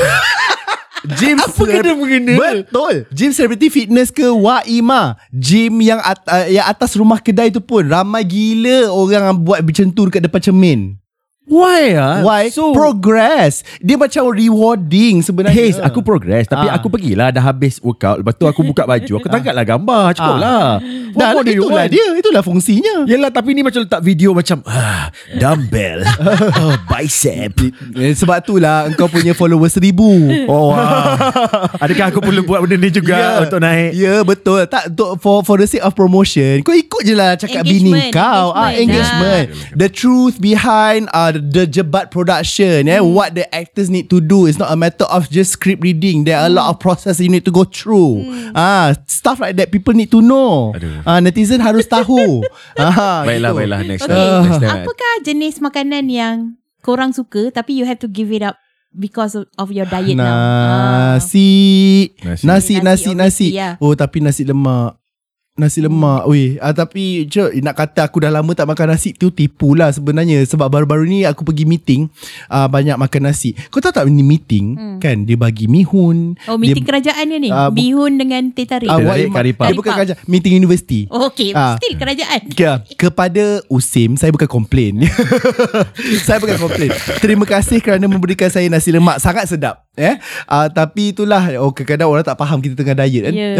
Gym 1.05 1.37
Apa 1.37 1.63
kena 1.69 1.93
mengena? 1.93 2.35
Betul. 2.35 3.05
Gym 3.13 3.31
celebrity 3.37 3.69
fitness 3.69 4.09
ke? 4.09 4.25
Waima. 4.25 5.21
Gym 5.29 5.85
yang 5.85 6.01
at, 6.01 6.25
uh, 6.25 6.49
yang 6.49 6.65
atas 6.65 6.97
rumah 6.97 7.21
kedai 7.21 7.53
tu 7.53 7.61
pun 7.61 7.85
Ramai 7.85 8.25
gila 8.25 8.89
Orang 8.89 9.45
buat 9.45 9.61
macam 9.61 9.93
tu 9.93 10.09
Dekat 10.09 10.25
depan 10.25 10.41
cermin 10.41 10.81
Why 11.45 11.93
ah? 11.93 12.25
Why? 12.25 12.49
So 12.49 12.73
Progress. 12.73 13.61
Dia 13.77 14.01
macam 14.01 14.33
rewarding 14.33 15.21
sebenarnya. 15.21 15.53
Haze 15.55 15.77
aku 15.79 16.01
progress. 16.01 16.49
Tapi 16.49 16.73
Ah. 16.73 16.81
aku 16.81 16.89
pergilah 16.89 17.29
Dah 17.29 17.45
habis 17.45 17.77
workout. 17.79 18.17
Lepas 18.17 18.33
tu 18.35 18.49
aku 18.49 18.65
buka 18.65 18.89
baju. 18.89 19.13
Aku 19.21 19.29
tangkaplah 19.29 19.61
gambar 19.63 20.17
Cukup 20.17 20.37
Ah. 20.37 20.41
lah. 20.41 20.69
Dah 21.13 21.31
more 21.31 21.45
itulah 21.45 21.85
want? 21.85 21.93
dia 21.93 22.07
Itulah 22.17 22.41
fungsinya. 22.41 23.05
Yelah 23.05 23.29
tapi 23.29 23.53
ni 23.53 23.61
macam 23.61 23.85
letak 23.85 24.01
video 24.01 24.33
Macam 24.33 24.65
ah, 24.65 25.13
Dumbbell. 25.37 26.01
Oh, 26.59 26.75
Bicep. 26.91 27.53
Eh, 27.93 28.17
Sebab 28.17 28.41
tu 28.41 28.57
lah 28.57 28.89
Engkau 28.89 29.07
punya 29.07 29.37
followers 29.37 29.77
seribu. 29.77 30.17
Oh 30.49 30.73
wow. 30.73 31.21
Adakah 31.77 32.09
aku 32.09 32.25
perlu 32.25 32.41
buat 32.43 32.65
benda 32.65 32.77
ni 32.79 32.89
juga 32.89 33.13
Ya. 33.15 33.45
Untuk 33.45 33.61
naik? 33.61 33.93
Ya 33.93 34.01
yeah, 34.01 34.21
betul. 34.25 34.65
Tak 34.65 34.91
untuk 34.91 35.21
for 35.21 35.45
for 35.45 35.61
the 35.61 35.69
sake 35.69 35.85
of 35.85 35.93
promotion 35.93 36.65
Kau 36.65 36.73
ikut 36.73 37.05
je 37.05 37.13
lah 37.13 37.37
Cakap 37.37 37.63
bini 37.63 37.93
Engagement, 37.93 38.17
kau. 38.17 38.47
Ah, 38.51 38.73
engagement, 38.73 39.53
Engagement. 39.53 39.77
The 39.77 39.89
truth 39.89 40.41
behind 40.41 41.13
uh, 41.13 41.34
The 41.35 41.67
jebat 41.67 42.11
production 42.11 42.87
eh, 42.87 42.99
Hmm. 42.99 43.11
What 43.11 43.35
the 43.35 43.47
actors 43.51 43.89
need 43.89 44.07
to 44.09 44.19
do 44.19 44.47
It's 44.47 44.59
not 44.59 44.71
a 44.71 44.77
matter 44.77 45.05
of 45.07 45.27
Just 45.29 45.59
script 45.59 45.83
reading 45.83 46.23
There 46.23 46.39
are 46.39 46.47
a 46.47 46.53
lot 46.53 46.71
of 46.71 46.79
process 46.79 47.19
You 47.19 47.29
need 47.29 47.45
to 47.45 47.53
go 47.53 47.65
through 47.65 48.23
Hmm. 48.23 48.55
ah, 48.55 48.95
Stuff 49.05 49.39
like 49.39 49.59
that 49.59 49.71
People 49.71 49.93
need 49.93 50.11
to 50.11 50.21
know 50.21 50.73
Aduh. 50.73 51.03
ah, 51.03 51.19
Netizen 51.19 51.59
harus 51.59 51.85
tahu 51.85 52.43
ah, 52.79 53.27
Baiklah 53.27 53.51
gitu. 53.51 53.59
baiklah 53.59 53.81
Next 53.83 54.03
Okay 54.03 54.15
time, 54.15 54.43
next 54.47 54.61
time. 54.61 54.83
Apakah 54.83 55.13
jenis 55.23 55.55
makanan 55.59 56.05
yang 56.07 56.37
Korang 56.81 57.11
suka 57.11 57.51
Tapi 57.51 57.75
you 57.75 57.85
have 57.85 57.99
to 57.99 58.07
give 58.07 58.31
it 58.31 58.41
up 58.41 58.55
Because 58.95 59.35
of, 59.35 59.51
of 59.59 59.75
your 59.75 59.91
diet 59.91 60.15
now 60.15 60.31
Ah. 60.31 61.19
Nasi 61.19 62.15
Nasi. 62.23 62.45
Nasi 62.47 62.47
Nasi, 62.47 62.75
Nasi 62.79 63.11
Nasi, 63.13 63.49
ya. 63.51 63.75
Oh 63.83 63.91
tapi 63.95 64.23
nasi 64.23 64.47
lemak 64.47 64.95
Nasi 65.55 65.79
lemak 65.79 66.27
Weh. 66.27 66.59
Ah, 66.59 66.75
Tapi 66.75 67.31
je, 67.31 67.39
Nak 67.63 67.79
kata 67.79 68.03
aku 68.03 68.19
dah 68.19 68.27
lama 68.29 68.51
tak 68.51 68.67
makan 68.67 68.91
nasi 68.91 69.15
Tu 69.15 69.31
tipu 69.31 69.79
lah 69.79 69.87
sebenarnya. 69.89 70.43
Sebab 70.43 70.67
baru-baru 70.67 71.07
ni 71.07 71.23
Aku 71.23 71.47
pergi 71.47 71.63
meeting 71.63 72.11
uh, 72.51 72.67
Banyak 72.67 72.99
makan 72.99 73.31
nasi. 73.31 73.55
Kau 73.71 73.79
tahu 73.79 73.95
tak 73.95 74.11
ni 74.11 74.27
meeting? 74.27 74.75
Hmm. 74.75 74.99
Kan 74.99 75.23
dia 75.23 75.39
bagi 75.39 75.71
mihun. 75.71 76.35
Oh 76.51 76.59
meeting 76.59 76.83
dia, 76.83 76.91
kerajaan 76.91 77.27
ke 77.29 77.39
ni? 77.39 77.51
Ah, 77.51 77.71
bu- 77.71 77.79
Bihun 77.79 78.19
dengan 78.19 78.51
teh 78.51 78.67
tarik? 78.67 78.91
Ah, 78.91 78.99
Teh 78.99 79.07
what 79.07 79.15
tarik, 79.15 79.25
im- 79.25 79.31
kari 79.33 79.53
puff. 79.55 79.67
Dia 79.71 79.77
bukan 79.79 79.93
kerja 79.95 80.15
Meeting 80.27 80.55
universiti 80.57 81.07
Oh, 81.07 81.31
okay 81.31 81.55
Ah. 81.55 81.79
Still 81.79 81.95
kerajaan. 81.95 82.41
Ya, 82.51 82.83
kepada 82.99 83.63
Usim 83.71 84.19
Saya 84.19 84.35
bukan 84.35 84.51
komplain. 84.51 85.07
Saya 86.27 86.43
bukan 86.43 86.59
komplain. 86.59 86.91
Terima 87.23 87.47
kasih 87.47 87.79
kerana 87.79 88.03
memberikan 88.05 88.51
saya 88.51 88.67
nasi 88.67 88.91
lemak. 88.91 89.23
Sangat 89.23 89.47
sedap 89.47 89.84
eh? 89.97 90.15
Uh, 90.45 90.67
tapi 90.69 91.11
itulah 91.11 91.39
oh, 91.57 91.71
Kadang-kadang 91.71 92.09
orang 92.09 92.25
tak 92.25 92.37
faham 92.37 92.59
Kita 92.59 92.75
tengah 92.75 92.97
diet 92.97 93.23
kan 93.25 93.35
Ya. 93.35 93.51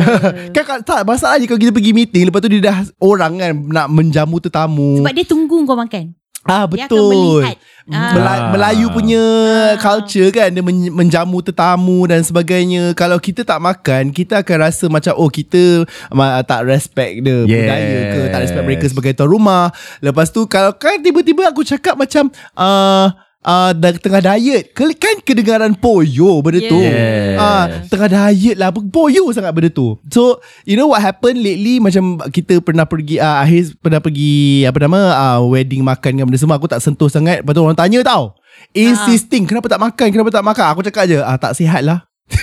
kan, 0.67 0.81
tak 0.81 1.03
masalahnya 1.03 1.45
Kalau 1.45 1.59
kita 1.59 1.71
pergi 1.71 1.93
meeting 1.93 2.27
Lepas 2.27 2.41
tu 2.41 2.51
dia 2.51 2.63
dah 2.65 2.79
Orang 2.99 3.37
kan 3.37 3.53
Nak 3.55 3.87
menjamu 3.89 4.39
tetamu 4.39 4.99
Sebab 4.99 5.13
dia 5.13 5.25
tunggu 5.25 5.63
kau 5.63 5.75
makan 5.75 6.15
Ah 6.45 6.67
Dia 6.67 6.85
akan 6.85 6.91
betul 6.91 7.41
melihat 7.41 7.59
Ah. 7.85 8.17
Mela- 8.17 8.33
Ah. 8.33 8.49
Melayu 8.49 8.89
punya 8.89 9.21
Ah. 9.21 9.77
culture 9.77 10.33
kan 10.33 10.49
Dia 10.49 10.61
men- 10.61 10.89
menjamu 10.91 11.39
tetamu 11.39 12.09
dan 12.09 12.21
sebagainya 12.21 12.97
Kalau 12.97 13.17
kita 13.17 13.45
tak 13.45 13.61
makan 13.61 14.09
Kita 14.09 14.41
akan 14.41 14.57
rasa 14.59 14.89
macam 14.89 15.13
Oh 15.15 15.29
kita 15.29 15.85
ma- 16.09 16.41
tak 16.41 16.65
respect 16.65 17.21
dia 17.21 17.45
Yes. 17.45 17.61
Budaya 17.61 17.99
ke 18.09 18.21
Tak 18.27 18.41
respect 18.41 18.65
mereka 18.65 18.85
sebagai 18.89 19.13
tuan 19.13 19.29
rumah 19.29 19.69
Lepas 20.01 20.29
tu 20.29 20.45
Kalau 20.45 20.73
kan 20.73 20.97
tiba-tiba 20.99 21.45
aku 21.45 21.61
cakap 21.61 21.93
macam 21.95 22.33
uh, 22.57 23.13
uh, 23.45 23.71
dah 23.71 23.93
tengah 23.95 24.25
diet. 24.25 24.73
Ke- 24.73 24.97
Kan 24.97 25.21
kedengaran 25.21 25.73
poyo 25.73 26.41
benda 26.41 26.59
tu? 26.61 26.81
Yes. 26.81 27.37
Ah, 27.37 27.65
Tengah 27.87 28.09
diet 28.09 28.57
lah. 28.57 28.73
Poyo 28.73 29.29
sangat 29.31 29.53
benda 29.53 29.69
tu. 29.69 30.01
So 30.09 30.41
You 30.65 30.75
know 30.75 30.89
what 30.89 30.99
happened 30.99 31.39
lately? 31.39 31.79
Macam 31.79 32.03
kita 32.27 32.59
pernah 32.59 32.83
pergi 32.83 33.17
uh, 33.17 33.39
Akhir 33.39 33.77
pernah 33.79 33.99
pergi 33.99 34.65
Apa 34.65 34.81
nama 34.81 35.01
uh, 35.13 35.39
Wedding 35.45 35.81
makan 35.81 36.11
dengan 36.15 36.27
benda 36.27 36.37
semua 36.37 36.57
Aku 36.57 36.67
tak 36.67 36.81
sentuh 36.81 37.07
sangat. 37.07 37.41
Lepas 37.41 37.53
tu 37.53 37.61
orang 37.61 37.77
tanya 37.77 38.01
tau. 38.03 38.33
Insisting 38.73 39.45
Kenapa 39.45 39.67
tak 39.67 39.79
makan 39.79 40.09
Kenapa 40.09 40.31
tak 40.31 40.43
makan? 40.43 40.67
Aku 40.71 40.81
cakap 40.83 41.05
je 41.05 41.19
ah, 41.19 41.37
Tak 41.37 41.55
sihat 41.55 41.81
lah. 41.81 42.09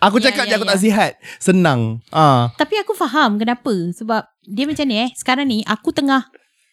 Aku 0.00 0.16
Ya, 0.16 0.32
cakap 0.32 0.48
ya, 0.48 0.50
je 0.50 0.54
aku 0.56 0.64
ya. 0.64 0.70
tak 0.70 0.80
sihat. 0.80 1.10
Senang. 1.36 2.00
Ah. 2.08 2.48
Tapi 2.56 2.80
aku 2.80 2.96
faham 2.96 3.36
kenapa. 3.36 3.70
Sebab 3.92 4.24
Dia 4.42 4.64
macam 4.64 4.84
ni 4.84 4.96
eh. 4.96 5.08
Sekarang 5.12 5.44
ni 5.44 5.60
Aku 5.62 5.92
tengah 5.92 6.26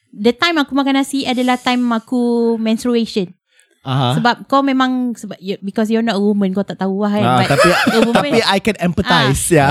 The 0.10 0.32
time 0.32 0.58
aku 0.58 0.72
makan 0.72 0.98
nasi 0.98 1.28
Adalah 1.28 1.60
time 1.60 1.84
aku 1.92 2.56
Menstruation 2.58 3.37
Aha. 3.88 4.19
Sebab 4.19 4.36
kau 4.45 4.60
memang 4.62 4.91
sebab 5.13 5.39
you, 5.39 5.56
Because 5.60 5.88
you're 5.88 6.04
not 6.04 6.13
a 6.13 6.21
woman 6.21 6.52
Kau 6.52 6.60
tak 6.62 6.76
tahu 6.76 7.00
lah 7.00 7.12
kan 7.13 7.23
Ah, 7.23 7.38
But 7.39 7.47
tapi 7.50 7.69
woman, 8.04 8.13
tapi 8.13 8.39
I 8.43 8.60
can 8.60 8.76
empathize 8.78 9.47
Ah, 9.50 9.56
ya. 9.56 9.67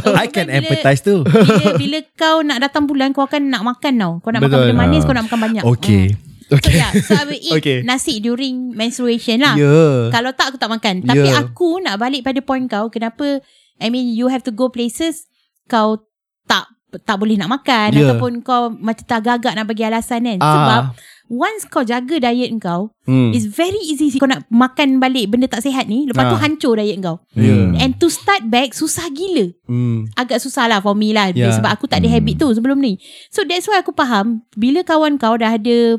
A 0.00 0.10
I 0.24 0.26
can 0.26 0.48
bila- 0.48 0.64
empathize 0.64 1.00
tu 1.02 1.20
bila, 1.20 1.76
bila 1.76 1.98
kau 2.14 2.40
nak 2.40 2.58
datang 2.58 2.84
bulan 2.84 3.12
Kau 3.12 3.22
akan 3.22 3.46
nak 3.46 3.60
makan 3.62 3.92
tau 3.94 4.12
Kau 4.18 4.30
nak 4.30 4.40
Betul. 4.40 4.56
makan 4.56 4.64
benda 4.66 4.80
manis 4.80 5.02
Ah. 5.02 5.06
Kau 5.06 5.14
nak 5.14 5.24
makan 5.28 5.40
banyak 5.42 5.62
Okay. 5.68 6.04
Hmm. 6.08 6.28
So 6.42 6.56
Okay. 6.56 6.74
yeah 6.74 6.90
So 6.98 7.12
I 7.12 7.24
will 7.24 7.42
eat 7.46 7.54
Okay. 7.54 7.78
nasi 7.82 8.18
during 8.18 8.72
menstruation 8.72 9.38
lah 9.38 9.54
Ya. 9.54 10.08
Kalau 10.08 10.32
tak 10.32 10.50
aku 10.50 10.56
tak 10.56 10.70
makan 10.70 11.04
Tapi 11.04 11.20
Yeah. 11.22 11.36
aku 11.38 11.78
nak 11.78 11.94
balik 11.96 12.24
pada 12.24 12.40
point 12.40 12.64
kau 12.64 12.88
Kenapa 12.88 13.44
I 13.76 13.86
mean 13.86 14.10
you 14.10 14.26
have 14.26 14.42
to 14.42 14.50
go 14.50 14.66
places 14.66 15.28
Kau 15.66 16.00
tak 16.44 16.64
tak 17.06 17.16
boleh 17.16 17.36
nak 17.36 17.52
makan 17.52 17.92
Yeah. 17.92 18.08
Ataupun 18.08 18.40
kau 18.40 18.66
macam 18.72 19.04
tak 19.04 19.20
gagak 19.20 19.52
nak 19.52 19.62
bagi 19.64 19.84
alasan 19.84 20.24
kan 20.24 20.38
Ah. 20.38 20.48
Sebab 20.50 20.82
once 21.30 21.62
kau 21.64 21.80
jaga 21.80 22.18
diet 22.20 22.50
kau, 22.58 22.90
Hmm. 23.06 23.30
it's 23.30 23.46
very 23.46 23.78
easy 23.80 24.10
kau 24.12 24.26
nak 24.26 24.44
makan 24.50 24.98
balik 24.98 25.30
benda 25.30 25.46
tak 25.46 25.62
sihat 25.62 25.86
ni, 25.86 26.04
lepas 26.04 26.26
tu 26.26 26.34
Ah. 26.34 26.42
hancur 26.42 26.74
diet 26.74 26.98
kau. 26.98 27.22
Hmm. 27.32 27.78
And 27.78 27.94
to 27.96 28.10
start 28.10 28.44
back 28.44 28.74
susah 28.74 29.06
gila. 29.08 29.54
Hmm. 29.64 30.10
Agak 30.12 30.42
susah 30.42 30.66
lah 30.66 30.82
for 30.82 30.92
me 30.92 31.14
lah 31.14 31.30
Yeah. 31.30 31.54
Sebab 31.54 31.70
aku 31.70 31.86
tak 31.86 32.02
ada 32.02 32.10
Hmm. 32.10 32.18
habit 32.18 32.34
tu 32.36 32.50
sebelum 32.50 32.76
ni 32.76 32.98
So 33.30 33.46
that's 33.46 33.64
why 33.64 33.78
aku 33.78 33.94
faham 33.94 34.42
Bila 34.52 34.82
kawan 34.82 35.14
kau 35.14 35.38
dah 35.38 35.54
ada 35.54 35.94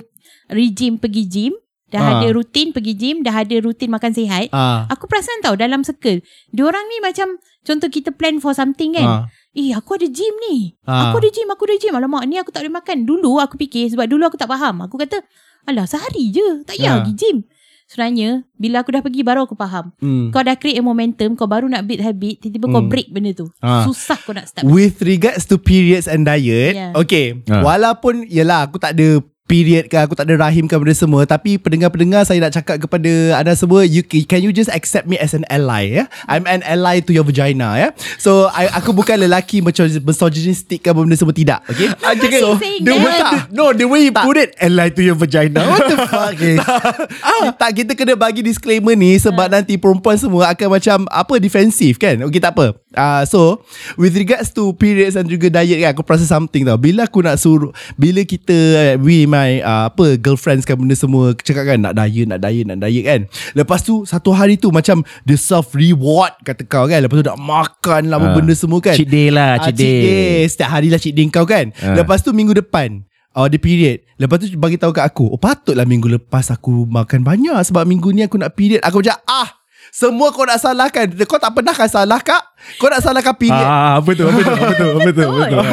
Regime 0.50 1.00
pergi 1.00 1.24
gym 1.26 1.54
Dah 1.88 2.00
Ah. 2.00 2.12
ada 2.18 2.28
rutin 2.32 2.72
pergi 2.72 2.94
gym 2.94 3.24
Dah 3.24 3.32
ada 3.38 3.56
rutin 3.60 3.88
makan 3.88 4.12
sihat 4.12 4.52
Ah. 4.52 4.88
Aku 4.88 5.08
perasan 5.08 5.40
tau 5.40 5.56
dalam 5.56 5.84
circle 5.84 6.20
Diorang 6.50 6.84
ni 6.86 7.00
macam 7.00 7.40
Contoh 7.62 7.88
kita 7.88 8.12
plan 8.12 8.40
for 8.40 8.52
something 8.52 8.92
kan 8.92 9.08
Ah. 9.08 9.24
Eh 9.52 9.72
aku 9.72 9.96
ada 9.96 10.08
gym 10.08 10.32
ni 10.46 10.72
Ah. 10.84 11.10
Aku 11.10 11.20
ada 11.20 11.28
gym 11.28 11.44
Aku 11.46 11.64
ada 11.64 11.76
gym 11.76 11.92
Alamak 11.92 12.24
ni 12.24 12.36
aku 12.36 12.50
tak 12.50 12.64
boleh 12.64 12.72
makan 12.74 13.04
Dulu 13.04 13.36
aku 13.38 13.56
fikir 13.58 13.90
Sebab 13.90 14.08
dulu 14.08 14.24
aku 14.24 14.36
tak 14.36 14.48
faham 14.48 14.80
Aku 14.82 14.96
kata 14.96 15.20
Alah 15.64 15.84
sehari 15.84 16.30
je 16.30 16.64
Tak 16.64 16.74
payah 16.74 16.88
Ah. 16.88 16.98
pergi 17.00 17.14
gym 17.14 17.38
Sebenarnya 17.84 18.48
Bila 18.54 18.80
aku 18.80 18.90
dah 18.90 19.02
pergi 19.02 19.22
Baru 19.22 19.44
aku 19.44 19.54
faham 19.54 19.92
Hmm. 19.98 20.32
Kau 20.32 20.40
dah 20.40 20.56
create 20.56 20.78
a 20.78 20.82
momentum 20.82 21.36
Kau 21.36 21.46
baru 21.46 21.68
nak 21.68 21.84
build 21.84 22.00
habit 22.00 22.40
Tiba-tiba 22.40 22.66
kau 22.70 22.80
Hmm. 22.80 22.88
break 22.88 23.12
benda 23.12 23.32
tu 23.34 23.52
Ah. 23.60 23.84
Susah 23.84 24.16
kau 24.18 24.32
nak 24.32 24.48
start 24.48 24.64
With 24.64 25.00
regards 25.02 25.44
to 25.46 25.58
periods 25.58 26.08
and 26.08 26.24
diet 26.24 26.72
Yeah. 26.72 26.92
Okay 26.94 27.44
Ah. 27.46 27.60
Walaupun 27.60 28.24
Yelah 28.26 28.66
aku 28.66 28.78
tak 28.78 28.96
ada 28.96 29.20
period 29.52 29.92
ke 29.92 30.00
Aku 30.00 30.16
tak 30.16 30.32
ada 30.32 30.40
rahim 30.40 30.64
ke 30.64 30.76
benda 30.80 30.96
semua. 30.96 31.28
Tapi 31.28 31.60
pendengar-pendengar 31.60 32.24
Saya 32.24 32.40
nak 32.40 32.56
cakap 32.56 32.80
kepada 32.80 33.36
anda 33.36 33.52
semua 33.52 33.84
you, 33.84 34.00
Can 34.08 34.40
you 34.40 34.56
just 34.56 34.72
accept 34.72 35.04
me 35.04 35.20
as 35.20 35.36
an 35.36 35.44
ally 35.52 36.00
ya? 36.00 36.08
I'm 36.32 36.48
an 36.48 36.64
ally 36.64 37.04
to 37.04 37.12
your 37.12 37.28
vagina 37.28 37.76
ya. 37.76 37.90
So 38.16 38.48
I, 38.48 38.72
Aku 38.80 38.96
bukan 38.96 39.20
lelaki 39.20 39.60
Macam 39.60 39.92
misogynistic 39.92 40.80
ke 40.80 40.96
benda 40.96 41.20
semua 41.20 41.36
Tidak 41.36 41.68
Okay? 41.68 41.92
Ah, 42.08 42.16
So, 42.16 42.56
So 42.56 42.64
the 42.80 42.96
way, 42.96 43.20
The, 43.20 43.40
no, 43.52 43.76
the 43.76 43.86
way 43.86 44.08
you 44.08 44.14
put 44.16 44.40
it 44.40 44.56
lie 44.72 44.94
to 44.96 45.04
your 45.04 45.20
vagina. 45.20 45.68
What 45.68 45.84
the 45.92 45.98
fuck 46.12 46.40
is 46.40 46.64
ah. 46.64 47.52
Tak 47.52 47.84
kita 47.84 47.92
kena 47.98 48.16
bagi 48.16 48.40
disclaimer 48.40 48.96
ni 48.96 49.20
Sebab 49.20 49.52
nanti 49.52 49.76
perempuan 49.76 50.16
semua 50.16 50.54
Akan 50.56 50.72
macam 50.72 51.04
Apa 51.12 51.42
defensif 51.44 52.00
kan? 52.00 52.24
Okay 52.30 52.40
tak 52.40 52.56
apa. 52.56 52.78
Uh, 52.96 53.24
So 53.28 53.68
With 54.00 54.16
regards 54.16 54.56
to 54.56 54.72
periods 54.80 55.20
Dan 55.20 55.28
juga 55.28 55.52
diet 55.52 55.82
kan 55.84 55.90
Aku 55.92 56.06
perasan 56.08 56.30
something 56.30 56.64
tau. 56.64 56.80
Bila 56.80 57.10
aku 57.10 57.20
nak 57.20 57.36
suruh 57.36 57.74
Bila 58.00 58.24
kita 58.24 58.96
We 59.02 59.26
my 59.42 59.52
uh, 59.60 59.90
Apa 59.90 60.16
Girlfriends 60.16 60.64
kan 60.64 60.78
benda 60.78 60.94
semua 60.94 61.34
Cakap 61.34 61.66
kan 61.66 61.82
Nak 61.82 61.98
diet 61.98 62.30
Nak 62.30 62.38
diet 62.38 62.64
Nak 62.64 62.78
diet 62.80 63.04
kan. 63.04 63.22
Lepas 63.52 63.82
tu 63.82 64.06
Satu 64.06 64.30
hari 64.30 64.56
tu 64.56 64.70
Macam 64.70 65.02
The 65.24 65.34
self 65.34 65.74
reward 65.74 66.38
Kata 66.42 66.62
kau 66.64 66.86
kan. 66.86 67.02
Lepas 67.02 67.18
tu 67.18 67.26
nak 67.26 67.38
makan 67.38 68.08
lah 68.08 68.18
Ah. 68.18 68.34
benda 68.34 68.54
semua 68.54 68.78
kan. 68.78 68.94
Cheat 68.94 69.10
day 69.10 69.28
lah 69.28 69.58
Ah, 69.58 69.68
Cheat 69.68 69.76
day. 69.76 70.46
Setiap 70.46 70.70
hari 70.70 70.88
lah 70.88 70.98
cheat 70.98 71.12
day 71.12 71.26
kau 71.28 71.44
kan. 71.44 71.74
Ah. 71.82 71.98
Lepas 71.98 72.22
tu 72.22 72.30
minggu 72.32 72.54
depan 72.54 73.02
Oh 73.32 73.48
the 73.48 73.56
period. 73.56 74.04
Lepas 74.20 74.44
tu 74.44 74.52
bagi 74.56 74.76
tahu 74.76 74.92
kat 74.92 75.08
aku 75.08 75.24
Oh 75.26 75.40
patutlah 75.40 75.88
minggu 75.88 76.12
lepas 76.12 76.52
aku 76.52 76.84
makan 76.84 77.24
banyak 77.24 77.56
Sebab 77.64 77.88
minggu 77.88 78.12
ni 78.12 78.22
aku 78.22 78.36
nak 78.36 78.54
period. 78.54 78.84
Aku 78.84 79.00
macam 79.00 79.16
ah 79.26 79.61
semua 79.92 80.32
kau 80.32 80.44
nak 80.44 80.56
salahkan 80.56 81.04
Kau 81.22 81.36
tak 81.36 81.52
pernah 81.52 81.70
kan 81.70 81.86
salah 81.86 82.18
kak 82.18 82.40
Kau 82.80 82.88
nak 82.88 83.00
salahkan 83.00 83.36
period 83.36 83.60
Ah, 83.62 84.00
betul, 84.00 84.32
betul, 84.32 84.56
betul, 84.56 84.90
betul, 84.98 85.28
betul. 85.30 85.60
Okay. 85.62 85.68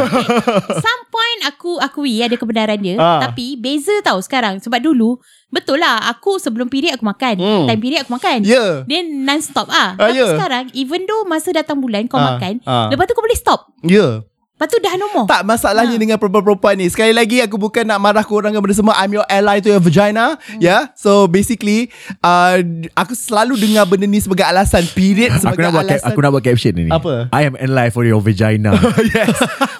Some 0.77 1.03
point 1.07 1.41
aku 1.47 1.79
akui 1.79 2.19
ada 2.19 2.35
kebenaran 2.35 2.77
dia 2.77 2.99
Ah. 2.99 3.23
Tapi 3.23 3.55
beza 3.55 3.95
tau 4.01 4.19
sekarang 4.19 4.59
Sebab 4.59 4.83
dulu 4.83 5.23
Betul 5.49 5.79
lah 5.79 6.11
Aku 6.11 6.37
sebelum 6.37 6.67
period 6.67 6.93
aku 6.93 7.07
makan 7.07 7.39
Hmm. 7.39 7.65
Time 7.65 7.79
period 7.79 8.01
aku 8.03 8.13
makan 8.13 8.43
Ya 8.43 8.83
Dia 8.83 9.01
non-stop 9.01 9.67
ah. 9.69 9.95
Ah, 9.95 10.11
Tapi 10.11 10.19
ya. 10.19 10.27
sekarang 10.29 10.65
Even 10.75 11.07
though 11.07 11.23
masa 11.23 11.55
datang 11.55 11.79
bulan 11.79 12.05
Kau 12.05 12.19
Ah, 12.19 12.35
makan 12.35 12.59
ah. 12.65 12.91
Lepas 12.91 13.07
tu 13.07 13.15
kau 13.15 13.23
boleh 13.23 13.39
stop 13.39 13.71
Ya 13.83 14.27
Lepas 14.59 14.69
tu 14.69 14.79
dah 14.79 14.91
no 14.95 15.07
more 15.15 15.25
Tak 15.25 15.47
masalahnya 15.47 15.95
Ha. 15.95 16.03
dengan 16.03 16.19
perempuan-perempuan 16.19 16.75
ni 16.75 16.91
Sekali 16.91 17.15
lagi 17.15 17.39
aku 17.39 17.55
bukan 17.57 17.87
nak 17.87 17.97
marah 17.97 18.21
korang 18.21 18.51
ke 18.51 18.59
benda 18.59 18.75
semua 18.75 18.99
I'm 18.99 19.15
your 19.15 19.23
ally 19.25 19.63
to 19.63 19.71
your 19.71 19.79
vagina 19.79 20.35
Hmm. 20.41 20.59
Ya 20.59 20.67
yeah? 20.67 20.83
So 20.93 21.25
basically 21.25 21.95
uh, 22.21 22.59
Aku 22.93 23.15
selalu 23.15 23.55
dengar 23.57 23.87
benda 23.87 24.05
ni 24.05 24.19
sebagai 24.19 24.43
alasan 24.43 24.83
Period 24.91 25.31
Aku 25.31 25.47
sebagai 25.47 25.63
nak 25.63 25.73
buat 25.73 25.85
alasan 25.85 26.03
cap, 26.03 26.11
aku 26.11 26.19
nak 26.19 26.31
buat 26.33 26.43
caption 26.43 26.73
ni. 26.75 26.87
Apa? 26.89 27.31
I 27.31 27.43
am 27.45 27.55
life 27.69 27.93
for 27.93 28.03
your 28.03 28.19
vagina. 28.19 28.75
yes. 29.15 29.31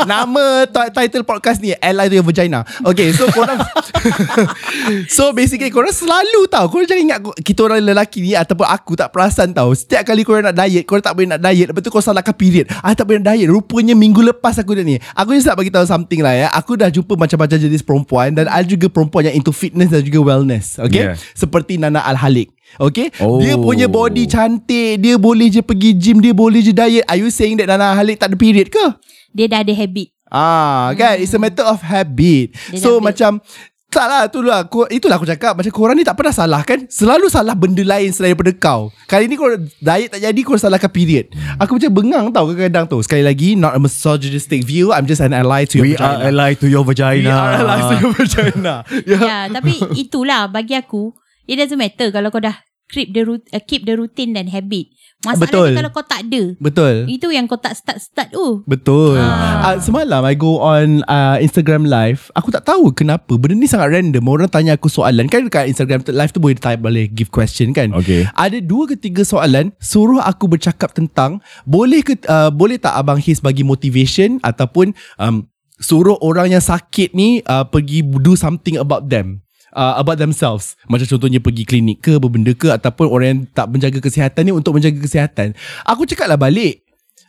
Nama 0.01 0.45
t- 0.65 0.93
title 0.95 1.23
podcast 1.23 1.59
ni 1.59 1.75
Ally 1.75 2.07
to 2.07 2.15
your 2.15 2.23
vagina. 2.23 2.63
Okay, 2.81 3.11
so 3.11 3.27
korang 3.29 3.59
So 5.15 5.33
basically 5.33 5.69
korang 5.69 5.93
selalu 5.93 6.47
tahu 6.47 6.67
Korang 6.71 6.87
jangan 6.87 7.03
ingat 7.03 7.19
kita 7.41 7.61
orang 7.63 7.83
lelaki 7.83 8.21
ni 8.21 8.33
ataupun 8.33 8.65
aku 8.65 8.95
tak 8.95 9.11
perasan 9.11 9.51
tahu. 9.51 9.73
Setiap 9.73 10.07
kali 10.07 10.23
korang 10.23 10.45
nak 10.45 10.57
diet, 10.57 10.85
korang 10.85 11.03
tak 11.03 11.13
boleh 11.13 11.29
nak 11.29 11.41
diet, 11.41 11.67
lepas 11.67 11.81
tu 11.81 11.89
kau 11.89 11.99
salahkan 11.99 12.33
period. 12.33 12.69
Ah 12.79 12.93
tak 12.93 13.05
boleh 13.05 13.21
nak 13.21 13.33
diet. 13.33 13.49
Rupanya 13.49 13.93
minggu 13.93 14.21
lepas 14.23 14.55
aku 14.55 14.68
dah 14.75 14.85
ni. 14.85 14.97
Aku 15.15 15.37
just 15.37 15.47
nak 15.47 15.57
bagi 15.57 15.73
tahu 15.73 15.87
something 15.87 16.21
lah 16.21 16.35
ya. 16.35 16.49
Aku 16.53 16.75
dah 16.75 16.89
jumpa 16.93 17.15
macam-macam 17.15 17.57
jenis 17.57 17.85
perempuan 17.85 18.35
dan 18.35 18.51
ada 18.51 18.67
juga 18.67 18.91
perempuan 18.91 19.29
yang 19.31 19.37
into 19.39 19.53
fitness 19.55 19.93
dan 19.93 20.03
juga 20.03 20.21
wellness. 20.21 20.77
Okay? 20.83 21.13
Yeah. 21.13 21.17
Seperti 21.37 21.81
Nana 21.81 22.05
Al-Halik. 22.05 22.53
Okay 22.77 23.09
Oh. 23.25 23.41
Dia 23.41 23.57
punya 23.57 23.89
body 23.89 24.29
cantik 24.29 25.01
Dia 25.01 25.17
boleh 25.17 25.49
je 25.49 25.65
pergi 25.65 25.97
gym 25.97 26.21
Dia 26.21 26.37
boleh 26.37 26.61
je 26.61 26.77
diet 26.77 27.01
Are 27.09 27.17
you 27.17 27.33
saying 27.33 27.57
that 27.57 27.65
Nana 27.65 27.97
Al-Halik 27.97 28.21
tak 28.21 28.29
ada 28.29 28.37
period 28.37 28.69
ke? 28.69 28.93
Dia 29.33 29.49
dah 29.49 29.65
ada 29.65 29.73
habit 29.73 30.13
Ah, 30.29 30.93
kan 30.93 31.17
it's 31.17 31.33
a 31.33 31.41
matter 31.41 31.65
of 31.65 31.81
habit. 31.81 32.53
Dia 32.69 32.81
so 32.81 33.01
macam 33.01 33.41
tak 33.89 34.05
lah 34.05 34.23
itulah 34.29 34.69
aku, 34.69 34.85
itulah 34.93 35.17
aku 35.17 35.25
cakap. 35.25 35.57
Macam 35.57 35.73
korang 35.73 35.97
ni 35.97 36.05
tak 36.05 36.13
pernah 36.21 36.35
salah 36.35 36.61
kan? 36.61 36.85
Selalu 36.93 37.33
salah 37.33 37.57
benda 37.57 37.81
lain 37.81 38.13
selain 38.13 38.37
daripada 38.37 38.53
kau. 38.53 38.93
Kali 39.09 39.25
ni 39.25 39.41
kau 39.41 39.49
diet 39.59 40.13
tak 40.13 40.21
jadi 40.21 40.41
kau 40.45 40.61
salahkan 40.61 40.93
period. 40.93 41.33
Aku 41.57 41.81
macam 41.81 41.93
bengang 41.97 42.27
tau 42.29 42.53
kadang-kadang 42.53 42.85
tu. 42.85 43.01
Sekali 43.01 43.25
lagi 43.25 43.57
not 43.57 43.73
a 43.73 43.81
misogynistic 43.81 44.69
view. 44.69 44.93
I'm 44.93 45.09
just 45.09 45.25
an 45.25 45.33
ally 45.33 45.65
to 45.73 45.81
your 45.81 45.89
We 45.89 45.93
are 45.97 46.21
vagina 46.21 46.29
ally 46.29 46.51
to 46.61 46.67
your 46.69 46.85
vagina. 46.85 47.25
We 47.25 47.33
are 47.33 47.53
allies 47.65 47.85
to 47.89 47.97
your 47.97 48.13
vagina. 48.13 48.75
Ya. 49.09 49.19
Yeah, 49.19 49.43
Tapi 49.49 49.75
itulah 49.97 50.53
Bagi 50.53 50.77
aku 50.77 51.17
It 51.49 51.57
doesn't 51.57 51.81
matter 51.81 52.13
Kalau 52.13 52.29
kau 52.29 52.43
dah 52.43 52.68
Keep 52.89 53.13
the, 53.13 53.23
rut- 53.25 53.51
uh, 53.53 53.61
keep 53.61 53.85
the 53.85 53.95
routine 53.97 54.33
dan 54.33 54.49
habit 54.49 54.89
Masalahnya 55.19 55.51
Betul. 55.51 55.71
kalau 55.75 55.91
kau 55.91 56.07
tak 56.07 56.21
ada 56.31 56.43
betul 56.63 56.95
Itu 57.11 57.27
yang 57.35 57.51
kau 57.51 57.59
tak 57.59 57.75
start-start 57.75 58.31
tu 58.31 58.63
Betul. 58.71 59.19
Ah. 59.19 59.75
Uh, 59.75 59.77
semalam 59.83 60.23
I 60.23 60.39
go 60.39 60.63
on 60.63 61.03
uh, 61.11 61.43
Instagram 61.43 61.91
live. 61.91 62.31
Aku 62.39 62.55
tak 62.55 62.63
tahu 62.63 62.95
kenapa. 62.95 63.35
Benda 63.35 63.59
ni 63.59 63.67
sangat 63.67 63.99
random. 63.99 64.23
Orang 64.31 64.47
tanya 64.47 64.79
aku 64.79 64.87
soalan. 64.87 65.27
Kan 65.27 65.51
dekat 65.51 65.67
Instagram 65.75 66.07
live 66.07 66.31
tu 66.31 66.39
boleh 66.39 66.55
type 66.55 66.79
boleh 66.79 67.11
give 67.11 67.35
question 67.35 67.75
kan. 67.75 67.91
Okay. 67.99 68.31
Ada 68.39 68.63
dua 68.63 68.87
ke 68.87 68.95
tiga 68.95 69.27
soalan 69.27 69.75
suruh 69.83 70.23
aku 70.23 70.47
bercakap 70.47 70.95
tentang 70.95 71.43
boleh 71.67 72.07
ke 72.07 72.15
uh, 72.31 72.55
boleh 72.55 72.79
tak 72.79 72.95
abang 72.95 73.19
His 73.19 73.43
bagi 73.43 73.67
motivation 73.67 74.39
ataupun 74.47 74.95
um, 75.19 75.51
suruh 75.83 76.15
orang 76.23 76.55
yang 76.55 76.63
sakit 76.63 77.11
ni 77.15 77.43
uh, 77.51 77.67
pergi 77.67 78.07
do 78.07 78.39
something 78.39 78.79
about 78.79 79.11
them. 79.11 79.43
Uh, 79.79 79.95
about 79.95 80.19
themselves. 80.19 80.75
Macam 80.91 81.07
contohnya 81.07 81.39
pergi 81.39 81.63
klinik 81.63 82.03
ke 82.03 82.19
Berbenda 82.19 82.51
ke 82.51 82.67
Ataupun 82.67 83.07
orang 83.15 83.29
yang 83.31 83.43
tak 83.55 83.71
menjaga 83.71 84.03
kesihatan 84.03 84.51
ni 84.51 84.51
Untuk 84.51 84.75
menjaga 84.75 84.99
kesihatan. 84.99 85.55
Aku 85.87 86.03
cakap 86.03 86.27
lah 86.27 86.35
balik 86.35 86.83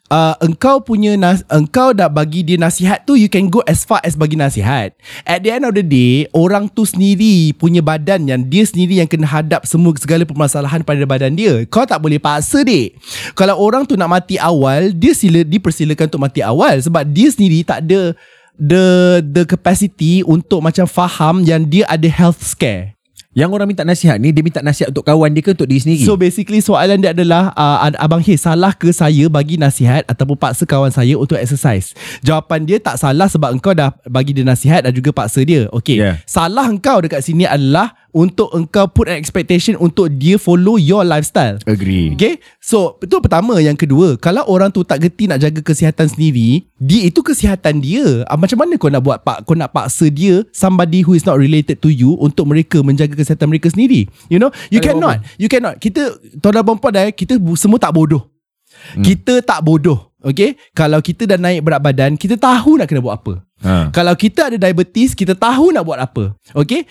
uh, 0.09 0.35
engkau 0.43 0.81
punya 0.83 1.15
nas- 1.15 1.45
engkau 1.47 1.93
dah 1.93 2.09
bagi 2.09 2.43
dia 2.43 2.57
nasihat 2.57 3.05
tu 3.05 3.15
you 3.15 3.29
can 3.31 3.47
go 3.47 3.63
as 3.69 3.85
far 3.85 4.01
as 4.03 4.17
bagi 4.17 4.35
nasihat. 4.35 4.93
At 5.23 5.45
the 5.45 5.53
end 5.53 5.63
of 5.63 5.77
the 5.77 5.85
day 5.85 6.27
orang 6.35 6.67
tu 6.67 6.83
sendiri 6.83 7.55
punya 7.55 7.79
badan 7.79 8.27
yang 8.27 8.41
dia 8.49 8.65
sendiri 8.65 8.99
yang 8.99 9.07
kena 9.09 9.29
hadap 9.29 9.63
semua 9.69 9.93
segala 9.95 10.25
permasalahan 10.25 10.83
pada 10.83 11.05
badan 11.05 11.38
dia. 11.38 11.63
Kau 11.69 11.85
tak 11.85 12.01
boleh 12.01 12.19
paksa 12.19 12.65
dek. 12.65 12.97
Kalau 13.38 13.55
orang 13.55 13.85
tu 13.85 13.95
nak 13.95 14.09
mati 14.12 14.35
awal 14.41 14.91
dia 14.91 15.13
sila 15.15 15.45
dipersilakan 15.45 16.09
untuk 16.09 16.21
mati 16.21 16.41
awal 16.43 16.81
sebab 16.81 17.05
dia 17.07 17.29
sendiri 17.31 17.63
tak 17.63 17.85
ada 17.85 18.17
the 18.60 19.19
the 19.24 19.48
capacity 19.48 20.22
untuk 20.28 20.60
macam 20.60 20.86
faham 20.86 21.41
yang 21.48 21.63
dia 21.65 21.88
ada 21.88 22.06
health 22.12 22.43
scare. 22.43 23.00
Yang 23.38 23.50
orang 23.54 23.67
minta 23.69 23.86
nasihat 23.86 24.17
ni 24.17 24.34
Dia 24.34 24.41
minta 24.41 24.58
nasihat 24.65 24.89
untuk 24.89 25.06
kawan 25.06 25.30
dia 25.30 25.45
ke 25.45 25.54
Untuk 25.54 25.69
diri 25.69 25.78
sendiri? 25.78 26.02
So 26.02 26.17
basically 26.17 26.65
soalan 26.65 26.98
dia 26.98 27.13
adalah 27.13 27.54
uh, 27.54 27.93
Abang 28.02 28.26
His 28.26 28.41
salah 28.41 28.74
ke 28.74 28.89
saya 28.89 29.30
bagi 29.30 29.54
nasihat 29.54 30.02
Ataupun 30.10 30.34
paksa 30.34 30.65
kawan 30.65 30.89
saya 30.89 31.13
untuk 31.13 31.38
exercise? 31.38 31.93
Jawapan 32.26 32.65
dia 32.65 32.82
tak 32.82 32.98
salah 32.98 33.30
sebab 33.30 33.54
engkau 33.54 33.78
dah 33.78 33.93
bagi 34.10 34.34
dia 34.34 34.41
nasihat 34.41 34.82
Dan 34.82 34.98
juga 34.98 35.13
paksa 35.13 35.45
dia. 35.45 35.69
Okay 35.69 36.02
Yeah. 36.02 36.15
Salah 36.24 36.63
engkau 36.72 37.04
dekat 37.04 37.19
sini 37.22 37.43
adalah 37.43 37.91
Untuk 38.10 38.50
engkau 38.52 38.89
put 38.89 39.06
an 39.06 39.17
expectation 39.22 39.78
Untuk 39.78 40.10
dia 40.17 40.41
follow 40.41 40.82
your 40.82 41.06
lifestyle. 41.06 41.62
Agree. 41.69 42.17
Okay? 42.17 42.41
So 42.58 42.98
itu 43.02 43.22
pertama. 43.22 43.62
Yang 43.62 43.86
kedua 43.86 44.17
Kalau 44.17 44.45
orang 44.50 44.74
tu 44.74 44.82
tak 44.82 45.06
gerti 45.06 45.30
Nak 45.30 45.39
jaga 45.41 45.62
kesihatan 45.62 46.10
sendiri 46.10 46.65
Dia 46.82 47.06
itu 47.06 47.22
kesihatan 47.22 47.82
dia. 47.82 48.26
Ah, 48.26 48.38
Macam 48.38 48.58
mana 48.62 48.80
kau 48.82 48.89
nak 48.89 49.04
buat 49.06 49.22
pak, 49.22 49.45
Kau 49.45 49.54
nak 49.54 49.69
paksa 49.74 50.10
dia 50.10 50.41
Somebody 50.50 51.06
who 51.06 51.13
is 51.13 51.26
not 51.26 51.38
related 51.38 51.78
to 51.82 51.89
you 51.93 52.17
Untuk 52.17 52.50
mereka 52.50 52.82
menjaga 52.82 53.13
kesihatan 53.13 53.50
mereka 53.50 53.69
sendiri? 53.69 54.10
You 54.32 54.41
know? 54.41 54.50
You 54.74 54.82
ada 54.82 54.93
cannot. 54.93 55.17
You 55.38 55.50
cannot. 55.52 55.78
Kita 55.78 56.17
Tuan 56.41 56.58
dan 56.58 56.63
perempuan 56.65 56.91
dah 56.93 57.06
Kita 57.13 57.38
semua 57.58 57.78
tak 57.78 57.93
bodoh. 57.93 58.26
Hmm. 58.95 59.06
Kita 59.06 59.41
tak 59.45 59.62
bodoh. 59.62 60.13
Okay? 60.19 60.58
Kalau 60.74 61.00
kita 61.00 61.30
dah 61.30 61.38
naik 61.39 61.63
berat 61.63 61.80
badan 61.80 62.19
Kita 62.19 62.36
tahu 62.36 62.80
nak 62.80 62.89
kena 62.89 63.00
buat 63.00 63.22
apa 63.22 63.48
ha. 63.63 63.89
kalau 63.91 64.13
kita 64.15 64.52
ada 64.52 64.58
diabetes 64.58 65.12
Kita 65.15 65.36
tahu 65.36 65.72
nak 65.76 65.84
buat 65.84 66.00
apa. 66.00 66.36
Okay 66.54 66.88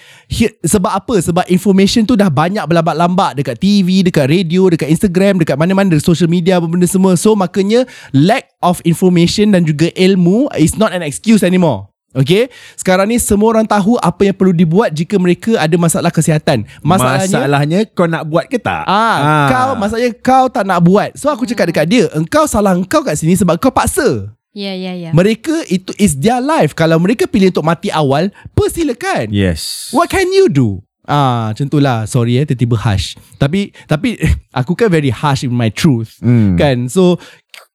Sebab 0.65 0.93
apa? 0.93 1.15
Sebab 1.21 1.45
information 1.49 2.05
tu 2.05 2.15
dah 2.15 2.29
banyak 2.29 2.65
berlambak-lambak 2.65 3.39
Dekat 3.39 3.57
TV 3.61 4.05
Dekat 4.07 4.29
radio 4.29 4.69
Dekat 4.69 4.89
Instagram 4.89 5.41
Dekat 5.43 5.57
mana-mana. 5.57 5.97
Dekat 5.97 6.07
social 6.07 6.31
media 6.31 6.61
Apa 6.61 6.69
benda 6.69 6.89
semua. 6.89 7.17
So 7.17 7.35
makanya 7.35 7.89
Lack 8.13 8.53
of 8.65 8.81
information 8.85 9.53
Dan 9.53 9.65
juga 9.69 9.93
ilmu 9.95 10.53
Is 10.57 10.77
not 10.77 10.93
an 10.97 11.05
excuse 11.05 11.45
anymore. 11.45 11.89
Okay 12.17 12.49
Sekarang 12.73 13.05
ni 13.09 13.21
semua 13.21 13.53
orang 13.53 13.69
tahu 13.69 14.01
Apa 14.01 14.33
yang 14.33 14.37
perlu 14.37 14.57
dibuat 14.57 14.91
Jika 14.97 15.21
mereka 15.21 15.61
ada 15.61 15.77
masalah 15.77 16.09
kesihatan. 16.09 16.65
Masalahnya 16.81 17.45
Masalahnya 17.45 17.79
kau 17.93 18.09
nak 18.09 18.25
buat 18.25 18.49
ke 18.49 18.57
tak? 18.57 18.89
Ah, 18.89 19.49
kau 19.53 19.73
masalahnya 19.77 20.13
kau 20.17 20.47
tak 20.49 20.65
nak 20.65 20.81
buat. 20.81 21.13
So 21.19 21.29
aku 21.29 21.45
cakap 21.45 21.69
dekat 21.69 21.87
dia, 21.91 22.05
engkau 22.17 22.49
salah 22.49 22.73
engkau 22.73 23.05
kat 23.05 23.19
sini 23.19 23.37
sebab 23.37 23.61
kau 23.61 23.69
paksa. 23.69 24.38
Ya, 24.59 24.75
ya, 24.75 24.91
ya. 24.99 25.15
Mereka 25.15 25.71
itu 25.71 25.95
is 26.03 26.19
their 26.19 26.43
life. 26.43 26.75
Kalau 26.75 26.99
mereka 26.99 27.31
pilih 27.31 27.55
untuk 27.55 27.63
mati 27.63 27.95
awal, 27.95 28.35
persilakan. 28.59 29.31
Yes. 29.31 29.95
What 29.95 30.11
can 30.11 30.27
you 30.35 30.51
do? 30.51 30.83
Ah, 31.07 31.55
macam 31.55 31.71
tu 31.71 31.79
lah. 31.79 32.11
Sorry 32.11 32.37
eh, 32.37 32.45
tiba-tiba 32.45 32.75
harsh. 32.75 33.15
Tapi 33.39 33.71
tapi 33.87 34.19
aku 34.61 34.75
kan 34.75 34.91
very 34.91 35.15
harsh 35.15 35.47
in 35.47 35.55
my 35.55 35.71
truth. 35.71 36.19
Hmm. 36.19 36.59
Kan? 36.59 36.91
So 36.91 37.23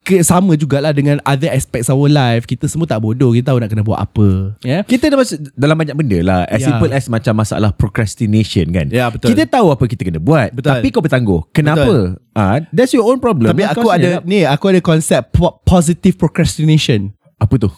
ke, 0.03 0.19
sama 0.19 0.53
jugalah 0.53 0.91
dengan 0.91 1.23
other 1.23 1.47
aspects 1.47 1.87
our 1.87 2.05
life. 2.05 2.43
Kita 2.43 2.67
semua 2.67 2.83
tak 2.83 2.99
bodoh. 2.99 3.31
Kita 3.31 3.51
tahu 3.51 3.57
nak 3.57 3.71
kena 3.71 3.81
buat 3.81 3.97
apa. 3.97 4.59
Yeah? 4.59 4.83
Kita 4.83 5.07
dah 5.07 5.17
masuk 5.17 5.39
dalam 5.55 5.73
banyak 5.73 5.95
benda 5.95 6.19
lah 6.19 6.39
As 6.45 6.59
Ya. 6.59 6.69
simple 6.69 6.91
as 6.91 7.07
macam 7.07 7.33
masalah 7.33 7.71
procrastination 7.71 8.67
kan 8.69 8.91
Ya, 8.91 9.07
betul. 9.07 9.31
Kita 9.31 9.47
tahu 9.49 9.71
apa 9.71 9.83
kita 9.87 10.03
kena 10.03 10.19
buat 10.19 10.51
Betul. 10.51 10.69
Tapi 10.69 10.87
kau 10.91 10.99
bertangguh 10.99 11.41
Kenapa? 11.51 12.19
Ah, 12.31 12.59
That's 12.69 12.91
your 12.91 13.07
own 13.07 13.17
problem 13.17 13.49
Tapi 13.49 13.63
aku 13.63 13.87
ada 13.87 14.19
sendiri 14.19 14.27
ni, 14.27 14.39
aku 14.43 14.69
ada 14.69 14.83
konsep 14.83 15.31
po- 15.31 15.63
positive 15.63 16.15
procrastination. 16.15 17.15
Apa 17.39 17.59
tu? 17.59 17.69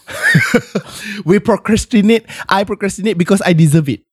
We 1.28 1.38
procrastinate. 1.38 2.26
I 2.46 2.62
procrastinate 2.62 3.18
because 3.18 3.42
I 3.42 3.50
deserve 3.50 3.88
it. 3.88 4.06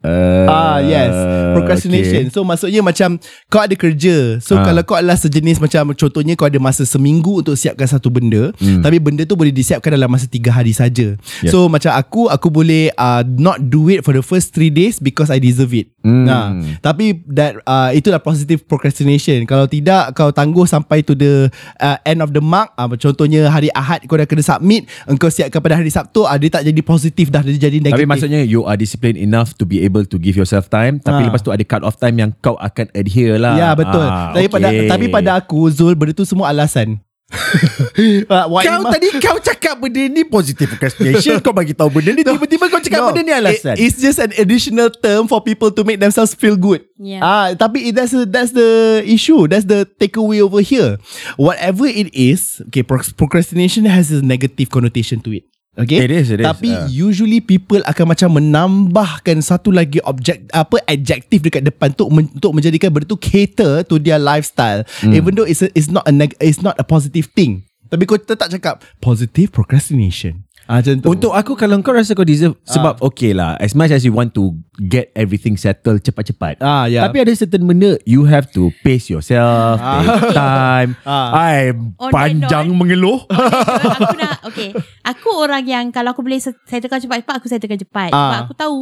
Uh, 0.00 0.48
Ah 0.48 0.80
yes 0.80 1.12
Procrastination 1.52 2.24
okay. 2.24 2.32
So 2.32 2.40
maksudnya 2.40 2.80
macam 2.80 3.20
Kau 3.46 3.60
ada 3.60 3.76
kerja 3.76 4.40
So 4.40 4.56
Ah. 4.56 4.64
kalau 4.64 4.80
kau 4.80 4.96
adalah 4.96 5.12
sejenis 5.14 5.60
macam 5.60 5.92
Contohnya 5.92 6.32
kau 6.34 6.48
ada 6.48 6.56
masa 6.56 6.88
seminggu 6.88 7.44
Untuk 7.44 7.52
siapkan 7.52 7.84
satu 7.84 8.08
benda 8.08 8.48
Hmm. 8.56 8.80
Tapi 8.80 8.96
benda 8.96 9.22
tu 9.22 9.36
boleh 9.36 9.52
disiapkan 9.52 9.92
Dalam 9.92 10.08
masa 10.08 10.24
tiga 10.24 10.50
hari 10.50 10.72
saja. 10.72 11.20
Yeah. 11.44 11.52
So 11.52 11.68
macam 11.68 11.92
aku 11.92 12.32
Aku 12.32 12.48
boleh 12.48 12.88
uh, 12.94 13.20
Not 13.22 13.68
do 13.68 13.86
it 13.86 14.00
for 14.00 14.10
the 14.10 14.24
first 14.24 14.50
three 14.50 14.72
days 14.72 14.96
Because 14.96 15.28
I 15.28 15.36
deserve 15.36 15.76
it 15.76 15.92
Hmm. 16.00 16.24
Nah, 16.24 16.48
Tapi 16.80 17.20
that 17.28 17.60
uh, 17.62 17.92
Itulah 17.92 18.24
positive 18.24 18.64
procrastination 18.64 19.44
Kalau 19.44 19.68
tidak 19.68 20.16
Kau 20.16 20.32
tangguh 20.32 20.64
sampai 20.64 21.04
to 21.04 21.12
the 21.12 21.52
uh, 21.76 22.00
End 22.02 22.24
of 22.24 22.32
the 22.32 22.40
mark 22.40 22.72
uh, 22.74 22.88
Contohnya 22.96 23.52
hari 23.52 23.68
Ahad 23.70 24.08
Kau 24.08 24.16
dah 24.16 24.24
kena 24.24 24.40
submit 24.40 24.88
Engkau 25.04 25.28
siapkan 25.28 25.60
pada 25.60 25.76
hari 25.76 25.92
Sabtu 25.92 26.24
uh, 26.24 26.32
Dia 26.34 26.48
tak 26.50 26.64
jadi 26.64 26.80
positif 26.80 27.28
dah 27.28 27.44
Dia 27.44 27.52
jadi 27.60 27.84
negatif 27.84 28.00
Tapi 28.00 28.08
maksudnya 28.08 28.40
You 28.40 28.64
are 28.64 28.80
disciplined 28.80 29.20
enough 29.20 29.52
To 29.60 29.68
be 29.68 29.84
able 29.84 29.89
to 30.00 30.16
give 30.16 30.34
yourself 30.34 30.66
time 30.66 30.98
Tapi 30.98 31.22
Ah. 31.22 31.26
lepas 31.26 31.38
tu 31.38 31.50
ada 31.50 31.62
cut 31.62 31.82
off 31.82 31.96
time 31.96 32.16
Yang 32.16 32.30
kau 32.38 32.54
akan 32.54 32.86
adhere 32.92 33.34
lah 33.36 33.54
Ya 33.54 33.68
betul. 33.74 34.02
Ah, 34.02 34.30
tapi 34.30 34.46
pada 34.46 34.68
okay. 34.68 34.86
tapi 34.86 35.06
pada 35.08 35.30
aku 35.36 35.66
Zul 35.68 35.94
benda 35.94 36.12
tu 36.12 36.22
semua 36.22 36.48
alasan. 36.48 37.02
Ah, 38.26 38.50
Kau 38.50 38.82
tadi 38.90 39.06
kau 39.16 39.38
cakap 39.38 39.78
benda 39.78 40.02
ni 40.02 40.22
Positive 40.24 40.66
procrastination 40.68 41.38
Kau 41.38 41.52
bagi 41.52 41.70
tahu 41.72 41.86
benda 41.92 42.10
ni 42.10 42.22
Tiba-tiba 42.26 42.66
kau 42.66 42.80
cakap 42.80 42.98
No, 43.00 43.06
benda 43.10 43.22
ni 43.22 43.30
alasan 43.32 43.78
it- 43.78 43.86
It's 43.86 43.98
just 43.98 44.18
an 44.18 44.34
additional 44.34 44.90
term 44.90 45.26
for 45.26 45.38
people 45.38 45.70
to 45.70 45.82
make 45.82 45.98
themselves 45.98 46.34
feel 46.34 46.54
good. 46.54 46.82
Yeah. 46.98 47.22
Ah, 47.22 47.46
tapi 47.54 47.86
it- 47.86 47.94
that's 47.94 48.10
the, 48.10 48.26
that's 48.26 48.50
the 48.50 48.68
issue. 49.06 49.46
That's 49.46 49.62
the 49.64 49.86
takeaway 49.86 50.42
over 50.42 50.58
here. 50.58 50.98
Whatever 51.36 51.86
it 51.86 52.10
is, 52.10 52.58
okay, 52.66 52.82
proc- 52.82 53.14
procrastination 53.14 53.86
has 53.86 54.10
a 54.10 54.20
negative 54.20 54.68
connotation 54.68 55.22
to 55.22 55.32
it. 55.32 55.46
Okay. 55.80 56.04
It 56.04 56.10
is, 56.10 56.28
it 56.28 56.40
is. 56.40 56.46
Tapi 56.46 56.70
Ah. 56.70 56.84
usually 56.86 57.38
people 57.38 57.80
akan 57.82 58.04
macam 58.06 58.28
menambahkan 58.32 59.40
satu 59.40 59.68
lagi 59.68 59.98
objek 60.02 60.48
apa 60.50 60.80
adjective 60.84 61.40
dekat 61.40 61.64
depan 61.64 61.90
untuk 61.90 62.08
men, 62.10 62.26
untuk 62.30 62.52
menjadikan 62.52 62.88
benda 62.88 63.06
tu 63.06 63.16
cater 63.16 63.82
to 63.82 63.96
their 63.96 64.18
lifestyle. 64.18 64.84
Hmm. 65.00 65.12
Even 65.12 65.32
though 65.32 65.44
it's 65.44 65.60
a, 65.60 65.72
it's 65.72 65.88
not 65.88 66.04
a 66.04 66.12
neg- 66.12 66.36
it's 66.38 66.60
not 66.60 66.76
a 66.76 66.84
positive 66.84 67.32
thing. 67.32 67.64
Tapi 67.90 68.06
kau 68.06 68.14
tetap 68.14 68.46
cakap 68.46 68.86
positive 68.98 69.50
procrastination. 69.50 70.46
Ah 70.70 70.78
macam 70.78 70.94
tu. 70.96 71.06
Untuk 71.08 71.32
aku 71.32 71.52
kalau 71.54 71.82
kau 71.82 71.90
rasa 71.90 72.14
kau 72.14 72.22
deserve 72.22 72.54
sebab 72.62 73.02
okay 73.02 73.34
lah 73.34 73.58
as 73.58 73.74
much 73.74 73.90
as 73.90 74.06
you 74.06 74.14
want 74.14 74.30
to 74.30 74.54
get 74.78 75.10
everything 75.12 75.58
settled 75.58 75.98
cepat-cepat. 75.98 76.62
Ah, 76.62 76.86
ya. 76.86 77.02
Tapi 77.02 77.18
ada 77.18 77.34
certain 77.34 77.66
benda 77.66 77.98
you 78.04 78.22
have 78.22 78.46
to 78.48 78.70
pace 78.80 79.10
yourself, 79.10 79.82
take 79.82 80.30
time. 80.30 80.94
Ah. 81.02 81.34
I 81.34 81.74
On 81.98 82.08
panjang 82.08 82.70
mengeluh. 82.70 83.26
aku 83.98 84.14
nak 84.14 84.38
Okay 84.42 84.70
Aku 85.02 85.30
orang 85.34 85.64
yang 85.64 85.90
Kalau 85.90 86.14
aku 86.14 86.22
boleh 86.22 86.38
set- 86.38 86.60
settlekan 86.64 87.02
cepat-cepat 87.02 87.34
Aku 87.34 87.46
settlekan 87.46 87.76
cepat 87.76 88.10
Sebab 88.12 88.30
Ah. 88.30 88.44
aku 88.44 88.54
tahu 88.54 88.78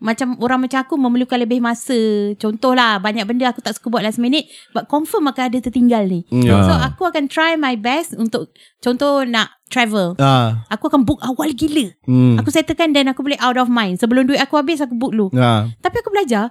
Macam 0.00 0.34
orang 0.38 0.64
macam 0.64 0.80
aku 0.80 0.96
Memerlukan 0.96 1.36
lebih 1.36 1.60
masa 1.60 1.94
Contohlah 2.34 2.96
Banyak 2.98 3.22
benda 3.22 3.46
aku 3.46 3.60
tak 3.60 3.72
suka 3.72 3.86
buat 3.88 4.00
last 4.00 4.16
minute 4.16 4.44
But 4.70 4.84
confirm 4.86 5.28
akan 5.28 5.44
ada 5.46 5.58
tertinggal 5.60 6.04
ni 6.04 6.24
Ya. 6.26 6.56
So 6.60 6.72
aku 6.72 7.04
akan 7.04 7.28
try 7.28 7.54
my 7.54 7.76
best 7.76 8.12
Untuk 8.14 8.48
Contoh 8.78 9.22
nak 9.22 9.60
travel 9.66 10.16
Ah. 10.16 10.64
Aku 10.68 10.88
akan 10.88 11.04
book 11.04 11.20
awal 11.20 11.52
gila 11.52 11.92
Hmm. 12.02 12.34
Aku 12.36 12.48
settlekan 12.48 12.90
Dan 12.90 13.06
aku 13.06 13.20
boleh 13.20 13.38
out 13.38 13.54
of 13.54 13.68
mind 13.68 13.96
Sebelum 13.96 14.24
duit 14.24 14.38
aku 14.38 14.56
habis 14.56 14.80
Aku 14.80 14.92
book 14.92 15.12
dulu 15.12 15.28
Ah. 15.32 15.68
Tapi 15.78 15.96
aku 15.96 16.08
belajar 16.08 16.50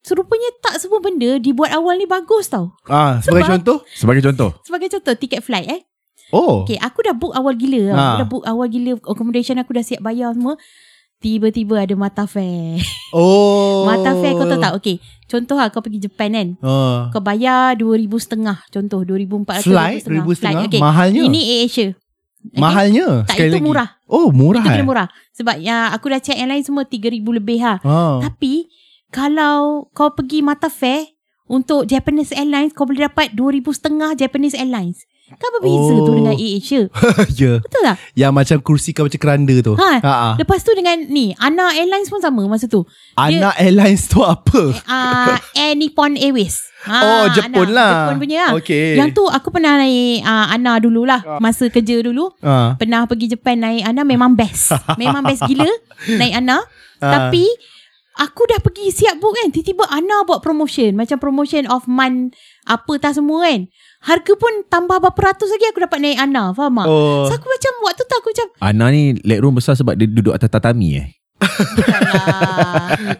Serupanya 0.00 0.48
tak 0.58 0.80
semua 0.80 0.98
benda 0.98 1.36
Dibuat 1.36 1.68
awal 1.70 1.94
ni 1.94 2.04
bagus 2.04 2.48
tau 2.48 2.72
Ah, 2.84 3.20
sebagai 3.20 3.44
Sebab- 3.44 3.54
contoh? 3.58 3.78
Sebagai 3.90 4.22
contoh. 4.24 4.50
Sebagai 4.60 4.88
contoh 4.90 5.14
Tiket 5.14 5.40
flight 5.40 5.68
eh 5.68 5.80
Oh. 6.28 6.60
Okay, 6.60 6.76
aku 6.76 7.00
dah 7.00 7.16
book 7.16 7.32
awal 7.32 7.56
gila. 7.56 7.88
Ha. 7.88 7.92
Ha. 7.94 7.96
Aku 7.96 8.16
dah 8.18 8.28
book 8.28 8.44
awal 8.44 8.68
gila. 8.68 9.00
Accommodation 9.00 9.56
aku 9.56 9.72
dah 9.72 9.80
siap 9.80 10.04
bayar 10.04 10.36
semua. 10.36 10.60
Tiba-tiba 11.18 11.82
ada 11.82 11.94
mata 11.98 12.24
fair. 12.30 12.78
Oh. 13.10 13.82
Mata 13.90 14.14
fair 14.22 14.38
kau 14.38 14.46
tahu 14.46 14.62
tak? 14.62 14.72
Okay, 14.78 14.96
contoh 15.26 15.58
lah 15.58 15.66
kau 15.74 15.82
pergi 15.82 16.06
Japan 16.06 16.30
kan. 16.30 16.48
Oh. 16.62 17.10
Kau 17.10 17.18
bayar 17.18 17.74
RM2,000 17.74 18.12
setengah. 18.22 18.58
Contoh 18.70 19.02
RM2,400. 19.02 19.66
Flight 19.66 20.02
RM2,500? 20.06 20.70
Okay. 20.70 20.80
Mahalnya? 20.80 21.22
Ini 21.26 21.40
AirAsia. 21.42 21.90
Okay? 22.38 22.60
Mahalnya 22.62 23.06
Tak, 23.26 23.34
sekali 23.34 23.50
itu 23.50 23.56
lagi. 23.58 23.66
murah. 23.66 23.88
Oh, 24.06 24.28
murah. 24.30 24.62
Itu 24.62 24.70
eh? 24.70 24.74
kena 24.78 24.86
murah. 24.86 25.08
Sebab 25.34 25.56
yang 25.58 25.90
aku 25.90 26.06
dah 26.06 26.20
check 26.22 26.38
yang 26.38 26.50
lain 26.54 26.62
semua 26.62 26.86
RM3,000 26.86 27.26
lebih 27.34 27.58
ha. 27.66 27.74
Oh. 27.82 28.22
Tapi, 28.22 28.70
kalau 29.10 29.90
kau 29.90 30.14
pergi 30.14 30.38
mata 30.46 30.70
fair, 30.70 31.18
untuk 31.48 31.88
Japanese 31.88 32.30
Airlines, 32.36 32.76
kau 32.76 32.84
boleh 32.84 33.08
dapat 33.08 33.32
RM2,500 33.32 34.20
Japanese 34.20 34.54
Airlines. 34.54 35.02
Kan 35.30 35.48
berbeza 35.52 35.92
Oh. 35.92 36.04
tu 36.04 36.12
dengan 36.14 36.32
AirAsia. 36.32 36.88
ya. 37.40 37.52
Betul 37.58 37.80
tak? 37.82 37.96
Yang 38.14 38.32
macam 38.32 38.56
kursi 38.62 38.90
kau 38.90 39.04
macam 39.04 39.18
keranda 39.18 39.56
tu. 39.58 39.72
Ha. 39.74 39.90
Ha. 39.98 40.12
Lepas 40.34 40.60
tu 40.60 40.72
dengan 40.72 40.96
ni 41.02 41.36
Ana 41.36 41.68
Airlines 41.70 42.08
pun 42.08 42.16
sama 42.18 42.40
masa 42.44 42.64
tu 42.64 42.80
Anak 43.14 43.54
airlines 43.56 44.06
tu 44.06 44.20
apa? 44.20 44.72
uh, 44.78 45.36
Air 45.60 45.74
Nippon 45.74 46.14
Airways 46.14 46.64
Oh, 46.80 47.26
Jepun 47.28 47.68
Ana. 47.68 47.74
lah. 47.74 47.92
Jepun 47.92 48.16
punya 48.18 48.38
lah 48.40 48.50
Okey. 48.56 48.94
Yang 48.94 49.10
tu 49.12 49.24
aku 49.26 49.48
pernah 49.50 49.76
naik 49.76 50.22
uh, 50.22 50.46
Ana 50.48 50.78
dululah 50.78 51.20
Masa 51.36 51.66
kerja 51.66 51.98
dulu 51.98 52.32
Ha. 52.38 52.74
Pernah 52.74 53.04
pergi 53.04 53.28
Japan 53.28 53.60
naik 53.60 53.82
Ana 53.84 54.02
Memang 54.02 54.32
best 54.32 54.72
Memang 55.00 55.20
best 55.22 55.44
gila 55.44 55.68
Naik 56.08 56.34
Ana 56.36 56.62
Ah. 56.98 57.30
Tapi 57.30 57.46
Aku 58.18 58.42
dah 58.44 58.58
pergi 58.58 58.90
siap 58.90 59.18
book 59.18 59.30
kan 59.32 59.46
Tiba-tiba 59.48 59.86
Ana 59.86 60.22
buat 60.22 60.38
promotion 60.38 60.94
Macam 60.94 61.14
promotion 61.16 61.62
of 61.66 61.86
month 61.86 62.34
Apa 62.64 62.98
tak 62.98 63.14
semua 63.14 63.46
kan 63.46 63.70
Harga 64.00 64.32
pun 64.34 64.52
tambah 64.66 64.98
berapa 64.98 65.20
ratus 65.24 65.50
lagi 65.50 65.68
Aku 65.68 65.80
dapat 65.80 65.98
naik 65.98 66.18
Ana 66.18 66.50
Faham 66.52 66.78
tak? 66.78 66.86
Oh. 66.86 67.26
So 67.26 67.34
aku 67.34 67.46
macam 67.46 67.72
Waktu 67.82 68.02
tu 68.02 68.14
aku 68.14 68.28
macam 68.30 68.46
Ana 68.58 68.84
ni 68.88 69.02
leg 69.20 69.38
room 69.38 69.54
besar 69.54 69.74
sebab 69.74 69.94
dia 69.94 70.06
duduk 70.06 70.30
atas 70.30 70.46
tatami 70.48 70.88
eh. 70.96 71.06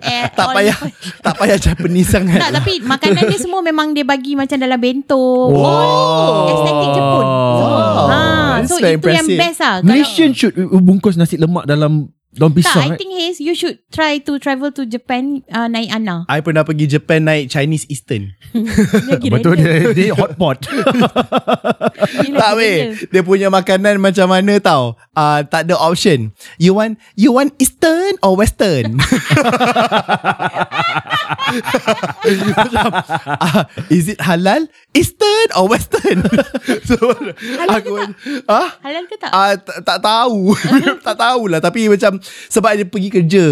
Eh, 0.01 0.25
Tak 0.39 0.47
payah 0.51 0.79
tak 1.19 1.35
payah 1.35 1.55
Japanese 1.57 2.11
sangat. 2.15 2.39
Tak 2.39 2.51
tapi 2.53 2.79
makanan 2.81 3.27
dia 3.27 3.39
semua 3.39 3.61
memang 3.61 3.91
dia 3.91 4.03
bagi 4.03 4.35
macam 4.35 4.55
dalam 4.55 4.75
bento. 4.75 5.19
Wow. 5.51 6.51
Estetik 6.51 6.89
Jepun. 6.93 7.25
So, 7.25 7.65
Wow. 7.69 8.07
ha, 8.09 8.21
so 8.65 8.75
itu 8.79 8.85
yang 8.85 8.99
impressive. 8.99 9.39
best 9.39 9.59
lah. 9.61 9.75
Malaysian 9.83 10.31
should 10.33 10.55
bungkus 10.79 11.15
nasi 11.15 11.37
lemak 11.37 11.63
dalam 11.65 12.11
daun 12.37 12.53
Kalau, 12.53 12.61
tak, 12.61 12.61
pisang 12.61 12.89
I 12.93 12.99
think 13.01 13.13
Haze, 13.17 13.41
you 13.41 13.55
should 13.57 13.81
try 13.89 14.21
to 14.21 14.37
travel 14.37 14.69
to 14.77 14.85
Japan 14.85 15.41
uh, 15.49 15.65
naik 15.65 15.89
Ana. 15.89 16.29
I 16.29 16.45
pernah 16.45 16.65
pergi 16.65 16.85
Japan 16.85 17.25
naik 17.25 17.49
Chinese 17.49 17.89
Eastern. 17.89 18.37
Betul 19.35 19.57
dia, 19.57 19.93
dia. 19.97 20.13
Hot 20.13 20.37
pot. 20.37 20.61
Tak 22.39 22.53
weh. 22.55 22.95
Dia 23.11 23.23
punya 23.27 23.51
makanan 23.51 23.99
macam 23.99 24.31
mana 24.31 24.63
tau? 24.63 24.95
Uh, 25.13 25.43
Tak 25.43 25.67
ada 25.67 25.75
option. 25.75 26.31
You 26.57 26.73
want 26.79 26.97
You 27.19 27.35
want 27.35 27.59
Eastern 27.59 28.15
or 28.23 28.39
Western 28.39 28.95
Macam, 31.49 32.87
uh, 33.37 33.63
Is 33.89 34.09
it 34.09 34.19
halal 34.19 34.67
Eastern 34.93 35.49
or 35.55 35.69
Western? 35.69 36.23
So, 36.89 36.97
Halal 37.57 37.81
ke 37.81 37.91
tak? 37.91 38.09
Ah, 38.47 38.69
Halal 38.81 39.05
ke 39.05 39.17
tak? 39.17 39.31
Ah, 39.31 39.53
tak, 39.55 39.79
tak 39.83 39.99
tahu. 40.01 40.53
Tak 41.07 41.17
tahulah. 41.17 41.59
Tapi 41.59 41.89
macam 41.89 42.19
Sebab 42.49 42.71
dia 42.75 42.85
pergi 42.85 43.11
kerja. 43.11 43.47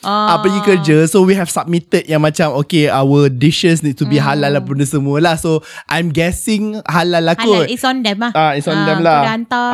Ah, 0.00 0.38
pergi 0.38 0.60
kerja. 0.60 1.06
So 1.06 1.22
we 1.22 1.32
have 1.32 1.46
submitted 1.46 2.02
Yang 2.04 2.22
macam 2.24 2.48
Okay 2.60 2.86
our 2.86 3.26
dishes 3.28 3.80
Need 3.80 3.94
to 3.96 4.04
be 4.04 4.18
halal 4.18 4.50
lah 4.50 4.58
Benda 4.58 4.82
semua 4.82 5.18
lah 5.18 5.34
So 5.34 5.62
I'm 5.86 6.10
guessing 6.10 6.82
Halal 6.84 7.22
lah 7.22 7.34
Halal. 7.34 7.64
kot. 7.64 7.70
Is 7.70 7.82
on 7.82 8.02
them 8.02 8.18
lah. 8.18 8.32
Ah, 8.32 8.52
it's 8.52 8.66
on 8.66 8.74
Ah, 8.74 8.84
them 8.84 8.98
lah. 9.00 9.20
dah 9.20 9.32
hantar 9.32 9.70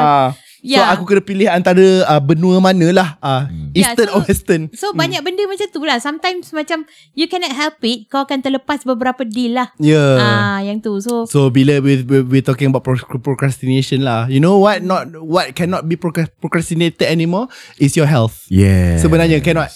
Ah. 0.58 0.66
So 0.68 0.74
Ya. 0.74 0.90
aku 0.90 1.06
kena 1.06 1.22
pilih 1.22 1.46
antara 1.46 1.86
uh, 2.02 2.18
benua 2.18 2.58
mana 2.58 2.90
lah 2.90 3.08
uh, 3.18 3.46
Ya, 3.70 3.94
Eastern 3.94 4.10
so- 4.10 4.14
or 4.14 4.22
Western 4.26 4.62
So 4.74 4.86
banyak 4.90 5.22
benda 5.22 5.46
macam 5.46 5.70
tu 5.70 5.80
lah 5.82 6.02
Sometimes 6.02 6.50
macam 6.50 6.82
You 7.14 7.30
cannot 7.30 7.54
help 7.54 7.78
it 7.82 8.10
Kau 8.10 8.26
akan 8.26 8.42
terlepas 8.42 8.82
beberapa 8.82 9.22
deal 9.22 9.54
lah 9.54 9.70
Ya 9.78 9.94
yeah. 9.94 10.14
Ah, 10.18 10.58
Yang 10.58 10.78
tu 10.82 10.92
So 10.98 11.12
So 11.30 11.46
bila 11.48 11.78
we, 11.78 12.02
we, 12.02 12.18
we 12.26 12.38
talking 12.42 12.68
about 12.68 12.82
pro- 12.82 12.98
procrastination 13.22 14.02
lah 14.02 14.26
You 14.26 14.42
know 14.42 14.58
what 14.58 14.82
Not 14.82 15.14
What 15.14 15.54
cannot 15.54 15.86
be 15.86 15.94
procra- 15.94 16.30
procrastinated 16.38 17.06
anymore 17.06 17.46
Is 17.78 17.94
your 17.94 18.10
health 18.10 18.50
Yeah. 18.50 18.98
Sebenarnya 18.98 19.38
cannot 19.38 19.70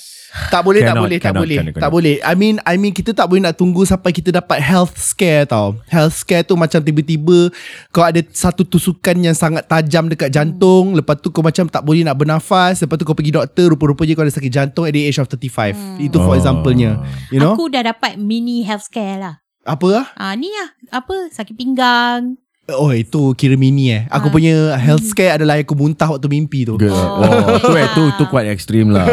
tak 0.49 0.64
boleh 0.64 0.80
tak 0.80 0.91
Cannot, 0.91 1.03
boleh 1.03 1.18
tak 1.18 1.24
cannot, 1.28 1.41
boleh 1.41 1.57
cannot, 1.57 1.68
tak 1.68 1.78
cannot. 1.78 1.93
boleh. 1.93 2.14
I 2.18 2.33
mean 2.33 2.57
I 2.62 2.74
mean 2.74 2.91
kita 2.91 3.12
tak 3.12 3.26
boleh 3.26 3.43
nak 3.43 3.55
tunggu 3.55 3.83
sampai 3.83 4.11
kita 4.11 4.33
dapat 4.33 4.59
health 4.59 4.97
scare 4.97 5.45
tau. 5.45 5.76
Health 5.87 6.16
scare 6.16 6.41
tu 6.41 6.55
macam 6.55 6.80
tiba-tiba 6.80 7.53
kau 7.89 8.01
ada 8.01 8.24
satu 8.26 8.62
tusukan 8.62 9.12
yang 9.14 9.33
sangat 9.33 9.64
tajam 9.66 10.09
dekat 10.09 10.28
jantung. 10.28 10.93
Lepas 10.93 11.18
tu 11.18 11.28
kau 11.28 11.41
macam 11.41 11.66
tak 11.66 11.80
boleh 11.80 12.01
nak 12.01 12.16
bernafas. 12.16 12.80
Lepas 12.80 12.97
tu 12.97 13.05
kau 13.05 13.12
pergi 13.12 13.30
doktor 13.30 13.70
rupa-rupanya 13.70 14.12
kau 14.14 14.24
ada 14.24 14.33
sakit 14.33 14.49
jantung 14.51 14.85
at 14.85 14.91
the 14.91 15.03
age 15.03 15.16
of 15.16 15.26
35 15.26 15.76
itu 15.99 16.16
for 16.16 16.33
Oh. 16.33 16.39
example-nya. 16.39 16.97
You 17.28 17.37
know? 17.37 17.53
Aku 17.53 17.68
dah 17.68 17.85
dapat 17.85 18.16
mini 18.16 18.62
health 18.62 18.87
scare 18.87 19.16
lah. 19.16 19.35
Apa 19.62 19.87
lah 19.87 20.07
ah, 20.16 20.33
Ni 20.33 20.49
lah 20.49 20.74
Apa? 20.91 21.28
Sakit 21.28 21.55
pinggang. 21.55 22.35
Oh 22.68 22.89
itu 22.89 23.35
kira 23.35 23.55
mini 23.55 23.91
eh. 23.91 24.03
Aku 24.09 24.26
Ah. 24.26 24.33
punya 24.33 24.55
health 24.74 25.03
scare 25.05 25.35
adalah 25.35 25.59
aku 25.59 25.74
muntah 25.74 26.07
waktu 26.09 26.24
mimpi 26.26 26.64
tu. 26.64 26.78
Good. 26.78 26.89
Oh, 26.89 27.20
Oh, 27.20 27.59
tu 27.61 27.74
eh, 27.74 27.85
tu 27.93 28.03
tu 28.16 28.24
quite 28.24 28.49
extreme 28.49 28.89
lah. 28.89 29.05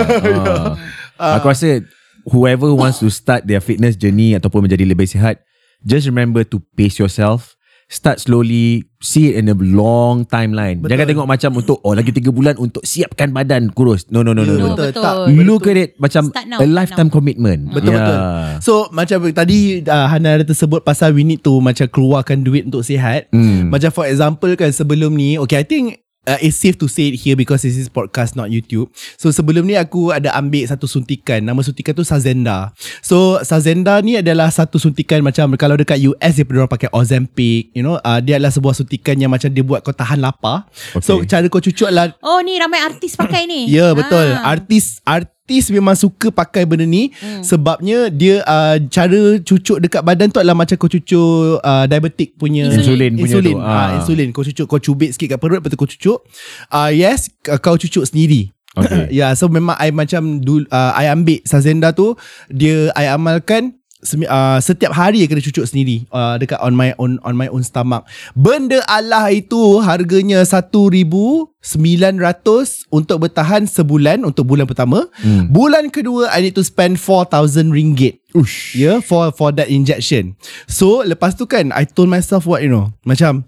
Ah. 1.19 1.37
Aku 1.37 1.51
rasa 1.51 1.83
whoever 2.23 2.71
wants 2.71 3.03
to 3.03 3.11
start 3.11 3.43
their 3.45 3.59
fitness 3.59 3.99
journey 3.99 4.33
ataupun 4.33 4.65
menjadi 4.65 4.87
lebih 4.87 5.05
sihat, 5.05 5.43
just 5.83 6.07
remember 6.07 6.47
to 6.47 6.63
pace 6.79 6.97
yourself. 6.97 7.59
Start 7.89 8.21
slowly 8.21 8.85
See 9.01 9.33
it 9.33 9.41
in 9.41 9.49
a 9.49 9.57
long 9.57 10.21
timeline 10.29 10.77
Betul. 10.77 10.93
Jangan 10.93 11.05
tengok 11.09 11.25
macam 11.25 11.49
Untuk 11.57 11.81
oh 11.81 11.97
lagi 11.97 12.13
3 12.13 12.29
bulan 12.29 12.53
Untuk 12.61 12.85
siapkan 12.85 13.33
badan 13.33 13.73
kurus 13.73 14.05
No 14.13 14.21
no 14.21 14.37
no 14.37 14.45
no, 14.45 14.53
no. 14.53 14.61
No, 14.61 14.67
betul. 14.77 14.93
betul. 14.93 15.01
Tak, 15.01 15.15
Look 15.33 15.65
at 15.65 15.77
it 15.81 15.89
Macam 15.97 16.29
Start 16.29 16.45
now, 16.45 16.61
A 16.61 16.69
lifetime 16.69 17.09
now. 17.09 17.15
commitment 17.17 17.65
Betul, 17.73 17.97
betul. 17.97 18.17
So 18.61 18.93
macam 18.93 19.25
tadi 19.33 19.81
uh, 19.81 20.05
Hana 20.05 20.37
ada 20.37 20.45
tersebut 20.45 20.83
pasal 20.83 21.15
we 21.15 21.25
need 21.25 21.41
to 21.41 21.57
macam 21.63 21.87
keluarkan 21.87 22.43
duit 22.43 22.67
untuk 22.67 22.83
sihat. 22.83 23.31
Hmm. 23.31 23.71
Macam 23.71 23.89
for 23.89 24.05
example 24.05 24.51
kan 24.59 24.69
sebelum 24.69 25.15
ni, 25.15 25.39
okay 25.39 25.63
I 25.63 25.65
think 25.65 26.03
uh, 26.29 26.39
it's 26.45 26.61
safe 26.61 26.77
to 26.77 26.85
say 26.85 27.09
it 27.09 27.17
here 27.17 27.33
because 27.33 27.65
this 27.65 27.73
is 27.73 27.89
podcast 27.89 28.37
not 28.37 28.53
YouTube. 28.53 28.93
So 29.17 29.33
sebelum 29.33 29.65
ni 29.65 29.73
aku 29.73 30.13
ada 30.13 30.29
ambil 30.37 30.69
satu 30.69 30.85
suntikan. 30.85 31.41
Nama 31.41 31.57
suntikan 31.65 31.97
tu 31.97 32.05
Sazenda. 32.05 32.69
So 33.01 33.41
Sazenda 33.41 33.97
ni 34.05 34.21
adalah 34.21 34.53
satu 34.53 34.77
suntikan 34.77 35.25
macam 35.25 35.57
kalau 35.57 35.73
dekat 35.73 35.97
US 36.05 36.37
dia 36.37 36.45
pernah 36.45 36.69
pakai 36.69 36.93
Ozempic, 36.93 37.73
you 37.73 37.81
know, 37.81 37.97
uh, 38.05 38.21
dia 38.21 38.37
adalah 38.37 38.53
sebuah 38.53 38.77
suntikan 38.77 39.17
yang 39.17 39.33
macam 39.33 39.49
dia 39.49 39.65
buat 39.65 39.81
kau 39.81 39.95
tahan 39.95 40.21
lapar. 40.21 40.69
Okay. 40.93 41.01
So 41.01 41.17
cara 41.25 41.49
kau 41.49 41.63
cucuk 41.63 41.89
lah 41.89 42.13
Oh 42.21 42.43
ni 42.45 42.59
ramai 42.61 42.83
artis 42.83 43.17
pakai 43.17 43.49
ni 43.49 43.71
Ya 43.71 43.89
yeah, 43.89 43.91
betul. 43.97 44.37
Ah. 44.37 44.53
Artis 44.53 45.01
artis 45.49 45.73
memang 45.73 45.97
suka 45.97 46.29
pakai 46.29 46.61
benda 46.69 46.85
ni 46.85 47.09
hmm. 47.09 47.41
sebabnya 47.41 48.13
dia 48.13 48.45
uh, 48.45 48.77
cara 48.85 49.41
cucuk 49.41 49.81
dekat 49.81 50.05
badan 50.05 50.29
tu 50.29 50.37
adalah 50.37 50.53
macam 50.53 50.77
kau 50.77 50.85
cucuk 50.85 51.57
uh, 51.65 51.89
diabetic 51.89 52.37
punya 52.37 52.69
Insulin 52.69 53.17
punya 53.17 53.41
insulin. 53.41 53.57
tu. 53.57 53.65
Ah. 53.65 53.73
Ah. 53.73 53.89
insulin 53.97 54.29
kau 54.29 54.45
cucuk 54.45 54.69
kau 54.69 54.77
cubit 54.77 55.17
sikit 55.17 55.33
kat 55.33 55.39
perut 55.41 55.57
lepas 55.57 55.73
tu 55.73 55.79
kau 55.81 55.89
cucuk. 55.89 56.21
Uh, 56.69 56.93
yes 56.93 57.33
kau 57.41 57.73
cucuk 57.81 58.05
sendiri. 58.05 58.53
Okay. 58.77 59.09
ya 59.17 59.17
yeah, 59.17 59.31
so 59.33 59.49
memang 59.49 59.73
I 59.81 59.89
macam 59.89 60.45
dul, 60.45 60.69
uh, 60.69 60.93
I 60.93 61.09
ambil 61.09 61.41
Sazenda 61.49 61.89
tu 61.97 62.13
dia 62.53 62.93
I 62.93 63.09
amalkan 63.09 63.78
uh, 64.03 64.59
setiap 64.63 64.95
hari 64.95 65.27
kena 65.27 65.43
cucuk 65.43 65.67
sendiri 65.67 66.07
uh, 66.15 66.39
dekat 66.39 66.59
on 66.63 66.71
my 66.75 66.95
own 66.95 67.19
on 67.27 67.35
my 67.35 67.51
own 67.51 67.63
stomach. 67.63 68.07
Benda 68.31 68.79
Allah 68.87 69.31
itu 69.35 69.83
harganya 69.83 70.43
1900 70.47 71.51
untuk 72.87 73.17
bertahan 73.19 73.67
sebulan 73.67 74.23
untuk 74.23 74.47
bulan 74.47 74.63
pertama. 74.63 75.11
Hmm. 75.19 75.51
Bulan 75.51 75.91
kedua 75.91 76.31
I 76.31 76.47
need 76.47 76.55
to 76.55 76.63
spend 76.63 76.95
4000 77.01 77.75
ringgit. 77.75 78.23
Ush. 78.31 78.77
Yeah, 78.77 79.01
for 79.03 79.33
for 79.35 79.51
that 79.57 79.67
injection. 79.67 80.39
So 80.69 81.03
lepas 81.03 81.35
tu 81.35 81.49
kan 81.49 81.75
I 81.75 81.83
told 81.83 82.07
myself 82.07 82.47
what 82.47 82.63
you 82.63 82.71
know, 82.71 82.95
macam 83.03 83.43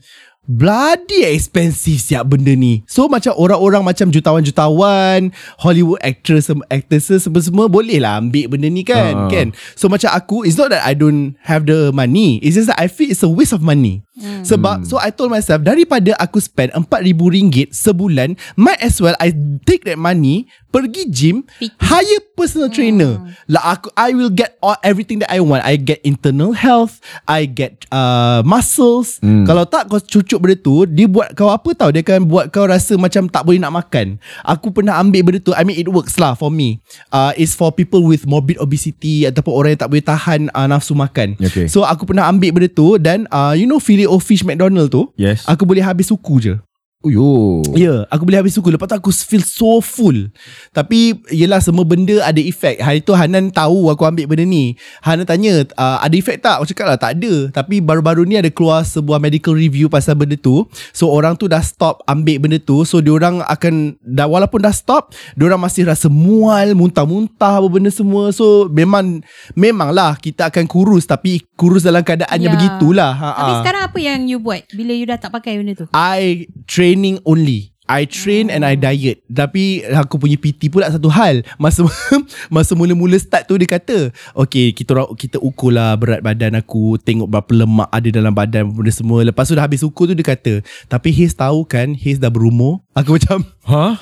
bloody 0.51 1.23
expensive 1.23 2.03
siap 2.03 2.27
benda 2.27 2.51
ni. 2.51 2.83
So 2.83 3.07
macam 3.07 3.31
orang-orang 3.39 3.87
macam 3.87 4.11
jutawan-jutawan, 4.11 5.31
Hollywood 5.63 6.03
actress 6.03 6.51
actresses 6.67 7.23
semua-semua 7.23 7.71
boleh 7.71 8.03
lah 8.03 8.19
ambil 8.19 8.51
benda 8.51 8.67
ni 8.67 8.83
kan, 8.83 9.15
Ah. 9.15 9.29
kan. 9.31 9.55
So 9.79 9.87
macam 9.87 10.11
aku 10.11 10.43
it's 10.43 10.59
not 10.59 10.75
that 10.75 10.83
I 10.83 10.91
don't 10.91 11.39
have 11.47 11.63
the 11.63 11.95
money. 11.95 12.43
It's 12.43 12.59
just 12.59 12.67
that 12.67 12.79
I 12.79 12.91
feel 12.91 13.07
it's 13.07 13.23
a 13.23 13.31
waste 13.31 13.55
of 13.55 13.63
money. 13.63 14.03
Hmm. 14.11 14.43
Sebab 14.43 14.83
so 14.83 14.99
I 14.99 15.15
told 15.15 15.31
myself 15.31 15.63
daripada 15.63 16.11
aku 16.19 16.43
spend 16.43 16.75
RM4000 16.75 17.71
sebulan, 17.71 18.35
might 18.59 18.83
as 18.83 18.99
well 18.99 19.15
I 19.23 19.31
take 19.63 19.87
that 19.87 19.95
money 19.95 20.51
pergi 20.71 21.07
gym, 21.07 21.47
hire 21.79 22.19
personal 22.35 22.67
trainer. 22.67 23.23
Lah 23.47 23.75
aku 23.75 23.87
I 23.95 24.11
will 24.11 24.31
get 24.31 24.59
all 24.59 24.75
everything 24.83 25.23
that 25.23 25.31
I 25.31 25.39
want. 25.39 25.63
I 25.63 25.79
get 25.79 26.03
internal 26.03 26.51
health, 26.51 26.99
I 27.23 27.47
get 27.47 27.87
uh, 27.91 28.43
muscles. 28.43 29.19
Hmm. 29.23 29.47
Kalau 29.47 29.63
tak 29.63 29.87
kau 29.87 29.99
cucuk 29.99 30.40
benda 30.41 30.57
tu, 30.57 30.83
dia 30.83 31.05
buat 31.05 31.37
kau 31.37 31.47
apa 31.47 31.69
tau? 31.71 31.93
Dia 31.93 32.01
akan 32.01 32.25
buat 32.25 32.49
kau 32.49 32.65
rasa 32.65 32.97
macam 32.97 33.29
tak 33.29 33.45
boleh 33.45 33.61
nak 33.61 33.71
makan. 33.71 34.17
Aku 34.41 34.73
pernah 34.73 34.97
ambil 34.97 35.21
benda 35.21 35.39
tu. 35.39 35.53
I 35.53 35.61
mean 35.61 35.77
it 35.77 35.87
works 35.87 36.17
lah 36.17 36.33
for 36.33 36.49
me. 36.49 36.81
Uh, 37.13 37.31
it's 37.37 37.53
for 37.53 37.69
people 37.69 38.01
with 38.01 38.25
morbid 38.25 38.57
obesity 38.57 39.29
ataupun 39.29 39.53
orang 39.53 39.69
yang 39.77 39.81
tak 39.85 39.91
boleh 39.93 40.03
tahan 40.03 40.39
uh, 40.51 40.65
nafsu 40.65 40.97
makan. 40.97 41.37
Okay. 41.37 41.69
So 41.69 41.85
aku 41.85 42.09
pernah 42.09 42.25
ambil 42.25 42.51
benda 42.51 42.67
tu 42.67 42.97
dan 42.97 43.29
uh, 43.29 43.53
you 43.53 43.69
know 43.69 43.77
filet 43.77 44.09
o 44.09 44.17
fish 44.17 44.41
McDonald 44.41 44.89
tu, 44.89 45.07
Yes. 45.15 45.45
aku 45.45 45.63
boleh 45.63 45.85
habis 45.85 46.09
suku 46.09 46.41
je. 46.41 46.53
Uyo. 47.01 47.65
Ya, 47.73 47.81
yeah, 47.81 47.99
aku 48.13 48.29
boleh 48.29 48.37
habis 48.37 48.53
suku. 48.53 48.69
Lepas 48.69 48.85
tu 48.85 48.93
aku 48.93 49.09
feel 49.09 49.41
so 49.41 49.81
full. 49.81 50.29
Tapi 50.69 51.17
yelah 51.33 51.57
semua 51.57 51.81
benda 51.81 52.21
ada 52.21 52.37
efek. 52.37 52.77
Hari 52.77 53.01
tu 53.01 53.17
Hanan 53.17 53.49
tahu 53.49 53.89
aku 53.89 54.05
ambil 54.05 54.29
benda 54.29 54.45
ni. 54.45 54.77
Hanan 55.01 55.25
tanya, 55.25 55.65
uh, 55.81 55.97
ada 55.97 56.13
efek 56.13 56.45
tak? 56.45 56.61
Aku 56.61 56.69
cakap 56.69 56.93
lah 56.93 57.01
tak 57.01 57.17
ada. 57.17 57.49
Tapi 57.49 57.81
baru-baru 57.81 58.29
ni 58.29 58.37
ada 58.37 58.53
keluar 58.53 58.85
sebuah 58.85 59.17
medical 59.17 59.57
review 59.57 59.89
pasal 59.89 60.13
benda 60.13 60.37
tu. 60.37 60.69
So 60.93 61.09
orang 61.09 61.41
tu 61.41 61.49
dah 61.49 61.65
stop 61.65 62.05
ambil 62.05 62.37
benda 62.37 62.61
tu. 62.61 62.85
So 62.85 63.01
diorang 63.01 63.41
akan 63.49 63.97
dah 64.05 64.29
walaupun 64.29 64.61
dah 64.61 64.73
stop, 64.73 65.17
diorang 65.33 65.57
masih 65.57 65.89
rasa 65.89 66.05
mual, 66.05 66.77
muntah-muntah 66.77 67.57
apa 67.57 67.65
benda 67.65 67.89
semua. 67.89 68.29
So 68.29 68.69
memang 68.69 69.25
memanglah 69.57 70.21
kita 70.21 70.53
akan 70.53 70.69
kurus 70.69 71.09
tapi 71.09 71.41
kurus 71.57 71.81
dalam 71.81 72.05
keadaan 72.05 72.37
yang 72.37 72.51
Ya. 72.51 72.57
begitulah. 72.59 73.11
Ha, 73.15 73.27
Tapi 73.31 73.53
ha. 73.55 73.59
sekarang 73.63 73.83
apa 73.87 73.99
yang 74.03 74.19
you 74.27 74.35
buat 74.35 74.67
Bila 74.75 74.91
you 74.91 75.07
dah 75.07 75.15
tak 75.15 75.31
pakai 75.31 75.55
benda 75.55 75.71
tu 75.71 75.87
I 75.95 76.51
training 76.91 77.23
only. 77.23 77.71
I 77.91 78.07
train 78.07 78.47
and 78.47 78.63
I 78.63 78.79
diet. 78.79 79.19
Tapi 79.27 79.83
aku 79.83 80.15
punya 80.15 80.39
PT 80.39 80.71
pula 80.71 80.87
satu 80.87 81.11
hal. 81.11 81.43
Masa 81.59 81.83
masa 82.55 82.71
mula-mula 82.71 83.19
start 83.19 83.47
tu 83.47 83.59
dia 83.59 83.67
kata, 83.67 84.15
"Okay, 84.31 84.71
kita 84.71 84.95
orang 84.95 85.11
kita 85.19 85.35
ukur 85.39 85.75
lah 85.75 85.99
berat 85.99 86.23
badan 86.23 86.55
aku, 86.55 86.95
tengok 87.03 87.27
berapa 87.27 87.51
lemak 87.51 87.91
ada 87.91 88.07
dalam 88.07 88.31
badan 88.31 88.71
benda 88.71 88.91
semua." 88.95 89.27
Lepas 89.27 89.51
tu 89.51 89.59
dah 89.59 89.67
habis 89.67 89.83
ukur 89.83 90.07
tu 90.07 90.15
dia 90.15 90.23
kata, 90.23 90.63
"Tapi 90.87 91.11
Haze 91.11 91.35
tahu 91.35 91.67
kan, 91.67 91.91
Haze 91.95 92.19
dah 92.19 92.31
berumur." 92.31 92.79
Aku 92.91 93.15
macam, 93.15 93.47
Huh? 93.63 93.95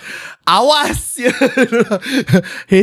"Awas." 0.49 1.21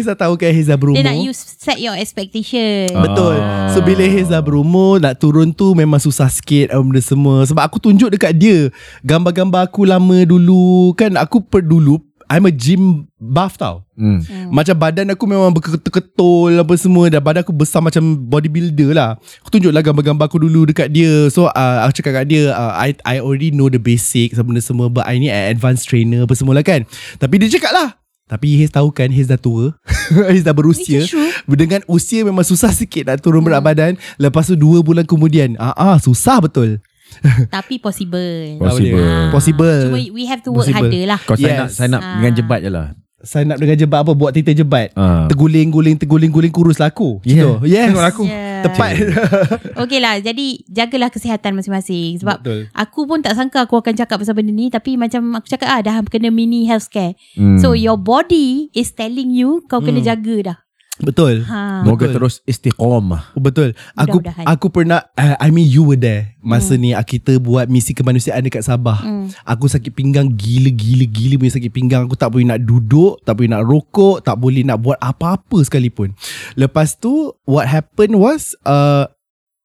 Dah 0.06 0.14
tahu 0.22 0.38
kan 0.38 0.54
dah 0.54 0.78
berumur. 0.78 1.02
Dia 1.02 1.10
nak 1.10 1.18
you 1.18 1.34
set 1.34 1.82
your 1.82 1.98
expectation 1.98 2.86
Ah. 2.94 3.02
Betul 3.02 3.36
So 3.74 3.82
bila 3.82 4.06
Haze 4.06 4.30
dah 4.30 4.44
berumur 4.44 5.02
Nak 5.02 5.18
turun 5.18 5.50
tu 5.50 5.72
Memang 5.74 5.98
susah 5.98 6.28
sikit 6.30 6.70
um, 6.76 6.92
Benda 6.92 7.02
semua 7.02 7.42
Sebab 7.48 7.64
aku 7.64 7.80
tunjuk 7.82 8.12
dekat 8.12 8.36
dia 8.36 8.70
Gambar-gambar 9.02 9.66
aku 9.66 9.88
lama 9.88 10.22
dulu 10.22 10.92
Kan 10.94 11.16
aku 11.16 11.42
per 11.42 11.64
dulu 11.64 11.98
I'm 12.26 12.46
a 12.46 12.52
gym 12.52 13.06
buff 13.26 13.54
tau 13.54 13.82
Hmm. 13.92 14.20
Hmm. 14.20 14.52
Macam 14.52 14.76
badan 14.76 15.08
aku 15.08 15.24
memang 15.24 15.48
berketul-ketul 15.50 16.60
Apa 16.60 16.76
semua 16.76 17.08
Dan 17.08 17.16
badan 17.18 17.40
aku 17.40 17.50
besar 17.50 17.80
macam 17.80 18.04
bodybuilder 18.20 18.92
lah 18.92 19.16
Aku 19.40 19.48
tunjuklah 19.50 19.80
gambar-gambar 19.80 20.26
aku 20.26 20.36
dulu 20.38 20.68
dekat 20.68 20.92
dia 20.92 21.08
So 21.28 21.48
uh, 21.48 21.78
aku 21.80 21.96
cakap 21.96 22.20
kat 22.20 22.24
dia 22.28 22.52
uh, 22.52 22.76
I 22.76 22.92
I 23.00 23.16
already 23.18 23.48
know 23.50 23.66
the 23.66 23.80
basics 23.80 24.36
Benda 24.36 24.60
semua 24.60 24.86
But 24.86 25.04
I 25.04 25.16
need 25.16 25.30
an 25.30 25.48
advanced 25.48 25.88
trainer 25.88 26.22
Apa 26.22 26.36
semua 26.36 26.52
lah 26.52 26.60
kan 26.60 26.84
Tapi 27.16 27.34
dia 27.38 27.48
cakap 27.50 27.72
lah 27.72 27.88
tapi 28.26 28.58
Haze 28.58 28.74
tahu 28.74 28.90
kan 28.90 29.06
Haze 29.08 29.30
dah 29.30 29.38
tua 29.38 29.70
Haze 30.28 30.42
dah 30.42 30.50
berusia. 30.50 31.06
Dengan 31.46 31.78
usia 31.86 32.20
memang 32.20 32.42
susah 32.42 32.68
sikit 32.68 33.06
Nak 33.06 33.22
turun 33.22 33.38
berat 33.40 33.62
badan 33.62 33.92
Lepas 34.18 34.44
tu 34.44 34.58
dua 34.58 34.82
bulan 34.82 35.06
kemudian 35.06 35.54
ah, 35.56 35.70
ah 35.72 35.96
Susah 35.96 36.42
betul 36.42 36.82
Tapi 37.54 37.78
possible 37.78 38.58
Possible. 38.58 38.98
Ah, 39.00 39.30
Possible. 39.30 39.78
Cuma 39.88 39.98
we 40.10 40.26
have 40.26 40.42
to 40.42 40.50
work 40.50 40.66
Possible. 40.66 40.90
harder 40.90 41.04
lah 41.06 41.20
Kau 41.22 41.32
sign 41.32 41.54
up, 41.54 41.64
Yes. 41.64 41.72
sign 41.72 41.94
up 41.94 42.02
Ah. 42.02 42.18
dengan 42.18 42.32
jebat 42.34 42.60
je 42.60 42.68
lah. 42.68 42.98
Sign 43.26 43.50
up 43.50 43.58
dengan 43.58 43.74
jebat 43.74 44.00
apa 44.00 44.12
Buat 44.12 44.32
titik 44.32 44.54
jebat 44.54 44.94
Ah. 44.94 45.26
Terguling-guling 45.26 45.98
Terguling-guling 45.98 46.48
kurus 46.48 46.78
lah 46.78 46.88
aku 46.88 47.18
Yeah. 47.20 47.44
Macam 47.52 47.60
tu. 47.60 47.66
Yes 47.66 47.86
Tengok 47.86 48.06
aku. 48.06 48.24
Yeah. 48.24 48.62
Tepat 48.62 48.90
Okay 49.82 49.98
lah 49.98 50.14
Jadi 50.18 50.46
jagalah 50.64 51.10
kesihatan 51.10 51.52
masing-masing 51.52 52.16
Sebab 52.18 52.40
Betul. 52.40 52.60
Aku 52.72 53.04
pun 53.04 53.20
tak 53.20 53.34
sangka 53.34 53.62
Aku 53.62 53.76
akan 53.76 53.92
cakap 53.92 54.16
pasal 54.16 54.32
benda 54.32 54.50
ni 54.50 54.70
Tapi 54.70 54.96
macam 54.96 55.34
aku 55.34 55.46
cakap 55.46 55.68
ah, 55.68 55.80
Dah 55.80 56.00
kena 56.02 56.30
mini 56.30 56.64
health 56.64 56.86
scare 56.86 57.12
Hmm. 57.34 57.58
So 57.58 57.72
your 57.72 57.96
body 57.96 58.70
Is 58.72 58.90
telling 58.90 59.28
you 59.30 59.66
Kau 59.66 59.78
kena 59.78 59.98
Hmm. 59.98 60.08
jaga 60.08 60.36
dah 60.42 60.58
Betul. 60.96 61.44
Ha. 61.44 61.84
Moga 61.84 62.08
Betul. 62.08 62.14
terus 62.16 62.34
istiqomah. 62.48 63.36
Betul. 63.36 63.76
Aku 63.92 64.24
aku 64.24 64.66
pernah 64.72 65.04
uh, 65.12 65.36
I 65.36 65.52
mean 65.52 65.68
you 65.68 65.84
were 65.84 66.00
there 66.00 66.32
masa 66.40 66.72
hmm. 66.74 66.80
ni 66.80 66.90
uh, 66.96 67.04
kita 67.04 67.36
buat 67.36 67.68
misi 67.68 67.92
kemanusiaan 67.92 68.40
dekat 68.40 68.64
Sabah. 68.64 69.04
Hmm. 69.04 69.28
Aku 69.44 69.68
sakit 69.68 69.92
pinggang 69.92 70.32
gila-gila 70.32 71.04
gila 71.04 71.34
punya 71.36 71.52
sakit 71.52 71.72
pinggang. 71.72 72.08
Aku 72.08 72.16
tak 72.16 72.32
boleh 72.32 72.48
nak 72.48 72.64
duduk, 72.64 73.20
tak 73.28 73.36
boleh 73.36 73.52
nak 73.52 73.68
rokok, 73.68 74.24
tak 74.24 74.40
boleh 74.40 74.64
nak 74.64 74.80
buat 74.80 74.96
apa-apa 74.96 75.58
sekalipun. 75.68 76.16
Lepas 76.56 76.96
tu 76.96 77.36
what 77.44 77.68
happened 77.68 78.16
was 78.16 78.56
uh, 78.64 79.04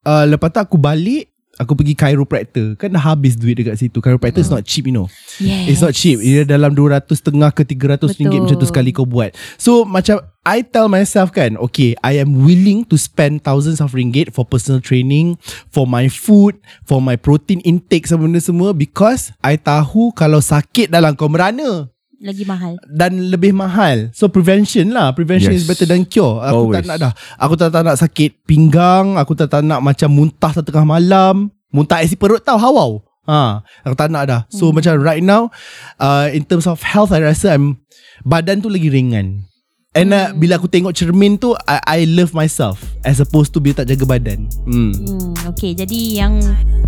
uh, 0.04 0.26
lepas 0.28 0.52
tu 0.52 0.60
aku 0.60 0.76
balik 0.76 1.31
Aku 1.62 1.78
pergi 1.78 1.94
chiropractor. 1.94 2.74
Kan 2.76 2.98
dah 2.98 3.14
habis 3.14 3.38
duit 3.38 3.54
dekat 3.54 3.78
situ. 3.78 4.02
Chiropractor 4.02 4.42
is 4.42 4.50
not 4.50 4.66
cheap 4.66 4.90
you 4.90 4.96
know. 4.96 5.06
Yes. 5.38 5.70
It's 5.70 5.82
not 5.86 5.94
cheap. 5.94 6.18
Ia 6.18 6.42
dalam 6.42 6.74
200 6.74 7.06
setengah 7.06 7.54
ke 7.54 7.62
300 7.62 8.02
Betul. 8.02 8.18
ringgit 8.18 8.40
Macam 8.42 8.58
tu 8.58 8.68
sekali 8.68 8.90
kau 8.90 9.06
buat. 9.06 9.38
So 9.62 9.86
macam 9.86 10.26
I 10.42 10.66
tell 10.66 10.90
myself 10.90 11.30
kan 11.30 11.54
Okay 11.70 11.94
I 12.02 12.18
am 12.18 12.42
willing 12.42 12.82
to 12.90 12.98
spend 12.98 13.46
Thousands 13.46 13.78
of 13.78 13.94
ringgit 13.94 14.34
For 14.34 14.42
personal 14.42 14.82
training 14.82 15.38
For 15.70 15.86
my 15.86 16.10
food 16.10 16.58
For 16.90 16.98
my 16.98 17.14
protein 17.14 17.62
intake 17.62 18.10
Sama 18.10 18.26
benda 18.26 18.42
semua 18.42 18.74
Because 18.74 19.38
I 19.46 19.62
tahu 19.62 20.10
Kalau 20.18 20.42
sakit 20.42 20.90
dalam 20.90 21.14
kau 21.14 21.30
merana 21.30 21.94
Lagi 22.22 22.46
mahal. 22.46 22.78
dan 22.86 23.18
lebih 23.28 23.50
mahal. 23.50 24.14
So 24.14 24.30
prevention 24.30 24.94
lah. 24.94 25.10
Prevention 25.12 25.52
Yes. 25.52 25.66
is 25.66 25.68
better 25.68 25.86
than 25.86 26.06
cure. 26.06 26.38
Aku 26.40 26.70
Always. 26.70 26.78
tak 26.78 26.86
nak 26.86 26.98
dah. 27.00 27.14
Aku 27.36 27.54
tak, 27.56 27.70
tak 27.70 27.82
nak 27.82 27.98
sakit 27.98 28.46
pinggang. 28.46 29.18
Aku 29.18 29.34
tak, 29.34 29.50
tak 29.50 29.62
nak 29.62 29.82
macam 29.82 30.08
muntah 30.08 30.52
satu 30.52 30.70
tengah 30.70 30.86
malam. 30.88 31.50
Muntah 31.70 32.00
isi 32.00 32.14
perut 32.14 32.40
tau. 32.40 32.56
Hawau. 32.56 33.02
Ha, 33.22 33.62
aku 33.82 33.96
tak 33.96 34.10
nak 34.10 34.24
dah. 34.24 34.42
So 34.50 34.70
hmm. 34.70 34.74
macam 34.78 34.94
right 35.00 35.22
now, 35.22 35.50
uh, 35.98 36.28
in 36.28 36.42
terms 36.44 36.66
of 36.66 36.82
health, 36.82 37.10
I 37.10 37.22
rasa 37.22 37.54
I'm, 37.54 37.82
badan 38.22 38.60
tu 38.60 38.70
lagi 38.70 38.90
ringan. 38.90 39.46
And 39.92 40.10
uh, 40.10 40.32
bila 40.32 40.56
aku 40.56 40.66
tengok 40.66 40.92
cermin 40.92 41.36
tu, 41.36 41.52
I, 41.64 41.78
I 41.84 42.10
love 42.10 42.32
myself. 42.32 42.80
As 43.02 43.20
opposed 43.20 43.52
to 43.52 43.60
bila 43.60 43.78
tak 43.78 43.90
jaga 43.90 44.06
badan. 44.08 44.46
Hmm. 44.64 44.94
Hmm, 44.96 45.32
okay, 45.48 45.74
jadi 45.74 46.00
yang 46.18 46.40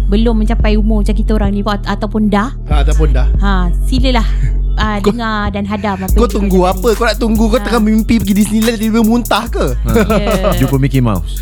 belum 0.08 0.40
mencapai 0.40 0.74
umur 0.74 1.02
macam 1.02 1.16
kita 1.16 1.32
orang 1.34 1.52
ni 1.52 1.62
at- 1.62 1.90
ataupun 1.90 2.28
dah, 2.28 2.54
Ha, 2.66 2.82
ataupun 2.82 3.12
dah. 3.12 3.28
ha, 3.40 3.54
silalah 3.84 4.26
uh, 4.76 4.98
dengar 5.00 5.50
dan 5.50 5.64
hadam 5.64 5.98
apa 5.98 6.12
Kau 6.12 6.26
tunggu 6.26 6.62
kita 6.62 6.72
apa? 6.74 6.90
Kau 6.94 7.06
nak 7.06 7.18
tunggu 7.18 7.44
kau 7.46 7.56
Ha. 7.56 7.64
tengah 7.64 7.82
mimpi 7.82 8.18
pergi 8.18 8.34
Disneyland 8.36 8.76
tiba-tiba 8.76 9.02
muntah 9.02 9.46
ke? 9.48 9.66
Yeah. 10.10 10.52
Jumpa 10.60 10.76
Mickey 10.76 11.00
Mouse. 11.00 11.40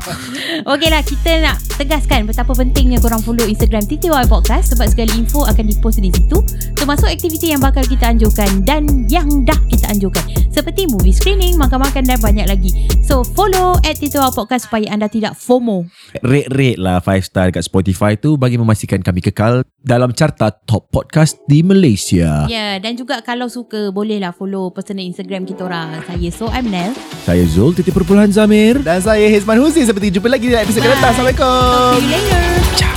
Okey 0.72 0.88
lah 0.88 1.00
kita 1.00 1.40
nak 1.40 1.56
tegaskan 1.74 2.24
betapa 2.24 2.52
pentingnya 2.52 2.98
korang 2.98 3.18
follow 3.18 3.42
Instagram 3.42 3.82
TTY 3.82 4.24
Podcast 4.24 4.72
sebab 4.72 4.86
segala 4.86 5.10
info 5.12 5.42
akan 5.42 5.64
dipost 5.64 5.98
di 5.98 6.08
situ 6.08 6.38
termasuk 6.74 7.06
aktiviti 7.06 7.50
yang 7.50 7.58
bakal 7.58 7.82
kita 7.82 8.08
anjurkan 8.08 8.62
dan 8.62 8.84
yang 9.06 9.26
dah 9.42 9.56
kita 9.66 9.88
anjurkan 9.88 10.22
seperti 10.48 10.86
movie 10.86 11.10
screening, 11.10 11.56
makan-makan 11.56 12.04
dan 12.04 12.18
banyak 12.18 12.46
lagi. 12.46 12.70
So 13.00 13.24
follow 13.24 13.74
at 13.80 13.96
TTY 13.96 14.30
Podcast 14.30 14.66
supaya 14.66 14.86
anda 14.88 15.06
tidak 15.06 15.34
FOMO. 15.34 15.88
Rate-rate 16.20 16.78
lah 16.78 16.98
5 16.98 17.24
star 17.24 17.50
dekat 17.50 17.64
Spotify 17.64 18.14
tu 18.14 18.34
bagi 18.34 18.54
memastikan 18.54 19.00
kami 19.00 19.18
kekal 19.20 19.66
dalam 19.84 20.16
carta 20.16 20.48
top 20.48 20.88
podcast 20.88 21.36
di 21.44 21.60
Malaysia. 21.60 22.48
Ya 22.48 22.56
yeah, 22.56 22.72
dan 22.80 22.96
juga 22.96 23.20
kalau 23.20 23.52
suka 23.52 23.92
bolehlah 23.92 24.32
follow 24.32 24.72
personal 24.72 25.04
Instagram 25.04 25.44
kita 25.44 25.68
orang. 25.68 26.00
Saya 26.08 26.28
So 26.32 26.48
I'm 26.48 26.72
Nel. 26.72 26.96
Saya 27.28 27.44
Zul, 27.44 27.76
titik 27.76 27.92
perpuluhan 27.92 28.32
Zamir. 28.32 28.80
Dan 28.80 29.04
saya 29.04 29.28
Hizman 29.28 29.60
Husin 29.60 29.84
Seperti 29.84 30.08
jumpa 30.08 30.32
lagi 30.32 30.48
di 30.48 30.56
episod 30.56 30.80
akan 30.80 30.90
datang 30.96 31.12
Assalamualaikum 31.12 31.92
See 32.00 32.08
you 32.08 32.10
later. 32.16 32.44
Ciao. 32.80 32.93